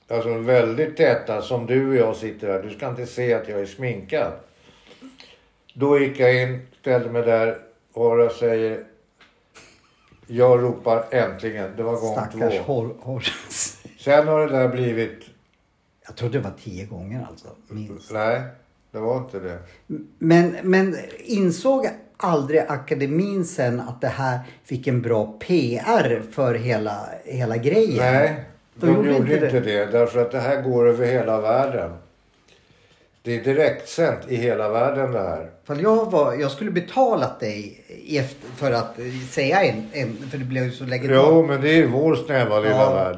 Alltså 0.07 0.37
väldigt 0.37 0.97
täta 0.97 1.41
som 1.41 1.65
du 1.65 1.89
och 1.89 1.95
jag 1.95 2.15
sitter 2.15 2.47
här. 2.47 2.63
Du 2.63 2.69
ska 2.69 2.89
inte 2.89 3.05
se 3.05 3.33
att 3.33 3.49
jag 3.49 3.61
är 3.61 3.65
sminkad. 3.65 4.31
Då 5.73 5.99
gick 5.99 6.19
jag 6.19 6.41
in, 6.41 6.67
ställde 6.81 7.09
mig 7.09 7.21
där. 7.21 7.57
Horace 7.93 8.39
säger... 8.39 8.83
Jag 10.27 10.63
ropar 10.63 11.05
äntligen. 11.11 11.71
Det 11.77 11.83
var 11.83 11.99
gång 11.99 12.13
Stackars 12.13 12.53
två. 12.65 12.73
Hor- 12.73 12.95
Horace. 13.01 13.77
Sen 13.99 14.27
har 14.27 14.47
det 14.47 14.57
där 14.57 14.67
blivit... 14.67 15.19
Jag 16.07 16.15
trodde 16.15 16.37
det 16.37 16.43
var 16.43 16.53
tio 16.63 16.85
gånger 16.85 17.27
alltså. 17.29 17.47
Minst. 17.67 18.11
Nej, 18.11 18.41
det 18.91 18.99
var 18.99 19.17
inte 19.17 19.39
det. 19.39 19.59
Men, 20.17 20.55
men 20.63 20.95
insåg 21.19 21.87
aldrig 22.17 22.59
akademin 22.67 23.45
sen 23.45 23.79
att 23.79 24.01
det 24.01 24.07
här 24.07 24.39
fick 24.63 24.87
en 24.87 25.01
bra 25.01 25.25
PR 25.39 26.21
för 26.31 26.53
hela, 26.53 26.99
hela 27.25 27.57
grejen? 27.57 27.97
Nej, 28.13 28.43
De 28.75 28.85
de, 28.87 28.95
gjorde 28.95 29.09
gjorde, 29.09 29.33
inte 29.33 29.45
inte, 29.45 29.59
det. 29.59 29.85
det. 29.85 29.91
Därför 29.91 30.21
att 30.21 30.31
det 30.31 30.39
här 30.39 30.61
går 30.61 30.87
över 30.89 31.05
hela 31.05 31.41
världen. 31.41 31.91
Det 33.21 33.35
är 33.39 33.43
direktsänt 33.43 34.19
i 34.27 34.35
hela 34.35 34.69
världen 34.69 35.11
det 35.11 35.19
här. 35.19 35.49
För 35.63 35.75
jag, 35.75 36.11
var, 36.11 36.33
jag 36.33 36.51
skulle 36.51 36.71
betalat 36.71 37.39
dig 37.39 37.81
efter, 38.19 38.47
för 38.55 38.71
att 38.71 38.95
säga 39.31 39.63
en, 39.63 39.83
en, 39.93 40.17
för 40.31 40.37
det 40.37 40.45
blev 40.45 40.63
ju 40.63 40.71
så 40.71 40.83
legendariskt. 40.83 41.27
Jo, 41.31 41.45
men 41.47 41.61
det 41.61 41.69
är 41.69 41.75
ju 41.75 41.87
vår 41.87 42.15
snäva 42.15 42.59
lilla 42.59 42.75
Ja. 42.75 42.93
värld. 42.93 43.17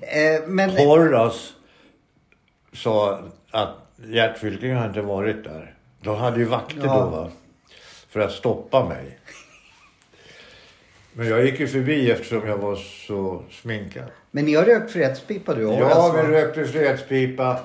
Eh, 0.00 0.48
men, 0.48 0.70
Horace 0.70 1.52
sa 2.74 3.18
att 3.50 3.74
Gert 3.96 4.38
Fylking 4.38 4.74
har 4.74 4.86
inte 4.86 5.00
varit 5.02 5.44
där. 5.44 5.74
De 6.02 6.16
hade 6.16 6.38
ju 6.38 6.44
vakter 6.44 6.80
Ja. 6.84 6.94
då 6.94 7.10
va. 7.16 7.28
För 8.10 8.20
att 8.20 8.32
stoppa 8.32 8.88
mig. 8.88 9.18
Men 11.12 11.28
jag 11.28 11.44
gick 11.44 11.60
ju 11.60 11.68
förbi 11.68 12.10
eftersom 12.10 12.46
jag 12.48 12.56
var 12.58 12.76
så 13.06 13.42
sminkad. 13.50 14.04
men 14.30 14.44
ni 14.44 14.54
har 14.54 14.64
rökt 14.64 14.92
fredspipa 14.92 15.54
du 15.54 15.66
och 15.66 15.74
Ja, 15.80 15.94
Horace, 15.94 16.26
vi 16.26 16.32
rökte 16.34 16.64
fredspipa. 16.64 17.60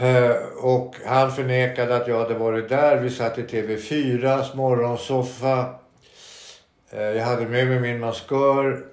Eh, 0.00 0.30
Och 0.56 0.94
han 1.06 1.32
förnekade 1.32 1.96
att 1.96 2.08
jag 2.08 2.18
hade 2.18 2.34
varit 2.34 2.68
där. 2.68 2.96
Vi 3.00 3.10
satt 3.10 3.38
i 3.38 3.42
TV4s 3.42 4.56
morgonsoffa. 4.56 5.74
Eh, 6.90 7.00
Jag 7.02 7.24
hade 7.24 7.46
med 7.46 7.66
mig 7.66 7.80
min 7.80 8.00
maskör. 8.00 8.86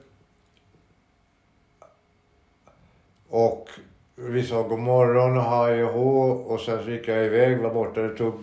Och 3.30 3.70
vi 4.18 4.44
sa 4.44 4.64
god 4.64 4.80
morgon 4.80 5.38
och 5.38 5.44
hej 5.44 5.84
och 5.84 5.94
hå. 5.94 6.30
Och 6.30 6.62
sen 6.62 6.84
så 6.84 6.90
gick 6.90 7.08
jag 7.08 7.26
iväg, 7.26 7.60
var 7.60 7.74
borta. 7.74 8.02
Det 8.02 8.18
tog 8.18 8.34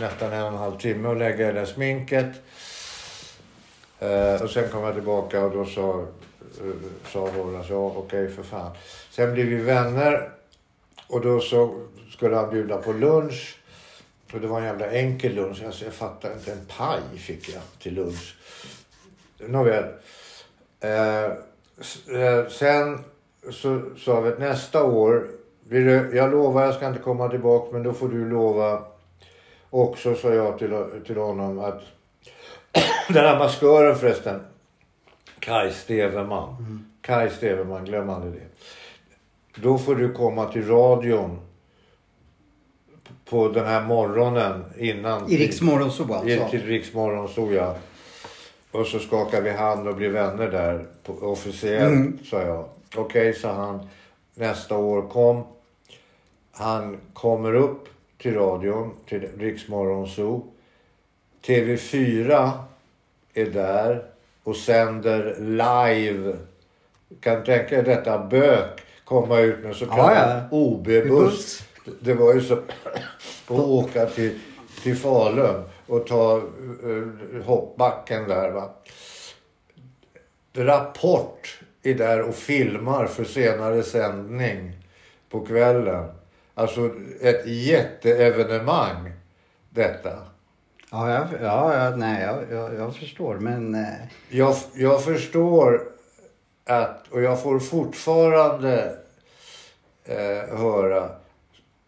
nästan 0.00 0.32
en 0.32 0.42
och 0.42 0.48
en 0.48 0.56
halv 0.56 0.78
timme 0.78 1.08
att 1.08 1.18
lägga 1.18 1.46
det 1.46 1.52
där 1.52 1.64
sminket. 1.64 2.26
Eh, 3.98 4.42
och 4.42 4.50
sen 4.50 4.68
kom 4.68 4.84
jag 4.84 4.94
tillbaka 4.94 5.44
och 5.44 5.50
då 5.50 5.64
sa, 5.64 6.06
uh, 6.62 6.74
sa 7.06 7.20
Horace, 7.20 7.58
alltså, 7.58 7.72
ja 7.72 7.92
okej 7.96 8.28
för 8.28 8.42
fan. 8.42 8.72
Sen 9.10 9.32
blev 9.32 9.46
vi 9.46 9.56
vänner 9.56 10.30
och 11.06 11.20
då 11.20 11.40
så 11.40 11.86
skulle 12.10 12.36
han 12.36 12.50
bjuda 12.50 12.76
på 12.76 12.92
lunch. 12.92 13.58
Och 14.32 14.40
det 14.40 14.46
var 14.46 14.58
en 14.58 14.66
jävla 14.66 14.90
enkel 14.90 15.34
lunch. 15.34 15.62
Alltså 15.66 15.84
jag 15.84 15.94
fattar 15.94 16.32
inte. 16.32 16.52
En 16.52 16.66
paj 16.76 17.18
fick 17.18 17.48
jag 17.48 17.62
till 17.78 17.94
lunch. 17.94 18.36
Nåväl. 19.38 19.84
Eh, 20.80 21.24
eh 21.24 22.48
sen 22.48 23.04
så 23.50 23.80
sa 23.96 24.20
vi 24.20 24.28
att 24.28 24.38
nästa 24.38 24.84
år. 24.84 25.28
Jag 26.12 26.30
lovar 26.30 26.64
jag 26.64 26.74
ska 26.74 26.86
inte 26.88 26.98
komma 27.00 27.28
tillbaka 27.28 27.68
men 27.72 27.82
då 27.82 27.92
får 27.92 28.08
du 28.08 28.28
lova. 28.28 28.82
Också 29.70 30.14
sa 30.14 30.34
jag 30.34 30.58
till, 30.58 30.84
till 31.06 31.16
honom 31.16 31.58
att 31.58 31.82
den 33.08 33.24
här 33.24 33.38
maskören 33.38 33.96
förresten. 33.96 34.40
Kai 35.38 35.72
Steverman. 35.72 36.84
Kai 37.00 37.30
Steverman, 37.30 37.84
glöm 37.84 38.10
aldrig 38.10 38.32
det. 38.32 38.46
Då 39.62 39.78
får 39.78 39.94
du 39.94 40.12
komma 40.12 40.44
till 40.52 40.68
radion. 40.68 41.38
På 43.30 43.48
den 43.48 43.66
här 43.66 43.82
morgonen 43.82 44.64
innan. 44.78 45.30
I 45.30 45.36
Riksmorgon 45.36 45.90
så 45.90 46.14
alltså. 46.14 46.48
Till 46.50 46.66
Riksmorgon 46.66 47.28
såg 47.28 47.52
jag. 47.52 47.74
Och 48.70 48.86
så 48.86 48.98
skakar 48.98 49.40
vi 49.42 49.50
hand 49.50 49.88
och 49.88 49.96
blir 49.96 50.10
vänner 50.10 50.50
där. 50.50 50.86
På, 51.04 51.12
officiellt 51.12 51.92
Mm. 51.92 52.18
sa 52.24 52.42
jag. 52.42 52.64
Okej 52.96 53.34
sa 53.34 53.52
han. 53.52 53.88
Nästa 54.34 54.76
år 54.76 55.08
kom. 55.08 55.44
Han 56.52 56.98
kommer 57.12 57.54
upp 57.54 57.88
till 58.18 58.34
radion. 58.34 58.94
Till 59.06 59.28
Riksmorgon 59.38 60.08
Zoo. 60.08 60.46
TV4 61.46 62.50
är 63.34 63.46
där 63.46 64.04
och 64.44 64.56
sänder 64.56 65.36
live. 65.40 66.36
Kan 67.20 67.38
du 67.38 67.44
tänka 67.44 67.82
dig 67.82 67.84
detta 67.84 68.18
bök 68.18 68.80
komma 69.04 69.40
ut 69.40 69.64
med 69.64 69.76
så 69.76 69.86
kallad 69.86 70.16
Ja, 70.16 70.34
ja. 70.34 70.42
OB-buss. 70.50 71.62
Det 72.00 72.14
var 72.14 72.34
ju 72.34 72.40
så 72.40 72.54
att 72.54 73.50
åka 73.50 74.06
till, 74.06 74.38
till 74.82 74.96
Falun 74.96 75.64
och 75.86 76.06
ta 76.06 76.42
uh, 76.84 77.08
hoppbacken 77.44 78.28
där 78.28 78.50
va. 78.50 78.70
Rapport 80.52 81.60
är 81.82 81.94
där 81.94 82.22
och 82.22 82.34
filmar 82.34 83.06
för 83.06 83.24
senare 83.24 83.82
sändning 83.82 84.76
på 85.30 85.46
kvällen. 85.46 86.08
Alltså 86.54 86.90
ett 87.20 87.46
jätteevenemang 87.46 89.12
detta. 89.70 90.12
Ja, 90.90 91.10
jag, 91.10 91.26
ja, 91.42 91.74
ja 91.84 91.96
nej, 91.96 92.22
jag, 92.22 92.58
jag, 92.58 92.74
jag 92.74 92.96
förstår. 92.96 93.34
Men 93.34 93.74
eh, 93.74 93.88
Jag, 94.28 94.56
jag 94.74 95.04
förstår 95.04 95.82
att, 96.66 97.04
och 97.10 97.22
jag 97.22 97.42
får 97.42 97.58
fortfarande 97.58 98.94
eh, 100.04 100.58
höra, 100.58 101.10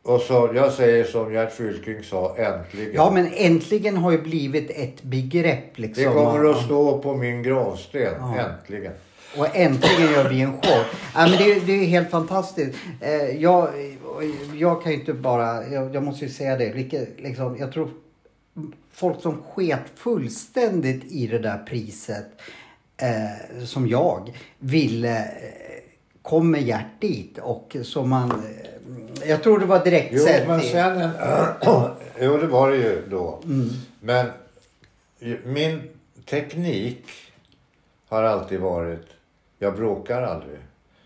och 0.04 0.20
så, 0.20 0.50
jag 0.54 0.72
säger 0.72 1.04
som 1.04 1.32
Gert 1.32 1.52
Fylking 1.52 2.02
sa, 2.02 2.36
äntligen. 2.36 2.94
ja, 2.94 3.10
men 3.10 3.32
äntligen 3.34 3.96
har 3.96 4.12
ju 4.12 4.22
blivit 4.22 4.70
ett 4.70 5.02
begrepp 5.02 5.78
liksom. 5.78 6.04
det 6.04 6.10
kommer 6.10 6.50
att 6.50 6.64
stå 6.64 6.98
på 6.98 7.14
min 7.16 7.42
gravsten, 7.42 8.14
äntligen. 8.38 8.92
Och 9.36 9.56
äntligen 9.56 10.12
gör 10.12 10.28
vi 10.28 10.40
en 10.40 10.52
show. 10.52 10.84
Ja, 11.14 11.26
men 11.28 11.30
det, 11.30 11.52
är- 11.52 11.60
det 11.66 11.72
är 11.72 11.84
helt 11.86 12.10
fantastiskt. 12.10 12.78
Eh, 13.00 13.12
jag, 13.42 13.68
jag 14.54 14.82
kan 14.82 14.92
ju 14.92 14.98
inte 14.98 15.12
bara, 15.12 15.68
jag, 15.68 15.94
jag 15.94 16.02
måste 16.02 16.24
ju 16.24 16.30
säga 16.30 16.56
det. 16.56 16.74
Liksom, 17.18 17.56
jag 17.58 17.72
tror 17.72 17.90
folk 18.92 19.20
som 19.22 19.42
sket 19.42 19.80
fullständigt 19.94 21.04
i 21.12 21.26
det 21.26 21.38
där 21.38 21.58
priset 21.58 22.26
eh, 22.96 23.64
som 23.64 23.88
jag 23.88 24.36
ville 24.58 25.18
eh, 25.18 25.82
kom 26.22 26.50
med 26.50 26.62
hjärt 26.62 27.00
dit 27.00 27.38
och 27.38 27.76
så 27.82 28.04
man 28.04 28.30
eh, 28.30 29.28
jag 29.28 29.42
tror 29.42 29.58
det 29.58 29.66
var 29.66 29.84
direkt 29.84 30.08
Jo, 30.12 30.24
sett 30.24 30.48
men 30.48 30.60
sen 30.60 31.00
en, 31.00 31.10
Jo, 32.20 32.36
det 32.36 32.46
var 32.46 32.70
det 32.70 32.76
ju 32.76 33.02
då. 33.10 33.40
Mm. 33.44 33.68
Men 34.00 34.26
min 35.44 35.82
teknik 36.30 37.04
har 38.08 38.22
alltid 38.22 38.60
varit, 38.60 39.06
jag 39.62 39.76
bråkar 39.76 40.22
aldrig. 40.22 40.58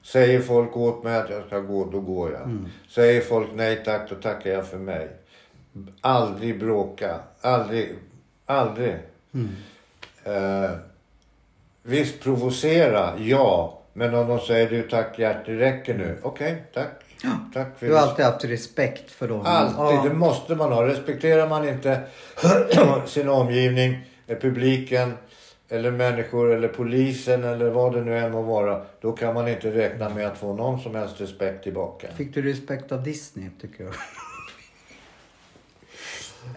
Säger 0.03 0.41
folk 0.41 0.77
åt 0.77 1.05
mig 1.05 1.17
att 1.17 1.31
jag 1.31 1.47
ska 1.47 1.59
gå, 1.59 1.85
då 1.85 2.01
går 2.01 2.33
jag. 2.33 2.43
Mm. 2.43 2.67
Säger 2.89 3.21
folk 3.21 3.49
nej 3.55 3.83
tack, 3.85 4.11
då 4.11 4.15
tackar 4.15 4.51
jag 4.51 4.67
för 4.67 4.79
mig. 4.79 5.09
Aldrig 6.01 6.61
bråka. 6.61 7.21
Aldrig. 7.41 7.95
Aldrig. 8.47 8.95
Mm. 9.35 9.49
Eh, 10.25 10.71
visst 11.83 12.21
provocera, 12.23 13.13
ja. 13.19 13.79
Men 13.93 14.15
om 14.15 14.29
de 14.29 14.41
säger 14.41 14.71
du 14.71 14.83
tack 14.83 15.19
Gert, 15.19 15.47
det 15.47 15.59
räcker 15.59 15.95
nu. 15.95 16.19
Okej, 16.23 16.63
tack. 16.75 16.89
Tack 17.55 17.79
för 17.79 17.87
Du 17.87 17.95
har 17.95 18.01
alltid 18.01 18.25
haft 18.25 18.45
respekt 18.45 19.11
för 19.11 19.29
dem. 19.29 19.43
Alltid, 19.45 19.79
Ja. 19.79 20.03
det 20.09 20.15
måste 20.15 20.55
man 20.55 20.73
ha. 20.73 20.87
Respekterar 20.87 21.49
man 21.49 21.69
inte 21.69 22.01
sin 23.07 23.29
omgivning, 23.29 23.99
eh, 24.27 24.39
publiken 24.39 25.13
eller 25.69 25.91
människor 25.91 26.53
eller 26.53 26.69
polisen 26.69 27.45
eller 27.45 27.71
vad 27.71 27.95
det 27.95 28.01
nu 28.01 28.19
än 28.19 28.33
må 28.33 28.43
vara. 28.43 28.83
Då 29.01 29.13
kan 29.13 29.35
man 29.35 29.49
inte 29.49 29.71
räkna 29.71 30.09
med 30.09 30.27
att 30.27 30.39
få 30.39 30.55
någon 30.55 30.81
som 30.81 30.95
helst 30.95 31.21
respekt 31.21 31.65
tillbaka. 31.65 32.09
Fick 32.17 32.35
du 32.35 32.43
respekt 32.43 32.93
av 32.93 33.03
Disney 33.03 33.49
tycker 33.61 33.85
jag? 33.85 33.95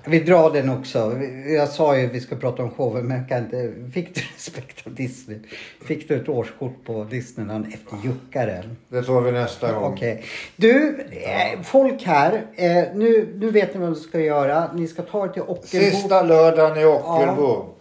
Vi 0.05 0.19
drar 0.19 0.51
den 0.51 0.69
också. 0.69 1.17
Jag 1.47 1.69
sa 1.69 1.97
ju 1.97 2.05
att 2.05 2.13
vi 2.13 2.19
ska 2.19 2.35
prata 2.35 2.63
om 2.63 2.71
showen 2.71 3.07
men 3.07 3.17
jag 3.17 3.29
kan 3.29 3.37
inte. 3.37 3.73
Fick 3.93 4.15
du 4.15 4.21
respekt 4.35 4.87
av 4.87 4.93
Disney? 4.95 5.39
Fick 5.85 6.07
du 6.07 6.15
ett 6.15 6.29
årskort 6.29 6.85
på 6.85 7.03
Disneyland 7.03 7.65
efter 7.73 7.97
Juckaren? 8.03 8.77
Det 8.89 9.03
tar 9.03 9.21
vi 9.21 9.31
nästa 9.31 9.73
gång. 9.73 9.93
Okej. 9.93 10.23
Du, 10.55 10.99
eh, 11.11 11.61
folk 11.63 12.03
här. 12.03 12.45
Eh, 12.55 12.83
nu, 12.93 13.33
nu 13.35 13.51
vet 13.51 13.73
ni 13.73 13.79
vad 13.79 13.89
ni 13.89 13.95
ska 13.95 14.19
göra. 14.19 14.73
Ni 14.73 14.87
ska 14.87 15.01
ta 15.01 15.25
er 15.25 15.29
till 15.29 15.41
Ockelbo. 15.41 15.85
Sista 15.85 16.21
lördagen 16.21 16.77
i 16.77 16.85
Ockelbo. 16.85 17.78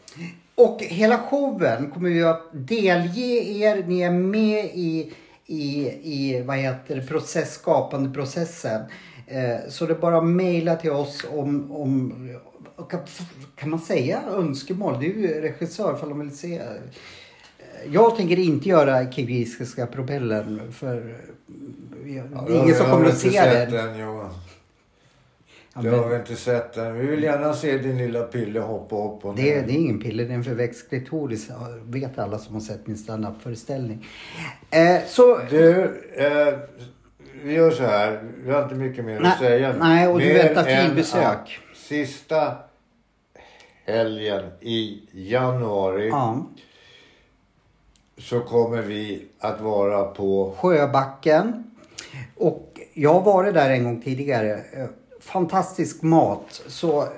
Och 0.58 0.82
hela 0.82 1.18
showen 1.18 1.90
kommer 1.90 2.10
vi 2.10 2.22
att 2.22 2.42
delge 2.52 3.26
er. 3.58 3.84
Ni 3.86 4.00
är 4.00 4.10
med 4.10 4.64
i, 4.64 5.12
i, 5.46 5.88
i 6.02 6.42
vad 6.46 6.56
heter 6.56 7.00
process, 7.00 7.54
skapande 7.54 8.10
processen. 8.10 8.82
Eh, 9.26 9.56
så 9.68 9.86
det 9.86 9.92
är 9.92 9.98
bara 9.98 10.18
att 10.18 10.26
mejla 10.26 10.76
till 10.76 10.90
oss 10.90 11.26
om, 11.34 11.72
om 11.72 12.12
kan, 13.56 13.70
man 13.70 13.80
säga 13.80 14.22
önskemål? 14.30 15.00
Du 15.00 15.34
är 15.34 15.40
regissör 15.40 15.96
ifall 15.96 16.08
de 16.08 16.20
vill 16.20 16.36
se. 16.36 16.58
Eh, 16.58 16.64
Jag 17.92 18.16
tänker 18.16 18.38
inte 18.38 18.68
göra 18.68 19.12
kirgisiska 19.12 19.86
propellern 19.86 20.72
för 20.72 20.96
eh, 20.96 22.14
det 22.46 22.52
är 22.52 22.62
ingen 22.62 22.74
som 22.74 22.86
kommer 22.90 23.06
att 23.08 23.18
se 23.18 23.40
den. 23.40 23.70
den. 23.72 24.28
Det 25.82 25.88
har 25.90 26.08
vi 26.08 26.16
inte 26.16 26.36
sett 26.36 26.76
än. 26.76 26.98
Vi 26.98 27.06
vill 27.06 27.22
gärna 27.22 27.54
se 27.54 27.78
din 27.78 27.98
lilla 27.98 28.22
pille 28.22 28.60
hoppa 28.60 28.96
upp 28.96 29.24
och 29.24 29.34
Det, 29.34 29.42
ner. 29.42 29.62
det 29.66 29.72
är 29.72 29.76
ingen 29.76 30.00
piller, 30.00 30.24
det 30.24 30.30
är 30.30 30.34
en 30.34 30.44
förväxt 30.44 30.88
klitoris. 30.88 31.50
vet 31.84 32.18
alla 32.18 32.38
som 32.38 32.54
har 32.54 32.60
sett 32.60 32.86
min 32.86 32.96
standup-föreställning. 32.96 34.06
Eh, 34.70 34.96
så... 35.06 35.38
Du, 35.50 35.82
eh, 36.16 36.58
vi 37.44 37.52
gör 37.54 37.70
så 37.70 37.82
här. 37.82 38.20
Vi 38.44 38.50
har 38.52 38.62
inte 38.62 38.74
mycket 38.74 39.04
mer 39.04 39.20
Nej, 39.20 39.32
att 39.32 39.38
säga. 39.38 39.74
nej, 39.78 40.08
och 40.08 40.18
du 40.20 40.26
Mer 40.26 40.34
väntar 40.34 40.66
än 40.66 40.86
finbesök. 40.86 41.58
Sista 41.74 42.56
helgen 43.86 44.42
i 44.60 45.02
januari 45.12 46.08
Ja. 46.08 46.46
så 48.18 48.40
kommer 48.40 48.82
vi 48.82 49.26
att 49.38 49.60
vara 49.60 50.04
på... 50.04 50.54
Sjöbacken. 50.58 51.64
Och 52.36 52.80
jag 52.94 53.12
har 53.14 53.20
varit 53.32 53.54
där 53.54 53.70
en 53.70 53.84
gång 53.84 54.02
tidigare. 54.02 54.60
Fantastisk 55.20 56.02
mat. 56.02 56.62
Så 56.66 57.08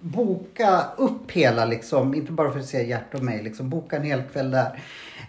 boka 0.00 0.84
upp 0.96 1.30
hela 1.30 1.64
liksom, 1.64 2.14
inte 2.14 2.32
bara 2.32 2.52
för 2.52 2.58
att 2.58 2.66
se 2.66 2.86
Gert 2.86 3.14
och 3.14 3.22
mig, 3.22 3.42
liksom 3.42 3.70
boka 3.70 3.96
en 3.96 4.02
hel 4.02 4.22
kväll 4.22 4.50
där. 4.50 4.80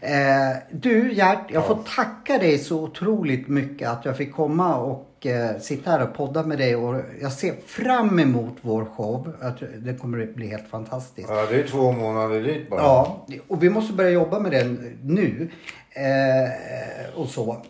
Eh, 0.02 0.58
du 0.72 1.14
Gert, 1.14 1.52
jag 1.52 1.68
får 1.68 1.80
tacka 1.96 2.38
dig 2.38 2.58
så 2.58 2.84
otroligt 2.84 3.48
mycket 3.48 3.90
att 3.90 4.06
jag 4.06 4.18
fick 4.18 4.34
komma 4.34 4.76
och 4.76 5.26
eh, 5.26 5.60
sitta 5.60 5.92
här 5.92 6.04
och 6.04 6.14
podda 6.14 6.44
med 6.44 6.58
dig 6.58 6.76
och 6.76 7.02
jag 7.22 7.32
ser 7.32 7.54
fram 7.66 8.20
emot 8.20 8.58
vår 8.62 8.86
show. 8.86 9.34
Tror 9.60 9.70
Det 9.78 9.94
kommer 9.94 10.24
att 10.24 10.36
bli 10.36 10.48
helt 10.48 10.68
fantastiskt. 10.68 11.30
Ja, 11.30 11.46
det 11.50 11.60
är 11.60 11.68
två 11.68 11.92
månader 11.92 12.42
dit 12.42 12.70
bara. 12.70 12.82
Ja, 12.82 13.26
och 13.48 13.64
vi 13.64 13.70
måste 13.70 13.94
börja 13.94 14.10
jobba 14.10 14.40
med 14.40 14.52
den 14.52 14.98
nu. 15.04 15.50
Eh, 15.92 17.20
och 17.20 17.28
så. 17.28 17.66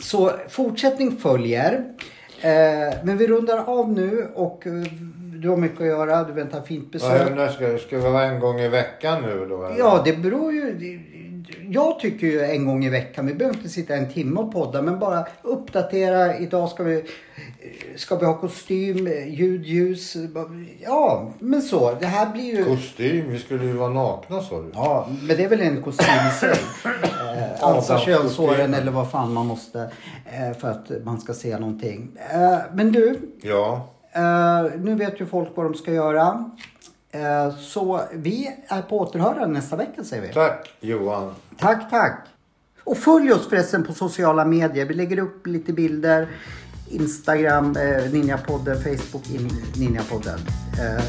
Så 0.00 0.32
fortsättning 0.48 1.16
följer. 1.16 1.84
Eh, 2.42 2.94
men 3.04 3.16
vi 3.18 3.26
rundar 3.26 3.58
av 3.66 3.92
nu 3.92 4.26
och 4.34 4.66
eh, 4.66 4.72
du 5.42 5.48
har 5.48 5.56
mycket 5.56 5.80
att 5.80 5.86
göra. 5.86 6.24
Du 6.24 6.32
väntar 6.32 6.60
fint 6.62 6.84
Ja, 6.84 6.88
besök. 6.92 7.36
när 7.36 7.48
ska, 7.48 7.78
ska 7.78 7.96
vi 7.96 8.02
vara 8.02 8.24
en 8.24 8.40
gång 8.40 8.60
i 8.60 8.68
veckan 8.68 9.22
nu 9.22 9.46
då? 9.48 9.64
eller? 9.66 9.78
Ja, 9.78 10.02
det 10.04 10.16
beror 10.18 10.52
ju... 10.52 10.60
Jag 11.70 12.00
tycker 12.00 12.26
ju 12.26 12.40
en 12.40 12.66
gång 12.66 12.84
i 12.84 12.88
veckan. 12.88 13.26
Vi 13.26 13.34
behöver 13.34 13.56
inte 13.56 13.68
sitta 13.68 13.94
en 13.94 14.12
timme 14.12 14.40
och 14.40 14.52
podda. 14.52 14.82
Men 14.82 14.98
bara 14.98 15.26
uppdatera. 15.42 16.38
Idag 16.38 16.68
ska 16.68 16.82
vi, 16.82 17.04
ska 17.96 18.16
vi 18.16 18.26
ha 18.26 18.34
kostym, 18.40 19.08
ljud, 19.26 19.64
ljus. 19.66 20.16
Ja, 20.80 21.30
men 21.38 21.62
så. 21.62 21.94
Det 22.00 22.06
här 22.06 22.32
blir 22.32 22.56
ju... 22.56 22.64
Kostym, 22.64 23.30
vi 23.30 23.38
skulle 23.38 23.64
ju 23.64 23.72
vara 23.72 23.92
nakna 23.92 24.42
sa 24.42 24.60
du. 24.60 24.70
Ja, 24.74 25.08
men 25.22 25.36
det 25.36 25.44
är 25.44 25.48
väl 25.48 25.60
en 25.60 25.82
kostym 25.82 26.06
i 26.28 26.38
sig. 26.40 26.54
Eh, 27.36 27.64
Ansa 27.64 27.94
Adams 27.94 28.04
könshåren 28.06 28.74
eller 28.74 28.92
vad 28.92 29.10
fan 29.10 29.32
man 29.32 29.46
måste 29.46 29.90
eh, 30.32 30.58
för 30.58 30.68
att 30.70 30.90
man 31.04 31.20
ska 31.20 31.32
se 31.34 31.58
någonting. 31.58 32.10
Eh, 32.32 32.58
men 32.74 32.92
du, 32.92 33.20
Ja. 33.42 33.88
eh, 34.12 34.80
nu 34.80 34.94
vet 34.94 35.20
ju 35.20 35.26
folk 35.26 35.48
vad 35.54 35.66
de 35.66 35.74
ska 35.74 35.92
göra. 35.92 36.50
Eh, 37.12 37.56
så 37.58 38.00
vi 38.12 38.56
är 38.68 38.82
på 38.82 38.98
återhörande 38.98 39.46
nästa 39.46 39.76
vecka 39.76 40.04
säger 40.04 40.22
vi. 40.22 40.32
Tack 40.32 40.74
Johan. 40.80 41.34
Tack, 41.58 41.90
tack. 41.90 42.26
Och 42.84 42.96
följ 42.96 43.32
oss 43.32 43.48
förresten 43.48 43.84
på 43.84 43.92
sociala 43.92 44.44
medier. 44.44 44.86
Vi 44.86 44.94
lägger 44.94 45.18
upp 45.18 45.46
lite 45.46 45.72
bilder. 45.72 46.28
Instagram, 46.88 47.76
eh, 47.76 48.12
Ninjapodden, 48.12 48.82
Facebook, 48.82 49.30
in, 49.30 49.50
Ninjapodden. 49.76 50.38
Eh, 50.78 51.04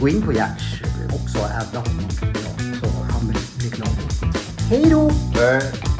gå 0.00 0.08
in 0.08 0.22
på 0.22 0.32
Gerts 0.32 0.82
också 1.14 1.38
och 1.38 1.44
adda 1.44 1.78
honom. 1.78 2.08
Ja, 2.22 2.78
så 2.80 2.86
han 3.12 3.28
blir, 3.28 3.70
glad. 3.70 3.88
Hej 4.70 4.90
då! 4.90 5.10
Nej. 5.34 5.95